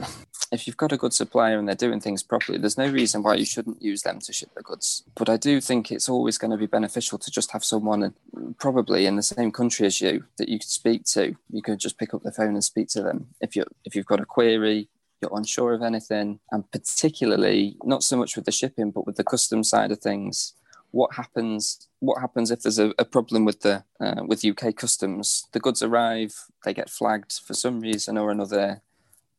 If 0.52 0.68
you've 0.68 0.78
got 0.78 0.92
a 0.92 0.98
good 0.98 1.14
supplier 1.14 1.58
and 1.58 1.68
they're 1.68 1.76
doing 1.76 2.02
things 2.02 2.22
properly, 2.22 2.58
there's 2.58 2.78
no 2.78 2.90
reason 2.90 3.24
why 3.24 3.36
you 3.36 3.46
shouldn't 3.46 3.82
use 3.82 4.02
them 4.02 4.20
to 4.20 4.34
ship 4.34 4.50
the 4.56 4.64
goods. 4.64 5.04
But 5.16 5.30
I 5.30 5.38
do 5.38 5.62
think 5.62 5.92
it's 5.92 6.10
always 6.10 6.38
going 6.38 6.52
to 6.52 6.58
be 6.58 6.66
beneficial 6.66 7.18
to 7.20 7.32
just 7.32 7.52
have 7.52 7.64
someone 7.64 8.14
probably 8.58 9.06
in 9.06 9.16
the 9.16 9.24
same 9.24 9.52
country 9.52 9.86
as 9.86 10.02
you 10.02 10.26
that 10.38 10.50
you 10.50 10.60
could 10.60 10.70
speak 10.70 11.06
to. 11.14 11.36
You 11.50 11.62
could 11.62 11.80
just 11.80 11.98
pick 11.98 12.14
up 12.14 12.24
the 12.24 12.32
phone 12.32 12.56
and 12.56 12.64
speak 12.64 12.90
to 12.90 13.02
them. 13.02 13.28
If 13.40 13.56
you 13.56 13.64
if 13.86 13.96
you've 13.96 14.06
got 14.06 14.20
a 14.20 14.26
query, 14.26 14.90
you're 15.22 15.38
unsure 15.38 15.74
of 15.74 15.82
anything, 15.82 16.40
and 16.52 16.70
particularly 16.72 17.78
not 17.84 18.04
so 18.04 18.18
much 18.18 18.36
with 18.36 18.46
the 18.46 18.52
shipping, 18.52 18.92
but 18.92 19.06
with 19.06 19.16
the 19.16 19.24
custom 19.24 19.64
side 19.64 19.92
of 19.92 20.00
things. 20.00 20.54
What 20.92 21.14
happens? 21.14 21.88
What 22.00 22.20
happens 22.20 22.52
if 22.52 22.62
there's 22.62 22.80
a, 22.80 22.94
a 22.98 23.06
problem 23.06 23.46
with 23.46 23.62
the 23.62 23.84
uh, 24.00 24.24
with 24.26 24.46
UK 24.46 24.76
customs? 24.76 25.48
The 25.52 25.60
goods 25.60 25.84
arrive, 25.84 26.34
they 26.66 26.74
get 26.74 26.90
flagged 26.90 27.34
for 27.46 27.54
some 27.54 27.80
reason 27.80 28.18
or 28.18 28.32
another. 28.32 28.82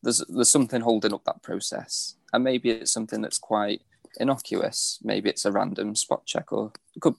There's 0.01 0.23
there's 0.29 0.49
something 0.49 0.81
holding 0.81 1.13
up 1.13 1.25
that 1.25 1.43
process, 1.43 2.15
and 2.31 2.43
maybe 2.43 2.69
it's 2.69 2.91
something 2.91 3.21
that's 3.21 3.39
quite 3.39 3.81
innocuous. 4.19 4.99
Maybe 5.03 5.29
it's 5.29 5.45
a 5.45 5.51
random 5.51 5.95
spot 5.95 6.25
check 6.25 6.51
or 6.51 6.71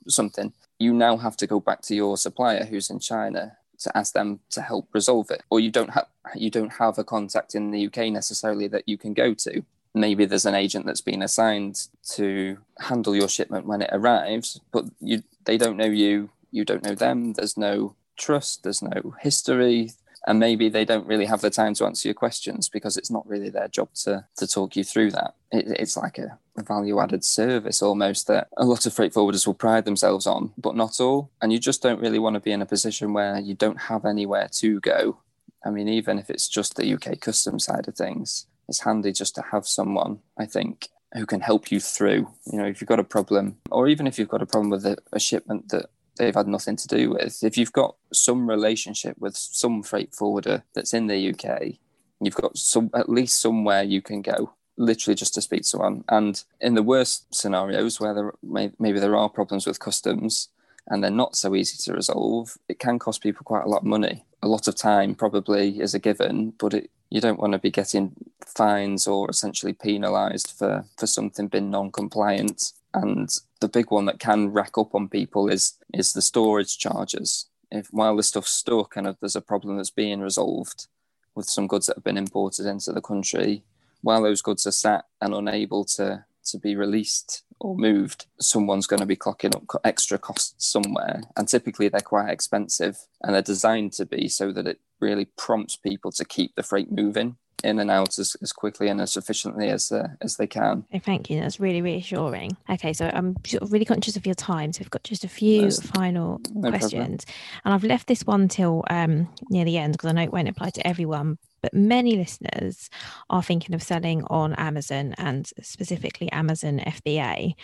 something. 0.09 0.53
You 0.79 0.95
now 0.95 1.17
have 1.17 1.37
to 1.39 1.47
go 1.47 1.61
back 1.61 1.83
to 1.83 1.95
your 1.95 2.17
supplier 2.17 2.65
who's 2.65 2.91
in 2.91 2.99
China 2.99 3.57
to 3.83 3.97
ask 3.97 4.13
them 4.13 4.41
to 4.51 4.61
help 4.61 4.89
resolve 4.93 5.31
it 5.31 5.43
or 5.51 5.61
you 5.61 5.71
don't 5.71 5.91
have 5.91 6.07
you 6.35 6.51
don't 6.51 6.73
have 6.75 6.99
a 6.99 7.05
contact 7.05 7.55
in 7.55 7.71
the 7.71 7.87
UK 7.87 8.13
necessarily 8.13 8.69
that 8.69 8.89
you 8.89 8.97
can 8.97 9.13
go 9.13 9.35
to 9.35 9.63
maybe 9.95 10.25
there's 10.25 10.47
an 10.47 10.55
agent 10.55 10.87
that's 10.87 11.01
been 11.01 11.23
assigned 11.23 11.89
to 12.03 12.57
handle 12.79 13.15
your 13.15 13.29
shipment 13.29 13.67
when 13.67 13.83
it 13.83 13.91
arrives 13.93 14.61
but 14.73 14.85
you 15.01 15.23
they 15.45 15.57
don't 15.57 15.77
know 15.77 15.85
you 15.85 16.31
you 16.51 16.65
don't 16.65 16.85
know 16.85 16.95
them 16.95 17.33
there's 17.35 17.57
no 17.57 17.95
trust 18.17 18.63
there's 18.63 18.83
no 18.83 19.15
history 19.21 19.91
and 20.27 20.39
maybe 20.39 20.69
they 20.69 20.85
don't 20.85 21.07
really 21.07 21.25
have 21.25 21.41
the 21.41 21.51
time 21.51 21.75
to 21.75 21.85
answer 21.85 22.09
your 22.09 22.15
questions 22.15 22.69
because 22.69 22.97
it's 22.97 23.11
not 23.11 23.27
really 23.27 23.51
their 23.51 23.69
job 23.69 23.89
to 23.95 24.25
to 24.37 24.47
talk 24.47 24.77
you 24.77 24.85
through 24.85 25.11
that. 25.11 25.35
It, 25.51 25.67
it's 25.81 25.97
like 25.97 26.19
a, 26.19 26.25
a 26.25 26.39
value 26.59 27.01
added 27.01 27.25
service 27.25 27.83
almost 27.83 28.27
that 28.27 28.49
a 28.57 28.65
lot 28.65 28.85
of 28.85 28.93
freight 28.93 29.15
forwarders 29.15 29.47
will 29.47 29.55
pride 29.55 29.85
themselves 29.85 30.27
on, 30.27 30.53
but 30.59 30.77
not 30.77 31.01
all. 31.01 31.31
And 31.41 31.53
you 31.53 31.59
just 31.59 31.83
don't 31.83 32.01
really 32.01 32.19
want 32.19 32.35
to 32.35 32.41
be 32.41 32.53
in 32.53 32.63
a 32.63 32.67
position 32.67 33.13
where 33.13 33.39
you 33.39 33.55
don't 33.55 33.81
have 33.83 34.05
anywhere 34.05 34.49
to 34.53 34.81
go. 34.81 35.19
I 35.65 35.71
mean, 35.71 35.89
even 35.89 36.19
if 36.19 36.29
it's 36.29 36.49
just 36.49 36.77
the 36.77 36.93
UK 36.93 37.21
customs 37.21 37.65
side 37.65 37.89
of 37.89 37.95
things, 37.95 38.47
it's 38.69 38.81
handy 38.81 39.13
just 39.13 39.35
to 39.37 39.43
have 39.53 39.67
someone, 39.67 40.19
I 40.39 40.47
think, 40.47 40.89
who 41.15 41.27
can 41.27 41.41
help 41.41 41.71
you 41.71 41.81
through. 41.81 42.29
You 42.47 42.59
know, 42.59 42.67
if 42.67 42.81
you've 42.81 42.89
got 42.89 43.01
a 43.01 43.05
problem, 43.05 43.57
or 43.71 43.89
even 43.89 44.07
if 44.07 44.19
you've 44.19 44.29
got 44.29 44.43
a 44.43 44.47
problem 44.47 44.71
with 44.71 44.85
a, 44.85 44.99
a 45.13 45.21
shipment 45.21 45.69
that 45.71 45.87
they've 46.17 46.35
had 46.35 46.49
nothing 46.49 46.77
to 46.77 46.89
do 46.89 47.11
with. 47.11 47.43
If 47.43 47.57
you've 47.57 47.73
got 47.73 47.97
some 48.13 48.49
relationship 48.49 49.17
with 49.19 49.37
some 49.37 49.83
freight 49.83 50.15
forwarder 50.15 50.65
that's 50.75 50.95
in 50.95 51.07
the 51.07 51.31
UK, 51.31 51.79
you've 52.21 52.35
got 52.35 52.57
some 52.57 52.91
at 52.95 53.09
least 53.09 53.41
somewhere 53.41 53.83
you 53.83 54.03
can 54.03 54.23
go. 54.23 54.53
Literally 54.77 55.15
just 55.15 55.35
to 55.35 55.43
speak 55.43 55.63
to 55.63 55.69
someone. 55.69 56.05
And 56.09 56.43
in 56.61 56.75
the 56.75 56.83
worst 56.83 57.35
scenarios 57.35 58.01
where 58.01 58.15
there 58.15 58.33
may, 58.43 58.73
maybe 58.79 59.01
there 59.01 59.17
are 59.17 59.29
problems 59.29 59.67
with 59.67 59.81
customs 59.81 60.49
and 60.89 61.03
they're 61.03 61.11
not 61.11 61.37
so 61.37 61.55
easy 61.55 61.77
to 61.85 61.97
resolve, 61.97 62.57
it 62.69 62.79
can 62.79 62.99
cost 62.99 63.23
people 63.23 63.45
quite 63.45 63.65
a 63.65 63.69
lot 63.69 63.83
of 63.83 63.87
money. 63.87 64.25
A 64.43 64.49
lot 64.49 64.67
of 64.67 64.75
time 64.75 65.15
probably 65.15 65.81
is 65.81 65.95
a 65.95 65.99
given, 65.99 66.55
but 66.59 66.75
it, 66.75 66.91
you 67.11 67.21
don't 67.21 67.39
want 67.39 67.53
to 67.53 67.59
be 67.59 67.71
getting 67.71 68.13
fines 68.45 69.07
or 69.07 69.31
essentially 69.31 69.73
penalised 69.73 70.51
for, 70.51 70.85
for 70.97 71.07
something 71.07 71.47
being 71.47 71.71
non-compliant. 71.71 72.73
And 72.95 73.29
the 73.61 73.69
big 73.69 73.91
one 73.91 74.07
that 74.07 74.19
can 74.19 74.53
rack 74.53 74.77
up 74.77 74.95
on 74.95 75.09
people 75.09 75.49
is 75.49 75.75
is 75.95 76.13
the 76.13 76.23
storage 76.23 76.79
charges. 76.79 77.47
If 77.71 77.89
while 77.93 78.17
the 78.17 78.23
stuff's 78.23 78.53
stuck 78.53 78.97
and 78.97 79.07
if 79.07 79.21
there's 79.21 79.37
a 79.37 79.41
problem 79.41 79.77
that's 79.77 79.91
being 79.91 80.21
resolved 80.21 80.89
with 81.35 81.49
some 81.49 81.67
goods 81.67 81.87
that 81.87 81.97
have 81.97 82.05
been 82.05 82.19
imported 82.19 82.67
into 82.67 82.93
the 82.93 83.01
country, 83.01 83.63
while 84.03 84.23
those 84.23 84.43
goods 84.43 84.67
are 84.67 84.73
sat 84.73 85.07
and 85.21 85.35
unable 85.35 85.85
to 85.85 86.25
to 86.45 86.59
be 86.59 86.75
released 86.77 87.45
or 87.61 87.77
moved, 87.77 88.27
someone's 88.41 88.89
going 88.89 89.01
to 89.01 89.07
be 89.07 89.17
clocking 89.17 89.55
up 89.55 89.81
extra 89.85 90.19
costs 90.19 90.55
somewhere. 90.59 91.23
And 91.37 91.47
typically 91.47 91.89
they're 91.89 92.01
quite 92.01 92.31
expensive 92.31 92.99
and 93.23 93.35
they're 93.35 93.43
designed 93.43 93.93
to 93.95 94.05
be 94.05 94.29
so 94.29 94.51
that 94.53 94.67
it 94.67 94.81
really 95.01 95.27
prompts 95.37 95.77
people 95.77 96.11
to 96.13 96.25
keep 96.25 96.57
the 96.57 96.65
freight 96.65 96.91
moving 96.91 97.37
in 97.63 97.79
and 97.79 97.93
out 97.93 98.19
as, 98.19 98.37
as 98.43 98.53
quickly 98.53 98.89
and 98.89 99.01
as 99.01 99.17
efficiently 99.17 99.69
as 99.69 99.93
uh, 99.93 100.09
as 100.21 100.37
they 100.37 100.49
can. 100.49 100.85
Oh, 100.93 100.99
thank 100.99 101.31
you. 101.31 101.39
That's 101.41 101.61
really 101.61 101.81
reassuring. 101.81 102.57
Okay, 102.69 102.93
so 102.93 103.09
I'm 103.13 103.37
sort 103.47 103.63
of 103.63 103.73
really 103.73 103.85
conscious 103.85 104.17
of 104.17 104.27
your 104.27 104.35
time, 104.35 104.73
so 104.73 104.81
we've 104.81 104.91
got 104.91 105.05
just 105.05 105.23
a 105.25 105.29
few 105.29 105.63
That's 105.63 105.81
final 105.81 106.41
no 106.53 106.71
questions, 106.71 107.25
problem. 107.25 107.61
and 107.65 107.75
I've 107.75 107.85
left 107.85 108.09
this 108.09 108.27
one 108.27 108.49
till 108.49 108.83
um, 108.91 109.29
near 109.49 109.65
the 109.65 109.79
end 109.79 109.93
because 109.93 110.09
I 110.09 110.13
know 110.13 110.23
it 110.23 110.33
won't 110.33 110.49
apply 110.49 110.71
to 110.71 110.87
everyone. 110.87 111.39
But 111.63 111.75
many 111.75 112.17
listeners 112.17 112.91
are 113.31 113.43
thinking 113.43 113.75
of 113.75 113.83
selling 113.83 114.25
on 114.25 114.55
Amazon 114.55 115.15
and 115.17 115.51
specifically 115.63 116.31
Amazon 116.33 116.81
FBA. 116.81 117.55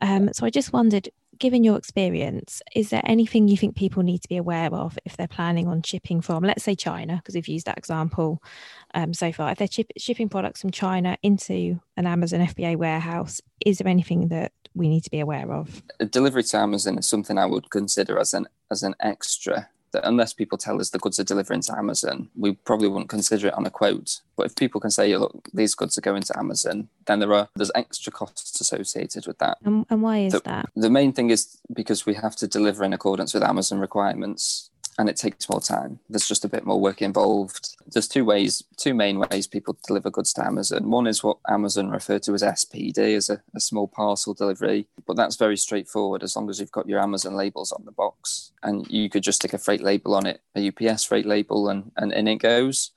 Um, 0.00 0.32
so 0.32 0.44
I 0.44 0.50
just 0.50 0.72
wondered, 0.72 1.08
given 1.38 1.62
your 1.62 1.76
experience, 1.76 2.60
is 2.74 2.90
there 2.90 3.02
anything 3.04 3.46
you 3.46 3.56
think 3.56 3.76
people 3.76 4.02
need 4.02 4.20
to 4.22 4.28
be 4.28 4.36
aware 4.36 4.72
of 4.72 4.98
if 5.04 5.16
they're 5.16 5.28
planning 5.28 5.68
on 5.68 5.82
shipping 5.82 6.20
from, 6.20 6.42
let's 6.42 6.64
say 6.64 6.74
China, 6.74 7.16
because 7.16 7.36
we've 7.36 7.48
used 7.48 7.66
that 7.66 7.78
example 7.78 8.42
um, 8.94 9.14
so 9.14 9.30
far, 9.30 9.52
if 9.52 9.58
they're 9.58 9.68
chip- 9.68 9.92
shipping 9.96 10.28
products 10.28 10.60
from 10.60 10.70
China 10.72 11.16
into 11.22 11.80
an 11.96 12.06
Amazon 12.06 12.40
FBA 12.40 12.76
warehouse, 12.76 13.40
is 13.64 13.78
there 13.78 13.88
anything 13.88 14.28
that 14.28 14.52
we 14.74 14.88
need 14.88 15.04
to 15.04 15.10
be 15.10 15.20
aware 15.20 15.52
of? 15.52 15.82
Delivery 16.10 16.42
to 16.42 16.56
Amazon 16.56 16.98
is 16.98 17.08
something 17.08 17.38
I 17.38 17.46
would 17.46 17.70
consider 17.70 18.18
as 18.18 18.34
an 18.34 18.48
as 18.70 18.82
an 18.82 18.94
extra 19.00 19.68
that 19.92 20.06
unless 20.06 20.32
people 20.32 20.58
tell 20.58 20.80
us 20.80 20.90
the 20.90 20.98
goods 20.98 21.18
are 21.20 21.24
delivering 21.24 21.60
to 21.62 21.76
Amazon, 21.76 22.28
we 22.36 22.52
probably 22.52 22.88
wouldn't 22.88 23.10
consider 23.10 23.48
it 23.48 23.54
on 23.54 23.66
a 23.66 23.70
quote. 23.70 24.20
But 24.36 24.46
if 24.46 24.56
people 24.56 24.80
can 24.80 24.90
say, 24.90 25.16
look, 25.16 25.48
these 25.52 25.74
goods 25.74 25.96
are 25.96 26.02
going 26.02 26.22
to 26.22 26.38
Amazon, 26.38 26.88
then 27.06 27.20
there 27.20 27.32
are 27.32 27.48
there's 27.54 27.70
extra 27.74 28.12
costs 28.12 28.60
associated 28.60 29.26
with 29.26 29.38
that. 29.38 29.58
And, 29.64 29.86
and 29.90 30.02
why 30.02 30.18
is 30.18 30.32
the, 30.32 30.40
that? 30.40 30.70
The 30.74 30.90
main 30.90 31.12
thing 31.12 31.30
is 31.30 31.58
because 31.72 32.06
we 32.06 32.14
have 32.14 32.36
to 32.36 32.46
deliver 32.46 32.84
in 32.84 32.92
accordance 32.92 33.34
with 33.34 33.42
Amazon 33.42 33.78
requirements 33.78 34.70
and 34.98 35.08
it 35.08 35.16
takes 35.16 35.48
more 35.48 35.60
time. 35.60 35.98
There's 36.08 36.28
just 36.28 36.44
a 36.44 36.48
bit 36.48 36.66
more 36.66 36.80
work 36.80 37.00
involved. 37.00 37.76
There's 37.86 38.08
two 38.08 38.24
ways, 38.24 38.62
two 38.76 38.94
main 38.94 39.18
ways 39.18 39.46
people 39.46 39.76
deliver 39.86 40.10
goods 40.10 40.32
to 40.34 40.44
Amazon. 40.44 40.90
One 40.90 41.06
is 41.06 41.24
what 41.24 41.38
Amazon 41.48 41.90
refer 41.90 42.18
to 42.20 42.34
as 42.34 42.42
SPD, 42.42 43.16
as 43.16 43.30
a, 43.30 43.42
a, 43.54 43.60
small 43.60 43.88
parcel 43.88 44.34
delivery, 44.34 44.86
but 45.06 45.16
that's 45.16 45.36
very 45.36 45.56
straightforward 45.56 46.22
as 46.22 46.36
long 46.36 46.50
as 46.50 46.60
you've 46.60 46.72
got 46.72 46.88
your 46.88 47.00
Amazon 47.00 47.34
labels 47.34 47.72
on 47.72 47.84
the 47.84 47.92
box. 47.92 48.52
And 48.62 48.86
you 48.90 49.08
could 49.08 49.22
just 49.22 49.36
stick 49.36 49.54
a 49.54 49.58
freight 49.58 49.82
label 49.82 50.14
on 50.14 50.26
it, 50.26 50.42
a 50.54 50.68
UPS 50.68 51.04
freight 51.04 51.26
label, 51.26 51.68
and, 51.68 51.90
and 51.96 52.12
in 52.12 52.28
it 52.28 52.36
goes. 52.36 52.90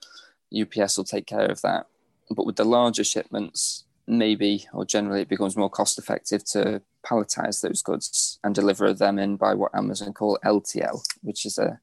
UPS 0.56 0.98
will 0.98 1.06
take 1.06 1.28
care 1.28 1.46
of 1.46 1.62
that. 1.62 1.88
But 2.30 2.46
with 2.46 2.58
the 2.58 2.66
larger 2.66 3.04
shipments, 3.04 3.86
maybe 4.08 4.68
or 4.74 4.86
generally 4.86 5.22
it 5.22 5.30
becomes 5.30 5.58
more 5.58 5.70
cost 5.70 5.98
effective 5.98 6.44
to 6.44 6.82
palletize 7.06 7.62
those 7.62 7.82
goods 7.82 8.40
and 8.44 8.56
deliver 8.56 8.94
them 8.94 9.20
in 9.20 9.38
by 9.38 9.54
what 9.54 9.76
Amazon 9.76 10.14
call 10.14 10.40
LTL, 10.44 11.06
which 11.22 11.46
is 11.46 11.58
a 11.58 11.80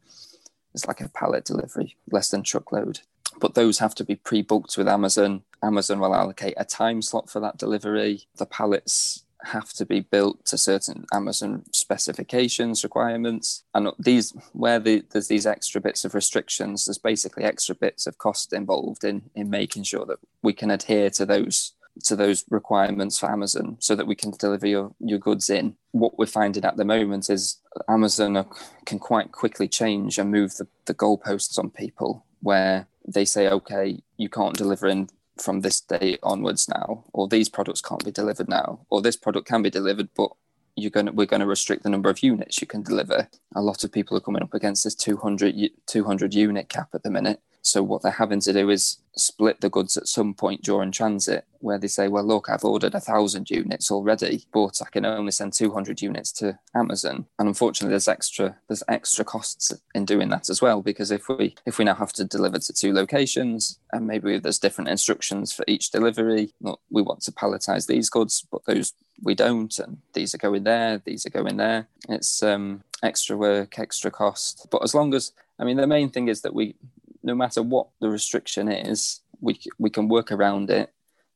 it's 0.74 0.86
like 0.86 1.00
a 1.02 1.08
pallet 1.08 1.44
delivery, 1.44 1.96
less 2.10 2.30
than 2.30 2.42
truckload. 2.42 3.00
But 3.38 3.54
those 3.54 3.78
have 3.78 3.94
to 3.96 4.04
be 4.04 4.16
pre-booked 4.16 4.76
with 4.78 4.88
Amazon. 4.88 5.42
Amazon 5.62 6.00
will 6.00 6.14
allocate 6.14 6.54
a 6.56 6.64
time 6.64 7.02
slot 7.02 7.28
for 7.28 7.40
that 7.40 7.58
delivery. 7.58 8.22
The 8.36 8.46
pallets 8.46 9.24
have 9.44 9.72
to 9.72 9.84
be 9.84 10.00
built 10.00 10.44
to 10.46 10.56
certain 10.56 11.04
Amazon 11.12 11.64
specifications, 11.72 12.84
requirements, 12.84 13.64
and 13.74 13.88
these 13.98 14.32
where 14.52 14.78
the, 14.78 15.04
there's 15.10 15.28
these 15.28 15.46
extra 15.46 15.80
bits 15.80 16.04
of 16.04 16.14
restrictions. 16.14 16.86
There's 16.86 16.98
basically 16.98 17.44
extra 17.44 17.74
bits 17.74 18.06
of 18.06 18.18
cost 18.18 18.52
involved 18.52 19.04
in 19.04 19.30
in 19.34 19.50
making 19.50 19.84
sure 19.84 20.06
that 20.06 20.18
we 20.42 20.52
can 20.52 20.70
adhere 20.70 21.10
to 21.10 21.26
those 21.26 21.72
to 22.04 22.16
those 22.16 22.44
requirements 22.50 23.18
for 23.18 23.30
Amazon 23.30 23.76
so 23.80 23.94
that 23.94 24.06
we 24.06 24.14
can 24.14 24.32
deliver 24.38 24.66
your, 24.66 24.94
your 24.98 25.18
goods 25.18 25.50
in. 25.50 25.76
What 25.92 26.18
we're 26.18 26.26
finding 26.26 26.64
at 26.64 26.76
the 26.76 26.84
moment 26.84 27.28
is 27.28 27.60
Amazon 27.88 28.36
are, 28.36 28.46
can 28.86 28.98
quite 28.98 29.32
quickly 29.32 29.68
change 29.68 30.18
and 30.18 30.30
move 30.30 30.56
the, 30.56 30.66
the 30.86 30.94
goalposts 30.94 31.58
on 31.58 31.70
people 31.70 32.24
where 32.40 32.86
they 33.06 33.24
say, 33.24 33.48
okay, 33.48 34.00
you 34.16 34.28
can't 34.28 34.56
deliver 34.56 34.88
in 34.88 35.08
from 35.38 35.60
this 35.60 35.80
day 35.80 36.18
onwards 36.22 36.68
now, 36.68 37.04
or 37.12 37.26
these 37.26 37.48
products 37.48 37.80
can't 37.80 38.04
be 38.04 38.10
delivered 38.10 38.48
now, 38.48 38.80
or 38.90 39.00
this 39.00 39.16
product 39.16 39.46
can 39.46 39.62
be 39.62 39.70
delivered, 39.70 40.08
but 40.14 40.30
you're 40.76 40.90
going 40.90 41.06
to, 41.06 41.12
we're 41.12 41.26
going 41.26 41.40
to 41.40 41.46
restrict 41.46 41.82
the 41.82 41.90
number 41.90 42.08
of 42.08 42.22
units 42.22 42.60
you 42.60 42.66
can 42.66 42.82
deliver. 42.82 43.28
A 43.54 43.62
lot 43.62 43.84
of 43.84 43.92
people 43.92 44.16
are 44.16 44.20
coming 44.20 44.42
up 44.42 44.54
against 44.54 44.84
this 44.84 44.94
200, 44.94 45.70
200 45.86 46.34
unit 46.34 46.68
cap 46.68 46.88
at 46.94 47.02
the 47.02 47.10
minute. 47.10 47.40
So 47.62 47.82
what 47.82 48.02
they're 48.02 48.12
having 48.12 48.40
to 48.40 48.52
do 48.52 48.70
is 48.70 48.98
split 49.16 49.60
the 49.60 49.70
goods 49.70 49.96
at 49.96 50.08
some 50.08 50.34
point 50.34 50.62
during 50.62 50.90
transit, 50.90 51.44
where 51.60 51.78
they 51.78 51.86
say, 51.86 52.08
"Well, 52.08 52.24
look, 52.24 52.48
I've 52.48 52.64
ordered 52.64 52.94
a 52.94 53.00
thousand 53.00 53.50
units 53.50 53.90
already, 53.90 54.44
but 54.52 54.80
I 54.84 54.90
can 54.90 55.04
only 55.04 55.32
send 55.32 55.52
200 55.52 56.02
units 56.02 56.32
to 56.32 56.58
Amazon." 56.74 57.26
And 57.38 57.48
unfortunately, 57.48 57.92
there's 57.92 58.08
extra 58.08 58.56
there's 58.68 58.82
extra 58.88 59.24
costs 59.24 59.72
in 59.94 60.04
doing 60.04 60.28
that 60.30 60.50
as 60.50 60.60
well, 60.60 60.82
because 60.82 61.10
if 61.10 61.28
we 61.28 61.54
if 61.64 61.78
we 61.78 61.84
now 61.84 61.94
have 61.94 62.12
to 62.14 62.24
deliver 62.24 62.58
to 62.58 62.72
two 62.72 62.92
locations, 62.92 63.78
and 63.92 64.06
maybe 64.06 64.38
there's 64.38 64.58
different 64.58 64.90
instructions 64.90 65.52
for 65.52 65.64
each 65.68 65.90
delivery, 65.90 66.52
we 66.90 67.02
want 67.02 67.22
to 67.22 67.32
palletize 67.32 67.86
these 67.86 68.10
goods, 68.10 68.44
but 68.50 68.64
those 68.64 68.92
we 69.22 69.34
don't, 69.34 69.78
and 69.78 69.98
these 70.14 70.34
are 70.34 70.38
going 70.38 70.64
there, 70.64 71.00
these 71.04 71.24
are 71.26 71.30
going 71.30 71.58
there. 71.58 71.86
It's 72.08 72.42
um, 72.42 72.82
extra 73.02 73.36
work, 73.36 73.78
extra 73.78 74.10
cost. 74.10 74.66
But 74.70 74.82
as 74.82 74.94
long 74.94 75.14
as 75.14 75.32
I 75.58 75.64
mean, 75.64 75.76
the 75.76 75.86
main 75.86 76.10
thing 76.10 76.28
is 76.28 76.42
that 76.42 76.54
we 76.54 76.74
no 77.22 77.34
matter 77.34 77.62
what 77.62 77.88
the 78.00 78.08
restriction 78.08 78.68
is, 78.68 79.20
we 79.40 79.58
we 79.78 79.90
can 79.90 80.08
work 80.08 80.32
around 80.32 80.70
it. 80.70 80.92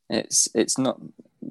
It's 0.09 0.49
it's 0.55 0.79
not 0.79 1.01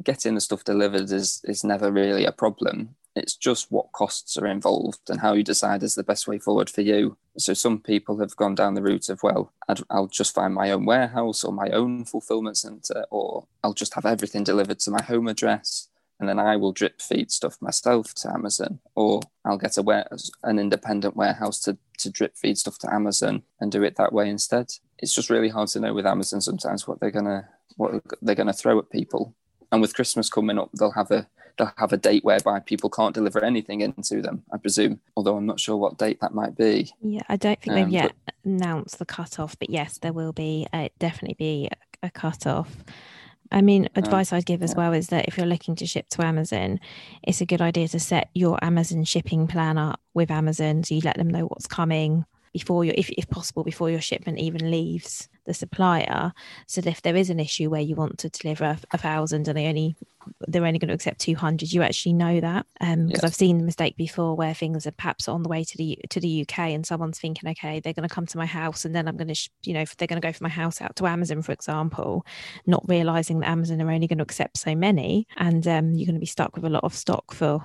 getting 0.03 0.35
the 0.35 0.41
stuff 0.41 0.63
delivered 0.63 1.11
is 1.11 1.41
is 1.45 1.63
never 1.63 1.91
really 1.91 2.25
a 2.25 2.31
problem. 2.31 2.95
It's 3.15 3.35
just 3.35 3.71
what 3.71 3.93
costs 3.93 4.35
are 4.37 4.47
involved 4.47 5.09
and 5.09 5.21
how 5.21 5.33
you 5.33 5.43
decide 5.43 5.83
is 5.83 5.95
the 5.95 6.03
best 6.03 6.27
way 6.27 6.37
forward 6.37 6.69
for 6.69 6.81
you. 6.81 7.15
So 7.37 7.53
some 7.53 7.79
people 7.79 8.19
have 8.19 8.35
gone 8.35 8.55
down 8.55 8.73
the 8.73 8.81
route 8.81 9.07
of 9.07 9.23
well, 9.23 9.53
i 9.69 9.75
will 9.99 10.07
just 10.07 10.35
find 10.35 10.53
my 10.53 10.71
own 10.71 10.85
warehouse 10.85 11.45
or 11.45 11.53
my 11.53 11.69
own 11.69 12.03
fulfillment 12.03 12.57
center, 12.57 13.05
or 13.09 13.47
I'll 13.63 13.73
just 13.73 13.93
have 13.93 14.05
everything 14.05 14.43
delivered 14.43 14.79
to 14.79 14.91
my 14.91 15.01
home 15.01 15.29
address 15.29 15.87
and 16.19 16.29
then 16.29 16.39
I 16.39 16.55
will 16.55 16.71
drip 16.71 17.01
feed 17.01 17.31
stuff 17.31 17.57
myself 17.61 18.13
to 18.15 18.31
Amazon, 18.31 18.79
or 18.95 19.21
I'll 19.43 19.57
get 19.57 19.77
a 19.77 19.81
ware- 19.81 20.07
an 20.43 20.59
independent 20.59 21.15
warehouse 21.15 21.59
to, 21.61 21.77
to 21.99 22.09
drip 22.09 22.37
feed 22.37 22.57
stuff 22.57 22.77
to 22.79 22.93
Amazon 22.93 23.43
and 23.59 23.71
do 23.71 23.83
it 23.83 23.95
that 23.97 24.13
way 24.13 24.29
instead. 24.29 24.71
It's 24.99 25.13
just 25.13 25.29
really 25.29 25.49
hard 25.49 25.67
to 25.69 25.79
know 25.79 25.93
with 25.93 26.05
Amazon 26.05 26.41
sometimes 26.41 26.87
what 26.87 26.99
they're 26.99 27.11
gonna 27.11 27.49
what 27.77 28.01
they're 28.21 28.35
gonna 28.35 28.53
throw 28.53 28.79
at 28.79 28.89
people. 28.89 29.35
And 29.71 29.81
with 29.81 29.93
Christmas 29.93 30.29
coming 30.29 30.57
up, 30.57 30.69
they'll 30.73 30.91
have 30.91 31.11
a 31.11 31.27
they'll 31.57 31.73
have 31.77 31.93
a 31.93 31.97
date 31.97 32.23
whereby 32.23 32.59
people 32.59 32.89
can't 32.89 33.13
deliver 33.13 33.43
anything 33.43 33.81
into 33.81 34.21
them. 34.21 34.43
I 34.53 34.57
presume, 34.57 35.01
although 35.15 35.37
I'm 35.37 35.45
not 35.45 35.59
sure 35.59 35.77
what 35.77 35.97
date 35.97 36.19
that 36.21 36.33
might 36.33 36.55
be. 36.55 36.91
Yeah, 37.01 37.21
I 37.27 37.35
don't 37.35 37.59
think 37.59 37.75
um, 37.75 37.83
they've 37.83 37.93
yet 37.93 38.13
but, 38.25 38.35
announced 38.45 38.99
the 38.99 39.05
cut 39.05 39.39
off, 39.39 39.57
but 39.59 39.69
yes, 39.69 39.97
there 39.97 40.13
will 40.13 40.33
be 40.33 40.67
uh, 40.71 40.89
definitely 40.99 41.35
be 41.37 41.69
a, 42.01 42.07
a 42.07 42.09
cut 42.09 42.47
off. 42.47 42.83
I 43.51 43.61
mean, 43.61 43.85
um, 43.95 44.03
advice 44.03 44.33
I'd 44.33 44.45
give 44.45 44.63
as 44.63 44.75
well 44.75 44.93
is 44.93 45.07
that 45.07 45.27
if 45.27 45.37
you're 45.37 45.45
looking 45.45 45.75
to 45.75 45.85
ship 45.85 46.07
to 46.09 46.25
Amazon, 46.25 46.79
it's 47.23 47.41
a 47.41 47.45
good 47.45 47.61
idea 47.61 47.87
to 47.89 47.99
set 47.99 48.29
your 48.33 48.63
Amazon 48.63 49.03
shipping 49.03 49.47
plan 49.47 49.77
up 49.77 49.99
with 50.13 50.31
Amazon. 50.31 50.83
So 50.83 50.95
you 50.95 51.01
let 51.03 51.17
them 51.17 51.29
know 51.29 51.45
what's 51.45 51.67
coming 51.67 52.25
before 52.53 52.85
your, 52.85 52.95
if, 52.97 53.09
if 53.11 53.29
possible, 53.29 53.63
before 53.63 53.89
your 53.89 54.01
shipment 54.01 54.39
even 54.39 54.71
leaves 54.71 55.29
the 55.45 55.53
supplier. 55.53 56.33
So 56.67 56.81
if 56.85 57.01
there 57.01 57.15
is 57.15 57.29
an 57.29 57.39
issue 57.39 57.69
where 57.69 57.81
you 57.81 57.95
want 57.95 58.17
to 58.19 58.29
deliver 58.29 58.65
a, 58.65 58.79
a 58.91 58.97
thousand 58.97 59.47
and 59.47 59.57
they 59.57 59.67
only 59.67 59.95
they're 60.47 60.65
only 60.65 60.79
going 60.79 60.89
to 60.89 60.93
accept 60.95 61.19
200 61.19 61.71
you 61.71 61.83
actually 61.83 62.13
know 62.13 62.39
that 62.39 62.65
because 62.79 62.93
um, 62.93 63.09
yes. 63.09 63.23
i've 63.23 63.35
seen 63.35 63.57
the 63.59 63.63
mistake 63.63 63.95
before 63.95 64.35
where 64.35 64.53
things 64.55 64.87
are 64.87 64.91
perhaps 64.91 65.27
on 65.27 65.43
the 65.43 65.49
way 65.49 65.63
to 65.63 65.77
the 65.77 65.99
to 66.09 66.19
the 66.19 66.41
uk 66.41 66.57
and 66.57 66.85
someone's 66.85 67.19
thinking 67.19 67.49
okay 67.49 67.79
they're 67.79 67.93
going 67.93 68.07
to 68.07 68.13
come 68.13 68.25
to 68.25 68.37
my 68.37 68.45
house 68.45 68.85
and 68.85 68.95
then 68.95 69.07
i'm 69.07 69.17
going 69.17 69.27
to 69.27 69.35
sh- 69.35 69.49
you 69.63 69.73
know 69.73 69.85
they're 69.97 70.07
going 70.07 70.19
to 70.19 70.27
go 70.27 70.31
from 70.31 70.45
my 70.45 70.49
house 70.49 70.81
out 70.81 70.95
to 70.95 71.05
amazon 71.05 71.41
for 71.41 71.51
example 71.51 72.25
not 72.65 72.83
realizing 72.87 73.39
that 73.39 73.49
amazon 73.49 73.81
are 73.81 73.91
only 73.91 74.07
going 74.07 74.17
to 74.17 74.23
accept 74.23 74.57
so 74.57 74.75
many 74.75 75.27
and 75.37 75.67
um, 75.67 75.93
you're 75.93 76.07
going 76.07 76.15
to 76.15 76.19
be 76.19 76.25
stuck 76.25 76.55
with 76.55 76.65
a 76.65 76.69
lot 76.69 76.83
of 76.83 76.93
stock 76.93 77.33
for 77.33 77.63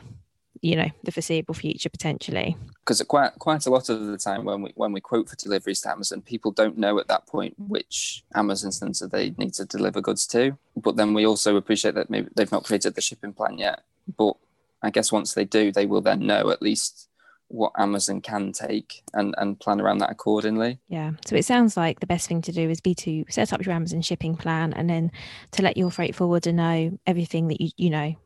you 0.62 0.76
know 0.76 0.88
the 1.04 1.12
foreseeable 1.12 1.54
future 1.54 1.88
potentially 1.88 2.56
because 2.90 3.02
quite 3.02 3.32
quite 3.38 3.66
a 3.66 3.70
lot 3.70 3.88
of 3.88 4.04
the 4.06 4.18
time 4.18 4.44
when 4.44 4.62
we 4.62 4.72
when 4.74 4.92
we 4.92 5.00
quote 5.00 5.28
for 5.28 5.36
deliveries 5.36 5.80
to 5.82 5.90
Amazon, 5.90 6.22
people 6.22 6.50
don't 6.50 6.76
know 6.76 6.98
at 6.98 7.06
that 7.06 7.24
point 7.26 7.54
which 7.56 8.24
Amazon 8.34 8.72
center 8.72 9.06
they 9.06 9.30
need 9.38 9.54
to 9.54 9.64
deliver 9.64 10.00
goods 10.00 10.26
to. 10.28 10.58
But 10.76 10.96
then 10.96 11.14
we 11.14 11.24
also 11.24 11.56
appreciate 11.56 11.94
that 11.94 12.10
maybe 12.10 12.28
they've 12.34 12.50
not 12.50 12.64
created 12.64 12.96
the 12.96 13.00
shipping 13.00 13.32
plan 13.32 13.58
yet. 13.58 13.84
But 14.16 14.34
I 14.82 14.90
guess 14.90 15.12
once 15.12 15.34
they 15.34 15.44
do, 15.44 15.70
they 15.70 15.86
will 15.86 16.00
then 16.00 16.26
know 16.26 16.50
at 16.50 16.62
least 16.62 17.08
what 17.46 17.72
Amazon 17.78 18.20
can 18.20 18.50
take 18.50 19.02
and, 19.12 19.34
and 19.38 19.58
plan 19.58 19.80
around 19.80 19.98
that 19.98 20.10
accordingly. 20.10 20.80
Yeah. 20.88 21.12
So 21.26 21.36
it 21.36 21.44
sounds 21.44 21.76
like 21.76 22.00
the 22.00 22.06
best 22.06 22.28
thing 22.28 22.42
to 22.42 22.52
do 22.52 22.70
is 22.70 22.80
be 22.80 22.94
to 22.96 23.24
set 23.28 23.52
up 23.52 23.64
your 23.64 23.74
Amazon 23.74 24.02
shipping 24.02 24.36
plan 24.36 24.72
and 24.72 24.90
then 24.90 25.12
to 25.52 25.62
let 25.62 25.76
your 25.76 25.92
freight 25.92 26.16
forwarder 26.16 26.52
know 26.52 26.98
everything 27.06 27.48
that 27.48 27.60
you 27.60 27.70
you 27.76 27.90
know 27.90 28.16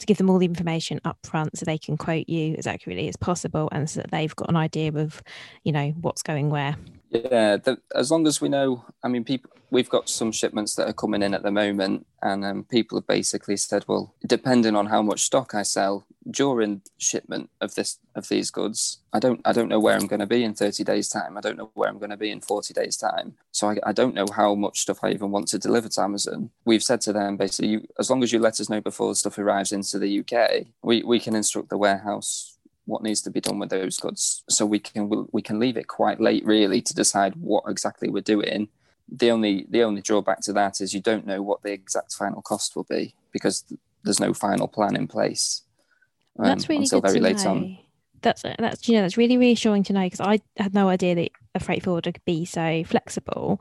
to 0.00 0.06
give 0.06 0.16
them 0.16 0.28
all 0.28 0.38
the 0.38 0.46
information 0.46 1.00
up 1.04 1.18
front 1.24 1.56
so 1.56 1.64
they 1.64 1.78
can 1.78 1.96
quote 1.96 2.28
you 2.28 2.54
as 2.58 2.66
accurately 2.66 3.08
as 3.08 3.16
possible 3.16 3.68
and 3.72 3.88
so 3.88 4.00
that 4.00 4.10
they've 4.10 4.34
got 4.34 4.48
an 4.48 4.56
idea 4.56 4.92
of 4.92 5.22
you 5.64 5.72
know 5.72 5.90
what's 6.00 6.22
going 6.22 6.50
where 6.50 6.76
yeah 7.10 7.56
the, 7.56 7.78
as 7.94 8.10
long 8.10 8.26
as 8.26 8.40
we 8.40 8.48
know 8.48 8.84
i 9.04 9.08
mean 9.08 9.24
people 9.24 9.50
we've 9.70 9.88
got 9.88 10.08
some 10.08 10.32
shipments 10.32 10.74
that 10.74 10.88
are 10.88 10.92
coming 10.92 11.22
in 11.22 11.34
at 11.34 11.42
the 11.42 11.50
moment 11.50 12.06
and 12.22 12.44
um, 12.44 12.64
people 12.64 12.98
have 12.98 13.06
basically 13.06 13.56
said 13.56 13.84
well 13.88 14.14
depending 14.26 14.76
on 14.76 14.86
how 14.86 15.02
much 15.02 15.22
stock 15.22 15.54
i 15.54 15.62
sell 15.62 16.06
during 16.30 16.82
shipment 16.98 17.48
of 17.60 17.74
this 17.74 17.98
of 18.14 18.28
these 18.28 18.50
goods 18.50 18.98
i 19.12 19.18
don't 19.18 19.40
i 19.44 19.52
don't 19.52 19.68
know 19.68 19.80
where 19.80 19.96
i'm 19.96 20.06
going 20.06 20.20
to 20.20 20.26
be 20.26 20.44
in 20.44 20.54
30 20.54 20.84
days 20.84 21.08
time. 21.08 21.36
I 21.36 21.40
don't 21.40 21.56
know 21.56 21.70
where 21.74 21.88
i'm 21.88 21.98
going 21.98 22.10
to 22.10 22.16
be 22.16 22.30
in 22.30 22.40
40 22.40 22.74
days 22.74 22.96
time. 22.96 23.34
So 23.52 23.70
I, 23.70 23.78
I 23.86 23.92
don't 23.92 24.14
know 24.14 24.26
how 24.34 24.54
much 24.54 24.80
stuff 24.80 25.02
i 25.02 25.10
even 25.10 25.30
want 25.30 25.48
to 25.48 25.58
deliver 25.58 25.88
to 25.88 26.02
amazon. 26.02 26.50
We've 26.64 26.82
said 26.82 27.00
to 27.02 27.12
them 27.12 27.36
basically 27.36 27.68
you, 27.68 27.88
as 27.98 28.10
long 28.10 28.22
as 28.22 28.32
you 28.32 28.38
let 28.38 28.60
us 28.60 28.68
know 28.68 28.80
before 28.80 29.08
the 29.08 29.14
stuff 29.14 29.38
arrives 29.38 29.72
into 29.72 29.98
the 29.98 30.20
uk 30.20 30.66
we, 30.82 31.02
we 31.02 31.18
can 31.18 31.34
instruct 31.34 31.70
the 31.70 31.78
warehouse 31.78 32.49
what 32.90 33.02
needs 33.02 33.22
to 33.22 33.30
be 33.30 33.40
done 33.40 33.58
with 33.58 33.70
those 33.70 33.98
goods 33.98 34.44
so 34.48 34.66
we 34.66 34.78
can 34.78 35.26
we 35.32 35.42
can 35.42 35.58
leave 35.58 35.76
it 35.76 35.88
quite 35.88 36.20
late 36.20 36.44
really 36.44 36.82
to 36.82 36.94
decide 36.94 37.34
what 37.36 37.64
exactly 37.68 38.08
we're 38.08 38.20
doing 38.20 38.68
the 39.08 39.30
only 39.30 39.66
the 39.70 39.82
only 39.82 40.00
drawback 40.00 40.40
to 40.40 40.52
that 40.52 40.80
is 40.80 40.92
you 40.92 41.00
don't 41.00 41.26
know 41.26 41.42
what 41.42 41.62
the 41.62 41.72
exact 41.72 42.12
final 42.12 42.42
cost 42.42 42.76
will 42.76 42.84
be 42.84 43.14
because 43.32 43.64
there's 44.04 44.20
no 44.20 44.34
final 44.34 44.68
plan 44.68 44.94
in 44.94 45.06
place 45.06 45.62
um, 46.38 46.46
that's 46.46 46.68
really 46.68 46.82
until 46.82 47.00
very 47.00 47.20
late 47.20 47.44
know. 47.44 47.50
on. 47.50 47.78
That's 48.22 48.42
that's 48.42 48.88
you 48.88 48.96
know 48.96 49.02
that's 49.02 49.16
really 49.16 49.38
reassuring 49.38 49.82
to 49.84 49.92
know 49.92 50.04
because 50.04 50.20
I 50.20 50.40
had 50.56 50.74
no 50.74 50.88
idea 50.88 51.14
that 51.14 51.30
a 51.54 51.60
freight 51.60 51.82
forwarder 51.82 52.12
could 52.12 52.24
be 52.24 52.44
so 52.44 52.84
flexible, 52.84 53.60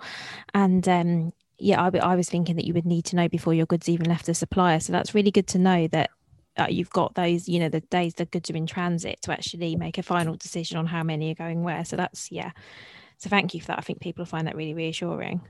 and 0.54 0.88
um, 0.88 1.34
yeah, 1.58 1.82
I, 1.82 1.98
I 1.98 2.16
was 2.16 2.30
thinking 2.30 2.58
that 2.58 2.66
you 2.66 2.74
would 2.74 2.86
need 2.86 3.06
to 3.06 3.16
know 3.16 3.30
before 3.30 3.54
your 3.54 3.66
goods 3.66 3.88
even 3.88 4.08
left 4.08 4.26
the 4.26 4.34
supplier. 4.34 4.80
So 4.80 4.92
that's 4.92 5.16
really 5.16 5.32
good 5.32 5.48
to 5.48 5.60
know 5.60 5.88
that 5.88 6.10
you've 6.68 6.90
got 6.90 7.16
those, 7.16 7.48
you 7.48 7.60
know, 7.60 7.70
the 7.70 7.82
days 7.82 8.16
the 8.16 8.26
goods 8.26 8.50
are 8.50 8.56
in 8.56 8.68
transit 8.68 9.22
to 9.24 9.32
actually 9.32 9.76
make 9.76 9.98
a 9.98 10.04
final 10.04 10.36
decision 10.36 10.78
on 10.78 10.86
how 10.86 11.04
many 11.04 11.32
are 11.32 11.36
going 11.36 11.64
where. 11.64 11.86
So 11.86 11.96
that's 11.96 12.32
yeah. 12.32 12.52
So 13.18 13.30
thank 13.30 13.54
you 13.54 13.62
for 13.62 13.68
that. 13.68 13.80
I 13.80 13.82
think 13.82 14.00
people 14.00 14.26
find 14.26 14.48
that 14.48 14.56
really 14.56 14.74
reassuring 14.74 15.42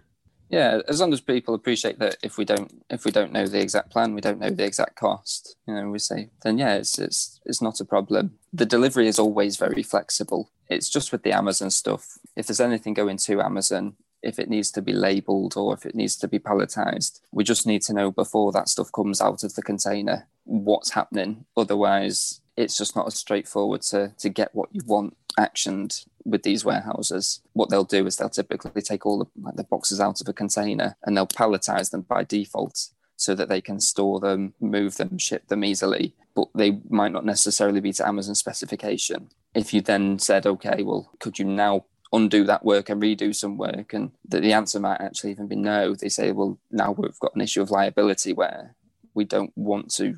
yeah 0.50 0.82
as 0.88 1.00
long 1.00 1.14
as 1.14 1.22
people 1.22 1.54
appreciate 1.54 2.00
that 2.00 2.18
if 2.24 2.38
we 2.38 2.44
don't 2.44 2.84
if 2.90 3.06
we 3.06 3.12
don't 3.12 3.32
know 3.32 3.46
the 3.46 3.62
exact 3.62 3.92
plan 3.92 4.14
we 4.14 4.22
don't 4.22 4.40
know 4.40 4.50
the 4.50 4.66
exact 4.66 4.96
cost 4.96 5.56
you 5.68 5.74
know 5.74 5.90
we 5.90 6.00
say 6.00 6.30
then 6.44 6.58
yeah 6.58 6.76
it's 6.76 6.98
it's 6.98 7.40
it's 7.46 7.62
not 7.62 7.80
a 7.80 7.86
problem 7.86 8.38
the 8.52 8.66
delivery 8.66 9.08
is 9.08 9.20
always 9.20 9.58
very 9.58 9.84
flexible 9.84 10.50
it's 10.68 10.90
just 10.90 11.12
with 11.12 11.24
the 11.24 11.32
amazon 11.32 11.70
stuff 11.70 12.18
if 12.36 12.48
there's 12.48 12.60
anything 12.60 12.94
going 12.94 13.18
to 13.18 13.42
amazon 13.42 13.96
if 14.22 14.40
it 14.40 14.50
needs 14.50 14.72
to 14.72 14.82
be 14.82 14.94
labeled 14.94 15.56
or 15.56 15.74
if 15.74 15.86
it 15.86 15.96
needs 15.96 16.16
to 16.18 16.28
be 16.28 16.40
palletized. 16.40 17.22
We 17.32 17.44
just 17.44 17.66
need 17.66 17.82
to 17.84 17.94
know 17.94 18.12
before 18.12 18.52
that 18.52 18.70
stuff 18.70 18.92
comes 18.92 19.22
out 19.22 19.44
of 19.44 19.56
the 19.56 19.62
container 19.62 20.28
what's 20.44 20.92
happening. 20.92 21.46
Otherwise 21.56 22.42
it's 22.58 22.78
just 22.78 22.96
not 22.96 23.08
as 23.08 23.16
straightforward 23.16 23.82
to 23.82 24.14
to 24.18 24.30
get 24.30 24.54
what 24.54 24.70
you 24.74 24.82
want 24.86 25.16
actioned 25.40 26.06
with 26.26 26.44
these 26.44 26.66
warehouses, 26.66 27.42
what 27.54 27.70
they'll 27.70 27.84
do 27.84 28.06
is 28.06 28.18
they'll 28.18 28.30
typically 28.30 28.82
take 28.82 29.06
all 29.06 29.20
the, 29.20 29.26
like, 29.42 29.56
the 29.56 29.64
boxes 29.64 30.00
out 30.00 30.22
of 30.22 30.28
a 30.28 30.34
container 30.34 30.96
and 31.04 31.16
they'll 31.16 31.28
palletize 31.28 31.92
them 31.92 32.02
by 32.02 32.24
default 32.24 32.90
so 33.16 33.36
that 33.36 33.50
they 33.50 33.62
can 33.62 33.80
store 33.80 34.20
them, 34.20 34.54
move 34.60 34.98
them, 34.98 35.18
ship 35.18 35.48
them 35.48 35.64
easily, 35.64 36.16
but 36.36 36.48
they 36.56 36.80
might 36.90 37.12
not 37.12 37.26
necessarily 37.26 37.82
be 37.82 37.92
to 37.94 38.08
Amazon 38.08 38.36
specification. 38.36 39.30
If 39.54 39.74
you 39.74 39.82
then 39.82 40.20
said, 40.20 40.46
okay, 40.46 40.84
well, 40.84 41.12
could 41.20 41.40
you 41.40 41.46
now 41.46 41.86
undo 42.12 42.44
that 42.46 42.66
work 42.66 42.90
and 42.90 43.02
redo 43.02 43.36
some 43.36 43.58
work? 43.58 43.94
And 43.94 44.12
that 44.28 44.42
the 44.42 44.54
answer 44.54 44.80
might 44.80 45.02
actually 45.02 45.32
even 45.32 45.48
be 45.48 45.56
no. 45.56 45.96
They 45.96 46.10
say, 46.10 46.32
well, 46.32 46.60
now 46.72 46.92
we've 46.92 47.20
got 47.20 47.36
an 47.36 47.42
issue 47.42 47.62
of 47.62 47.72
liability 47.72 48.34
where 48.34 48.76
we 49.14 49.26
don't 49.26 49.52
want 49.56 49.94
to 49.96 50.18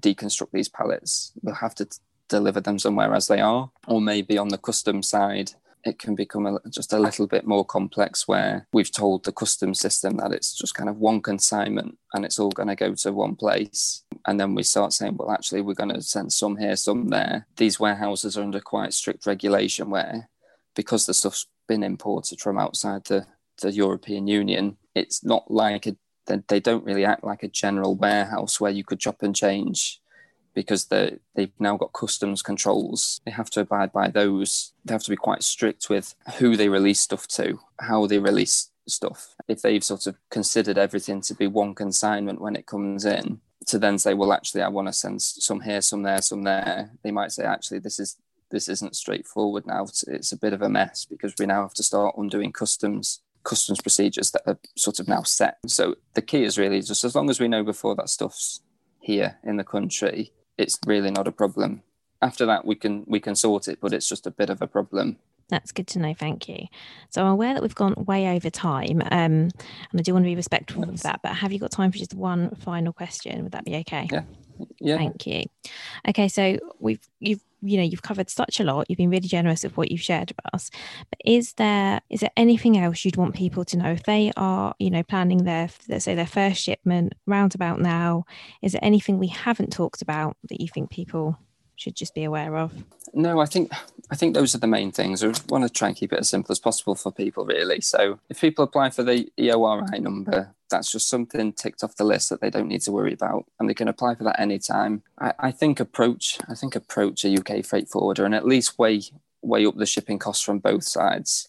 deconstruct 0.00 0.50
these 0.52 0.68
pallets. 0.68 1.32
We'll 1.42 1.54
have 1.56 1.74
to 1.76 1.88
deliver 2.28 2.60
them 2.60 2.78
somewhere 2.78 3.14
as 3.14 3.26
they 3.26 3.40
are, 3.40 3.70
or 3.86 4.00
maybe 4.00 4.38
on 4.38 4.48
the 4.48 4.58
custom 4.58 5.02
side, 5.02 5.52
it 5.84 5.98
can 5.98 6.14
become 6.14 6.46
a, 6.46 6.58
just 6.70 6.92
a 6.92 6.98
little 6.98 7.26
bit 7.26 7.46
more 7.46 7.64
complex 7.64 8.28
where 8.28 8.66
we've 8.72 8.92
told 8.92 9.24
the 9.24 9.32
custom 9.32 9.74
system 9.74 10.16
that 10.16 10.32
it's 10.32 10.54
just 10.54 10.74
kind 10.74 10.88
of 10.88 10.98
one 10.98 11.20
consignment 11.20 11.98
and 12.14 12.24
it's 12.24 12.38
all 12.38 12.50
going 12.50 12.68
to 12.68 12.76
go 12.76 12.94
to 12.94 13.12
one 13.12 13.34
place. 13.34 14.04
And 14.26 14.38
then 14.38 14.54
we 14.54 14.62
start 14.62 14.92
saying, 14.92 15.16
well, 15.16 15.32
actually, 15.32 15.60
we're 15.60 15.74
going 15.74 15.92
to 15.92 16.02
send 16.02 16.32
some 16.32 16.56
here, 16.56 16.76
some 16.76 17.08
there. 17.08 17.46
These 17.56 17.80
warehouses 17.80 18.38
are 18.38 18.42
under 18.42 18.60
quite 18.60 18.94
strict 18.94 19.26
regulation 19.26 19.90
where, 19.90 20.28
because 20.74 21.06
the 21.06 21.14
stuff's 21.14 21.46
been 21.68 21.82
imported 21.82 22.40
from 22.40 22.58
outside 22.58 23.04
the, 23.04 23.26
the 23.60 23.72
European 23.72 24.26
Union, 24.26 24.76
it's 24.94 25.24
not 25.24 25.50
like 25.50 25.86
a, 25.86 25.96
they 26.48 26.60
don't 26.60 26.84
really 26.84 27.04
act 27.04 27.24
like 27.24 27.42
a 27.42 27.48
general 27.48 27.94
warehouse 27.94 28.60
where 28.60 28.70
you 28.70 28.84
could 28.84 29.00
chop 29.00 29.22
and 29.22 29.34
change 29.34 30.00
because 30.54 30.86
they 30.86 31.16
they've 31.34 31.52
now 31.58 31.76
got 31.76 31.92
customs 31.92 32.42
controls. 32.42 33.20
They 33.24 33.30
have 33.30 33.50
to 33.50 33.60
abide 33.60 33.92
by 33.92 34.08
those. 34.08 34.72
They 34.84 34.94
have 34.94 35.02
to 35.04 35.10
be 35.10 35.16
quite 35.16 35.42
strict 35.42 35.88
with 35.88 36.14
who 36.38 36.56
they 36.56 36.68
release 36.68 37.00
stuff 37.00 37.26
to, 37.28 37.58
how 37.80 38.06
they 38.06 38.18
release 38.18 38.70
stuff. 38.86 39.34
If 39.48 39.62
they've 39.62 39.82
sort 39.82 40.06
of 40.06 40.16
considered 40.30 40.78
everything 40.78 41.20
to 41.22 41.34
be 41.34 41.46
one 41.46 41.74
consignment 41.74 42.40
when 42.40 42.56
it 42.56 42.66
comes 42.66 43.04
in, 43.04 43.40
to 43.66 43.78
then 43.78 43.98
say, 43.98 44.14
well, 44.14 44.32
actually, 44.32 44.62
I 44.62 44.68
want 44.68 44.88
to 44.88 44.92
send 44.92 45.22
some 45.22 45.60
here, 45.60 45.80
some 45.80 46.02
there, 46.02 46.20
some 46.20 46.42
there. 46.42 46.90
They 47.02 47.10
might 47.10 47.32
say, 47.32 47.44
actually, 47.44 47.78
this 47.78 47.98
is 47.98 48.16
this 48.52 48.68
isn't 48.68 48.94
straightforward 48.94 49.66
now. 49.66 49.82
It's, 49.82 50.04
it's 50.04 50.30
a 50.30 50.38
bit 50.38 50.52
of 50.52 50.62
a 50.62 50.68
mess 50.68 51.04
because 51.04 51.34
we 51.38 51.46
now 51.46 51.62
have 51.62 51.74
to 51.74 51.82
start 51.82 52.14
undoing 52.16 52.52
customs 52.52 53.20
customs 53.44 53.80
procedures 53.80 54.30
that 54.30 54.42
are 54.46 54.58
sort 54.76 55.00
of 55.00 55.08
now 55.08 55.22
set. 55.22 55.58
So 55.66 55.96
the 56.14 56.22
key 56.22 56.44
is 56.44 56.58
really 56.58 56.80
just 56.80 57.02
as 57.02 57.16
long 57.16 57.28
as 57.28 57.40
we 57.40 57.48
know 57.48 57.64
before 57.64 57.96
that 57.96 58.08
stuff's 58.08 58.60
here 59.00 59.38
in 59.42 59.56
the 59.56 59.64
country, 59.64 60.32
it's 60.56 60.78
really 60.86 61.10
not 61.10 61.26
a 61.26 61.32
problem. 61.32 61.82
After 62.20 62.46
that, 62.46 62.64
we 62.64 62.76
can 62.76 63.04
we 63.08 63.18
can 63.18 63.34
sort 63.34 63.66
it, 63.66 63.78
but 63.80 63.92
it's 63.92 64.08
just 64.08 64.26
a 64.26 64.30
bit 64.30 64.48
of 64.48 64.62
a 64.62 64.66
problem. 64.66 65.18
That's 65.48 65.72
good 65.72 65.86
to 65.88 65.98
know. 65.98 66.14
Thank 66.14 66.48
you. 66.48 66.66
So 67.10 67.22
I'm 67.22 67.28
aware 67.28 67.54
that 67.54 67.62
we've 67.62 67.74
gone 67.74 67.94
way 68.06 68.34
over 68.34 68.50
time, 68.50 69.02
um, 69.10 69.50
and 69.50 69.98
I 69.98 70.02
do 70.02 70.12
want 70.12 70.24
to 70.24 70.30
be 70.30 70.36
respectful 70.36 70.84
of 70.84 71.02
that. 71.02 71.20
But 71.22 71.34
have 71.34 71.52
you 71.52 71.58
got 71.58 71.70
time 71.70 71.92
for 71.92 71.98
just 71.98 72.14
one 72.14 72.54
final 72.56 72.92
question? 72.92 73.42
Would 73.42 73.52
that 73.52 73.64
be 73.64 73.76
okay? 73.76 74.08
Yeah. 74.10 74.22
Yeah. 74.80 74.96
Thank 74.96 75.26
you. 75.26 75.44
Okay, 76.08 76.28
so 76.28 76.58
we've 76.78 77.00
you've 77.20 77.42
you 77.62 77.76
know 77.76 77.84
you've 77.84 78.02
covered 78.02 78.28
such 78.28 78.60
a 78.60 78.64
lot. 78.64 78.86
You've 78.88 78.98
been 78.98 79.10
really 79.10 79.28
generous 79.28 79.62
with 79.62 79.76
what 79.76 79.90
you've 79.90 80.00
shared 80.00 80.30
with 80.30 80.54
us. 80.54 80.70
But 81.10 81.20
is 81.24 81.54
there 81.54 82.00
is 82.10 82.20
there 82.20 82.30
anything 82.36 82.76
else 82.76 83.04
you'd 83.04 83.16
want 83.16 83.34
people 83.34 83.64
to 83.66 83.78
know 83.78 83.90
if 83.92 84.02
they 84.04 84.32
are 84.36 84.74
you 84.78 84.90
know 84.90 85.02
planning 85.02 85.44
their 85.44 85.68
let's 85.88 86.04
say 86.04 86.14
their 86.14 86.26
first 86.26 86.60
shipment 86.62 87.14
roundabout 87.26 87.80
now? 87.80 88.24
Is 88.60 88.72
there 88.72 88.84
anything 88.84 89.18
we 89.18 89.28
haven't 89.28 89.72
talked 89.72 90.02
about 90.02 90.36
that 90.48 90.60
you 90.60 90.68
think 90.68 90.90
people 90.90 91.38
should 91.76 91.96
just 91.96 92.14
be 92.14 92.24
aware 92.24 92.56
of? 92.56 92.72
No, 93.14 93.40
I 93.40 93.46
think 93.46 93.72
I 94.10 94.14
think 94.14 94.34
those 94.34 94.54
are 94.54 94.58
the 94.58 94.66
main 94.66 94.92
things. 94.92 95.22
I 95.24 95.32
want 95.48 95.64
to 95.64 95.70
try 95.70 95.88
and 95.88 95.96
keep 95.96 96.12
it 96.12 96.18
as 96.18 96.28
simple 96.28 96.52
as 96.52 96.58
possible 96.58 96.94
for 96.94 97.10
people, 97.10 97.44
really. 97.44 97.80
So 97.80 98.18
if 98.28 98.40
people 98.40 98.64
apply 98.64 98.90
for 98.90 99.02
the 99.02 99.30
EORI 99.38 100.00
number, 100.00 100.54
that's 100.70 100.92
just 100.92 101.08
something 101.08 101.52
ticked 101.52 101.82
off 101.82 101.96
the 101.96 102.04
list 102.04 102.28
that 102.30 102.40
they 102.40 102.50
don't 102.50 102.68
need 102.68 102.82
to 102.82 102.92
worry 102.92 103.12
about, 103.12 103.46
and 103.58 103.68
they 103.68 103.74
can 103.74 103.88
apply 103.88 104.14
for 104.14 104.24
that 104.24 104.40
anytime. 104.40 105.02
I, 105.18 105.32
I 105.38 105.50
think 105.50 105.80
approach 105.80 106.38
I 106.48 106.54
think 106.54 106.76
approach 106.76 107.24
a 107.24 107.34
UK 107.34 107.64
freight 107.64 107.88
forwarder 107.88 108.24
and 108.24 108.34
at 108.34 108.46
least 108.46 108.78
weigh 108.78 109.02
weigh 109.42 109.66
up 109.66 109.76
the 109.76 109.86
shipping 109.86 110.18
costs 110.18 110.44
from 110.44 110.58
both 110.58 110.84
sides. 110.84 111.48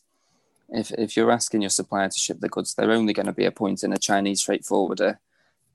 If 0.70 0.92
if 0.92 1.16
you're 1.16 1.32
asking 1.32 1.62
your 1.62 1.70
supplier 1.70 2.10
to 2.10 2.20
ship 2.20 2.40
the 2.40 2.50
goods, 2.50 2.74
they're 2.74 2.92
only 2.92 3.14
going 3.14 3.28
to 3.28 3.34
be 3.34 3.46
appointing 3.46 3.94
a 3.94 3.98
Chinese 3.98 4.42
freight 4.42 4.66
forwarder 4.66 5.20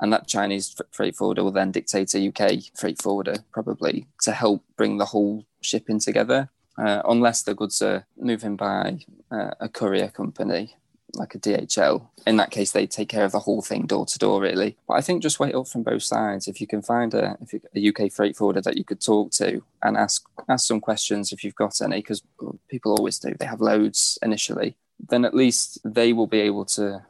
and 0.01 0.13
that 0.13 0.27
Chinese 0.27 0.75
freight 0.91 1.17
forwarder 1.17 1.45
will 1.45 1.51
then 1.51 1.73
dictate 1.73 2.15
a 2.15 2.29
UK 2.29 2.63
freight 2.77 3.01
forwarder 3.01 3.37
probably 3.53 4.07
to 4.23 4.33
help 4.33 4.63
bring 4.77 4.99
the 4.99 5.07
whole 5.07 5.45
shipping 5.61 5.99
together. 5.99 6.49
Uh, 6.77 7.03
unless 7.09 7.43
the 7.43 7.55
goods 7.55 7.83
are 7.83 8.07
moving 8.17 8.55
by 8.55 9.01
uh, 9.33 9.51
a 9.59 9.69
courier 9.69 10.09
company 10.09 10.77
like 11.15 11.35
a 11.35 11.39
DHL. 11.39 12.07
In 12.27 12.37
that 12.37 12.51
case, 12.51 12.73
they 12.73 12.87
take 12.87 13.09
care 13.09 13.25
of 13.25 13.33
the 13.33 13.41
whole 13.41 13.63
thing 13.63 13.87
door 13.87 14.07
to 14.07 14.19
door, 14.19 14.41
really. 14.41 14.77
But 14.87 14.95
I 14.95 15.01
think 15.01 15.23
just 15.23 15.41
wait 15.41 15.55
up 15.55 15.69
from 15.69 15.83
both 15.83 16.03
sides. 16.03 16.49
If 16.49 16.61
you 16.61 16.67
can 16.67 16.83
find 16.83 17.15
a, 17.15 17.37
you, 17.51 17.61
a 17.75 18.05
UK 18.05 18.13
freight 18.13 18.37
forwarder 18.37 18.61
that 18.63 18.77
you 18.77 18.85
could 18.85 19.01
talk 19.01 19.31
to 19.33 19.63
and 19.83 19.97
ask 19.97 20.29
ask 20.49 20.67
some 20.67 20.81
questions 20.81 21.33
if 21.33 21.43
you've 21.43 21.55
got 21.55 21.81
any, 21.81 21.97
because 21.97 22.23
people 22.69 22.93
always 22.93 23.19
do. 23.19 23.35
They 23.39 23.47
have 23.47 23.61
loads 23.61 24.19
initially. 24.23 24.77
Then 25.09 25.25
at 25.25 25.35
least 25.35 25.79
they 25.85 26.13
will 26.13 26.27
be 26.27 26.41
able 26.41 26.65
to 26.67 27.05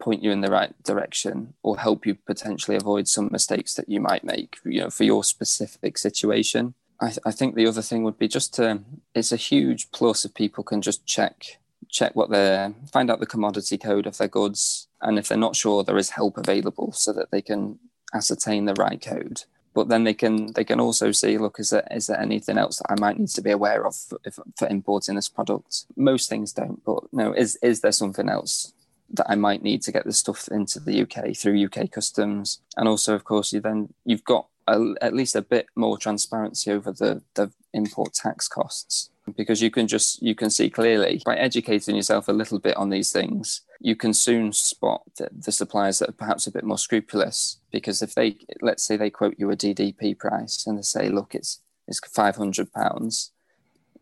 point 0.00 0.22
you 0.22 0.32
in 0.32 0.40
the 0.40 0.50
right 0.50 0.74
direction 0.82 1.54
or 1.62 1.78
help 1.78 2.06
you 2.06 2.14
potentially 2.14 2.76
avoid 2.76 3.06
some 3.06 3.28
mistakes 3.30 3.74
that 3.74 3.88
you 3.88 4.00
might 4.00 4.24
make 4.24 4.56
you 4.64 4.80
know 4.80 4.90
for 4.90 5.04
your 5.04 5.22
specific 5.22 5.98
situation. 5.98 6.74
I, 7.00 7.12
I 7.24 7.30
think 7.30 7.54
the 7.54 7.66
other 7.66 7.82
thing 7.82 8.02
would 8.04 8.18
be 8.18 8.28
just 8.28 8.54
to, 8.54 8.80
it's 9.14 9.32
a 9.32 9.36
huge 9.36 9.90
plus 9.90 10.24
if 10.24 10.34
people 10.34 10.64
can 10.64 10.82
just 10.82 11.06
check 11.06 11.58
check 11.88 12.14
what 12.14 12.30
they're 12.30 12.72
find 12.92 13.10
out 13.10 13.18
the 13.18 13.26
commodity 13.26 13.76
code 13.76 14.06
of 14.06 14.16
their 14.16 14.28
goods 14.28 14.86
and 15.02 15.18
if 15.18 15.26
they're 15.26 15.38
not 15.38 15.56
sure 15.56 15.82
there 15.82 15.98
is 15.98 16.10
help 16.10 16.38
available 16.38 16.92
so 16.92 17.12
that 17.12 17.30
they 17.32 17.42
can 17.42 17.78
ascertain 18.14 18.64
the 18.64 18.74
right 18.74 19.02
code. 19.02 19.42
But 19.72 19.88
then 19.88 20.04
they 20.04 20.14
can 20.14 20.52
they 20.52 20.64
can 20.64 20.80
also 20.80 21.12
see 21.12 21.38
look 21.38 21.58
is 21.58 21.70
there 21.70 21.86
is 21.90 22.06
there 22.06 22.20
anything 22.20 22.58
else 22.58 22.78
that 22.78 22.90
i 22.90 23.00
might 23.00 23.18
need 23.18 23.28
to 23.28 23.42
be 23.42 23.50
aware 23.50 23.86
of 23.86 23.94
for, 23.96 24.18
if, 24.24 24.38
for 24.56 24.68
importing 24.68 25.14
this 25.14 25.28
product? 25.28 25.86
Most 25.96 26.28
things 26.28 26.52
don't 26.52 26.84
but 26.84 27.04
no 27.12 27.32
is 27.32 27.56
is 27.62 27.80
there 27.80 27.92
something 27.92 28.28
else 28.28 28.72
that 29.12 29.30
i 29.30 29.34
might 29.34 29.62
need 29.62 29.82
to 29.82 29.92
get 29.92 30.04
the 30.04 30.12
stuff 30.12 30.48
into 30.48 30.80
the 30.80 31.02
uk 31.02 31.36
through 31.36 31.64
uk 31.64 31.90
customs. 31.90 32.60
And 32.76 32.88
also 32.88 33.14
of 33.14 33.24
course 33.24 33.52
you 33.52 33.60
then 33.60 33.92
you've 34.04 34.24
got 34.24 34.46
a, 34.66 34.94
at 35.00 35.14
least 35.14 35.36
a 35.36 35.42
bit 35.42 35.66
more 35.74 35.98
transparency 35.98 36.70
over 36.70 36.92
the, 36.92 37.22
the 37.34 37.50
import 37.72 38.14
tax 38.14 38.46
costs. 38.46 39.10
Because 39.36 39.62
you 39.62 39.70
can 39.70 39.86
just 39.86 40.22
you 40.22 40.34
can 40.34 40.50
see 40.50 40.70
clearly 40.70 41.22
by 41.24 41.36
educating 41.36 41.94
yourself 41.94 42.26
a 42.26 42.32
little 42.32 42.58
bit 42.58 42.76
on 42.76 42.90
these 42.90 43.12
things 43.12 43.62
you 43.82 43.96
can 43.96 44.12
soon 44.12 44.52
spot 44.52 45.02
the, 45.16 45.28
the, 45.32 45.52
suppliers 45.52 46.00
that 46.00 46.10
are 46.10 46.12
perhaps 46.12 46.46
a 46.46 46.52
bit 46.52 46.64
more 46.64 46.76
scrupulous. 46.76 47.58
Because 47.70 48.02
if 48.02 48.14
they 48.14 48.36
let's 48.60 48.82
say 48.82 48.96
they 48.96 49.10
quote 49.10 49.36
you 49.38 49.50
a 49.50 49.56
ddp 49.56 50.18
price 50.18 50.66
and 50.66 50.78
they 50.78 50.82
say 50.82 51.08
look 51.08 51.34
it's 51.34 51.60
it's 51.86 52.00
500 52.00 52.72
pounds 52.72 53.30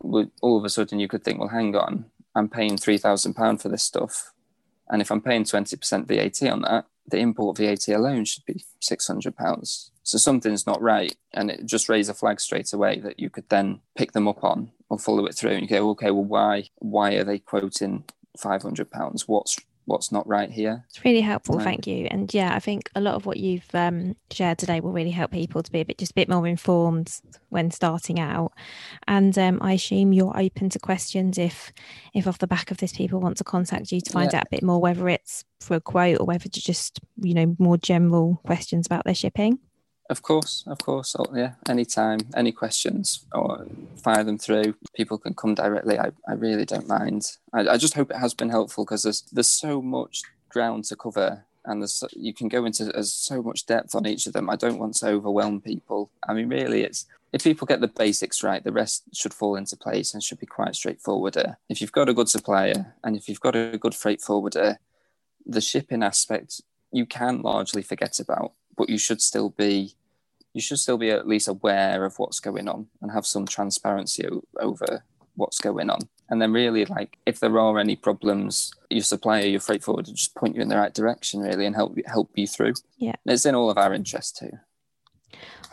all 0.01 0.57
of 0.57 0.63
a 0.63 0.69
sudden 0.69 0.99
you 0.99 1.07
could 1.07 1.23
think 1.23 1.39
well 1.39 1.49
hang 1.49 1.75
on 1.75 2.05
i'm 2.35 2.47
paying 2.47 2.77
3000 2.77 3.33
pound 3.33 3.61
for 3.61 3.67
this 3.67 3.83
stuff 3.83 4.31
and 4.89 5.01
if 5.01 5.11
i'm 5.11 5.21
paying 5.21 5.43
20% 5.43 6.07
vat 6.07 6.51
on 6.51 6.61
that 6.61 6.85
the 7.07 7.17
import 7.17 7.57
vat 7.57 7.87
alone 7.87 8.25
should 8.25 8.45
be 8.45 8.63
600 8.79 9.35
pounds 9.35 9.91
so 10.09 10.17
something's 10.17 10.65
not 10.65 10.81
right, 10.81 11.15
and 11.33 11.51
it 11.51 11.67
just 11.67 11.87
raise 11.87 12.09
a 12.09 12.15
flag 12.15 12.39
straight 12.39 12.73
away 12.73 12.99
that 13.01 13.19
you 13.19 13.29
could 13.29 13.47
then 13.49 13.81
pick 13.95 14.13
them 14.13 14.27
up 14.27 14.43
on 14.43 14.71
or 14.89 14.97
follow 14.97 15.27
it 15.27 15.35
through, 15.35 15.51
and 15.51 15.61
you 15.61 15.67
go, 15.67 15.87
okay, 15.91 16.09
well, 16.09 16.23
why 16.23 16.69
why 16.79 17.13
are 17.13 17.23
they 17.23 17.37
quoting 17.37 18.05
five 18.35 18.63
hundred 18.63 18.89
pounds? 18.89 19.27
What's 19.27 19.59
what's 19.89 20.11
not 20.11 20.27
right 20.27 20.49
here. 20.49 20.85
It's 20.87 21.03
really 21.03 21.21
helpful, 21.21 21.57
right. 21.57 21.63
thank 21.63 21.87
you. 21.87 22.07
And 22.09 22.33
yeah, 22.33 22.55
I 22.55 22.59
think 22.59 22.89
a 22.95 23.01
lot 23.01 23.15
of 23.15 23.25
what 23.25 23.37
you've 23.37 23.69
um, 23.73 24.15
shared 24.31 24.57
today 24.57 24.79
will 24.79 24.93
really 24.93 25.11
help 25.11 25.31
people 25.31 25.61
to 25.61 25.71
be 25.71 25.81
a 25.81 25.85
bit 25.85 25.97
just 25.97 26.11
a 26.11 26.15
bit 26.15 26.29
more 26.29 26.47
informed 26.47 27.13
when 27.49 27.71
starting 27.71 28.19
out. 28.19 28.53
And 29.07 29.37
um, 29.37 29.59
I 29.61 29.73
assume 29.73 30.13
you're 30.13 30.39
open 30.39 30.69
to 30.69 30.79
questions 30.79 31.37
if 31.37 31.73
if 32.13 32.27
off 32.27 32.37
the 32.37 32.47
back 32.47 32.71
of 32.71 32.77
this 32.77 32.93
people 32.93 33.19
want 33.19 33.37
to 33.37 33.43
contact 33.43 33.91
you 33.91 33.99
to 33.99 34.11
find 34.11 34.31
yeah. 34.31 34.39
out 34.39 34.45
a 34.45 34.49
bit 34.51 34.63
more, 34.63 34.79
whether 34.79 35.09
it's 35.09 35.43
for 35.59 35.75
a 35.75 35.81
quote 35.81 36.19
or 36.19 36.25
whether 36.25 36.47
to 36.47 36.61
just 36.61 36.99
you 37.21 37.33
know 37.33 37.55
more 37.59 37.77
general 37.77 38.39
questions 38.45 38.85
about 38.85 39.03
their 39.05 39.15
shipping. 39.15 39.59
Of 40.09 40.23
course, 40.23 40.63
of 40.65 40.79
course. 40.79 41.15
Oh, 41.17 41.27
yeah, 41.35 41.53
anytime, 41.67 42.19
any 42.35 42.51
questions, 42.51 43.25
or 43.31 43.67
fire 44.03 44.23
them 44.23 44.39
through. 44.39 44.75
People 44.95 45.19
can 45.19 45.35
come 45.35 45.53
directly. 45.53 45.99
I, 45.99 46.11
I 46.27 46.33
really 46.33 46.65
don't 46.65 46.87
mind. 46.87 47.37
I, 47.53 47.67
I 47.69 47.77
just 47.77 47.93
hope 47.93 48.09
it 48.09 48.17
has 48.17 48.33
been 48.33 48.49
helpful 48.49 48.85
because 48.85 49.03
there's 49.03 49.21
there's 49.31 49.47
so 49.47 49.83
much 49.83 50.23
ground 50.49 50.85
to 50.85 50.95
cover, 50.95 51.45
and 51.65 51.81
there's 51.81 52.03
you 52.15 52.33
can 52.33 52.47
go 52.47 52.65
into 52.65 52.85
there's 52.85 53.13
so 53.13 53.43
much 53.43 53.67
depth 53.67 53.93
on 53.93 54.07
each 54.07 54.25
of 54.25 54.33
them. 54.33 54.49
I 54.49 54.55
don't 54.55 54.79
want 54.79 54.95
to 54.95 55.09
overwhelm 55.09 55.61
people. 55.61 56.09
I 56.27 56.33
mean, 56.33 56.49
really, 56.49 56.81
it's 56.81 57.05
if 57.31 57.43
people 57.43 57.67
get 57.67 57.79
the 57.79 57.87
basics 57.87 58.41
right, 58.41 58.63
the 58.63 58.71
rest 58.71 59.03
should 59.13 59.33
fall 59.33 59.55
into 59.55 59.77
place 59.77 60.15
and 60.15 60.23
should 60.23 60.39
be 60.39 60.47
quite 60.47 60.75
straightforward. 60.75 61.37
If 61.69 61.81
you've 61.81 61.91
got 61.91 62.09
a 62.09 62.15
good 62.15 62.29
supplier 62.29 62.95
and 63.03 63.15
if 63.15 63.29
you've 63.29 63.39
got 63.39 63.55
a 63.55 63.77
good 63.77 63.93
freight 63.93 64.21
forwarder, 64.21 64.79
the 65.45 65.61
shipping 65.61 66.01
aspect 66.01 66.61
you 66.91 67.05
can 67.05 67.43
largely 67.43 67.83
forget 67.83 68.19
about, 68.19 68.53
but 68.75 68.89
you 68.89 68.97
should 68.97 69.21
still 69.21 69.49
be 69.51 69.93
you 70.53 70.61
should 70.61 70.79
still 70.79 70.97
be 70.97 71.11
at 71.11 71.27
least 71.27 71.47
aware 71.47 72.05
of 72.05 72.17
what's 72.17 72.39
going 72.39 72.67
on 72.67 72.87
and 73.01 73.11
have 73.11 73.25
some 73.25 73.45
transparency 73.45 74.27
o- 74.27 74.43
over 74.59 75.03
what's 75.35 75.59
going 75.59 75.89
on. 75.89 75.99
And 76.29 76.41
then 76.41 76.51
really 76.51 76.85
like 76.85 77.17
if 77.25 77.39
there 77.39 77.57
are 77.57 77.79
any 77.79 77.95
problems, 77.95 78.71
your 78.89 79.03
supplier, 79.03 79.45
your 79.45 79.59
freight 79.59 79.83
forwarder 79.83 80.11
just 80.11 80.35
point 80.35 80.55
you 80.55 80.61
in 80.61 80.69
the 80.69 80.77
right 80.77 80.93
direction 80.93 81.39
really 81.41 81.65
and 81.65 81.75
help 81.75 81.97
help 82.05 82.31
you 82.35 82.47
through. 82.47 82.73
Yeah. 82.97 83.15
It's 83.25 83.45
in 83.45 83.55
all 83.55 83.69
of 83.69 83.77
our 83.77 83.93
interest 83.93 84.37
too. 84.37 84.51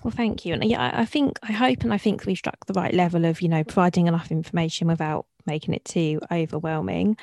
Well, 0.03 0.13
thank 0.13 0.45
you. 0.45 0.55
And 0.55 0.65
yeah, 0.65 0.93
I 0.95 1.05
think, 1.05 1.39
I 1.43 1.53
hope, 1.53 1.83
and 1.83 1.93
I 1.93 1.99
think 1.99 2.27
we've 2.27 2.39
struck 2.39 2.67
the 2.67 2.75
right 2.75 2.95
level 2.95 3.25
of, 3.25 3.43
you 3.43 3.49
know, 3.49 3.65
providing 3.65 4.07
enough 4.07 4.31
information 4.31 4.87
without 4.87 5.27
making 5.47 5.75
it 5.75 5.85
too 5.85 6.21
overwhelming. 6.31 7.17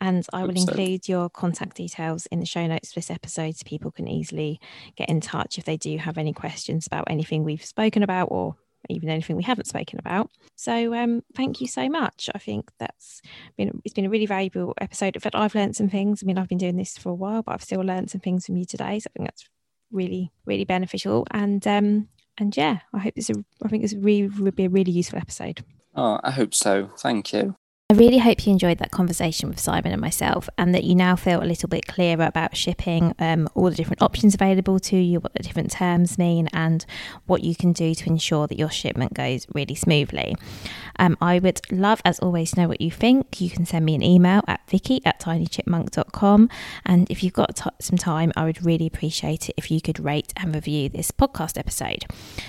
And 0.00 0.26
I 0.32 0.42
will 0.42 0.56
include 0.56 1.08
your 1.08 1.28
contact 1.28 1.76
details 1.76 2.26
in 2.26 2.40
the 2.40 2.46
show 2.46 2.66
notes 2.66 2.92
for 2.92 3.00
this 3.00 3.10
episode 3.10 3.56
so 3.56 3.64
people 3.64 3.90
can 3.90 4.08
easily 4.08 4.60
get 4.96 5.08
in 5.08 5.20
touch 5.20 5.58
if 5.58 5.64
they 5.64 5.76
do 5.76 5.96
have 5.98 6.18
any 6.18 6.32
questions 6.32 6.86
about 6.86 7.04
anything 7.08 7.44
we've 7.44 7.64
spoken 7.64 8.02
about 8.02 8.26
or 8.26 8.56
even 8.88 9.08
anything 9.08 9.36
we 9.36 9.42
haven't 9.42 9.66
spoken 9.66 9.98
about. 9.98 10.30
So 10.56 10.94
um, 10.94 11.22
thank 11.34 11.60
you 11.60 11.66
so 11.66 11.88
much. 11.88 12.30
I 12.34 12.38
think 12.38 12.70
that's 12.78 13.20
been 13.56 13.80
it's 13.84 13.94
been 13.94 14.06
a 14.06 14.10
really 14.10 14.26
valuable 14.26 14.74
episode. 14.80 15.16
In 15.16 15.20
fact, 15.20 15.34
I've 15.34 15.54
learned 15.54 15.76
some 15.76 15.88
things. 15.88 16.22
I 16.22 16.26
mean, 16.26 16.38
I've 16.38 16.48
been 16.48 16.58
doing 16.58 16.76
this 16.76 16.96
for 16.96 17.10
a 17.10 17.14
while, 17.14 17.42
but 17.42 17.52
I've 17.52 17.62
still 17.62 17.80
learned 17.80 18.10
some 18.10 18.20
things 18.20 18.46
from 18.46 18.56
you 18.56 18.64
today. 18.64 18.98
So 18.98 19.10
I 19.10 19.12
think 19.16 19.28
that's 19.28 19.48
really, 19.90 20.32
really 20.46 20.64
beneficial. 20.64 21.26
And 21.30 21.66
um, 21.66 22.08
and 22.38 22.56
yeah, 22.56 22.80
I 22.92 22.98
hope 22.98 23.14
this. 23.14 23.30
I 23.62 23.68
think 23.68 23.82
this 23.82 23.94
really, 23.94 24.28
really 24.28 24.50
be 24.50 24.64
a 24.64 24.70
really 24.70 24.92
useful 24.92 25.18
episode. 25.18 25.64
Oh, 25.94 26.20
I 26.22 26.30
hope 26.30 26.54
so. 26.54 26.90
Thank 26.98 27.32
you. 27.32 27.56
I 27.90 27.92
really 27.94 28.18
hope 28.18 28.46
you 28.46 28.52
enjoyed 28.52 28.78
that 28.78 28.92
conversation 28.92 29.48
with 29.48 29.58
Simon 29.58 29.90
and 29.90 30.00
myself, 30.00 30.48
and 30.56 30.72
that 30.76 30.84
you 30.84 30.94
now 30.94 31.16
feel 31.16 31.42
a 31.42 31.44
little 31.44 31.68
bit 31.68 31.88
clearer 31.88 32.24
about 32.24 32.56
shipping, 32.56 33.16
um, 33.18 33.48
all 33.56 33.68
the 33.68 33.74
different 33.74 34.00
options 34.00 34.32
available 34.32 34.78
to 34.78 34.96
you, 34.96 35.18
what 35.18 35.34
the 35.34 35.42
different 35.42 35.72
terms 35.72 36.16
mean, 36.16 36.48
and 36.52 36.86
what 37.26 37.42
you 37.42 37.56
can 37.56 37.72
do 37.72 37.92
to 37.96 38.06
ensure 38.08 38.46
that 38.46 38.56
your 38.56 38.70
shipment 38.70 39.12
goes 39.12 39.44
really 39.54 39.74
smoothly. 39.74 40.36
Um, 41.00 41.18
I 41.20 41.40
would 41.40 41.62
love, 41.72 42.00
as 42.04 42.20
always, 42.20 42.52
to 42.52 42.60
know 42.60 42.68
what 42.68 42.80
you 42.80 42.92
think. 42.92 43.40
You 43.40 43.50
can 43.50 43.66
send 43.66 43.84
me 43.84 43.96
an 43.96 44.04
email 44.04 44.44
at 44.46 44.60
vicky 44.68 45.00
at 45.04 45.18
tinychipmunk.com. 45.18 46.48
And 46.86 47.10
if 47.10 47.24
you've 47.24 47.32
got 47.32 47.56
t- 47.56 47.70
some 47.80 47.98
time, 47.98 48.30
I 48.36 48.44
would 48.44 48.64
really 48.64 48.86
appreciate 48.86 49.48
it 49.48 49.56
if 49.56 49.68
you 49.68 49.80
could 49.80 49.98
rate 49.98 50.32
and 50.36 50.54
review 50.54 50.90
this 50.90 51.10
podcast 51.10 51.58
episode. 51.58 52.04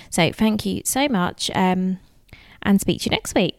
So 0.08 0.30
thank 0.30 0.64
you 0.64 0.82
so 0.84 1.08
much, 1.08 1.50
um, 1.56 1.98
and 2.62 2.80
speak 2.80 3.00
to 3.00 3.06
you 3.06 3.10
next 3.10 3.34
week. 3.34 3.58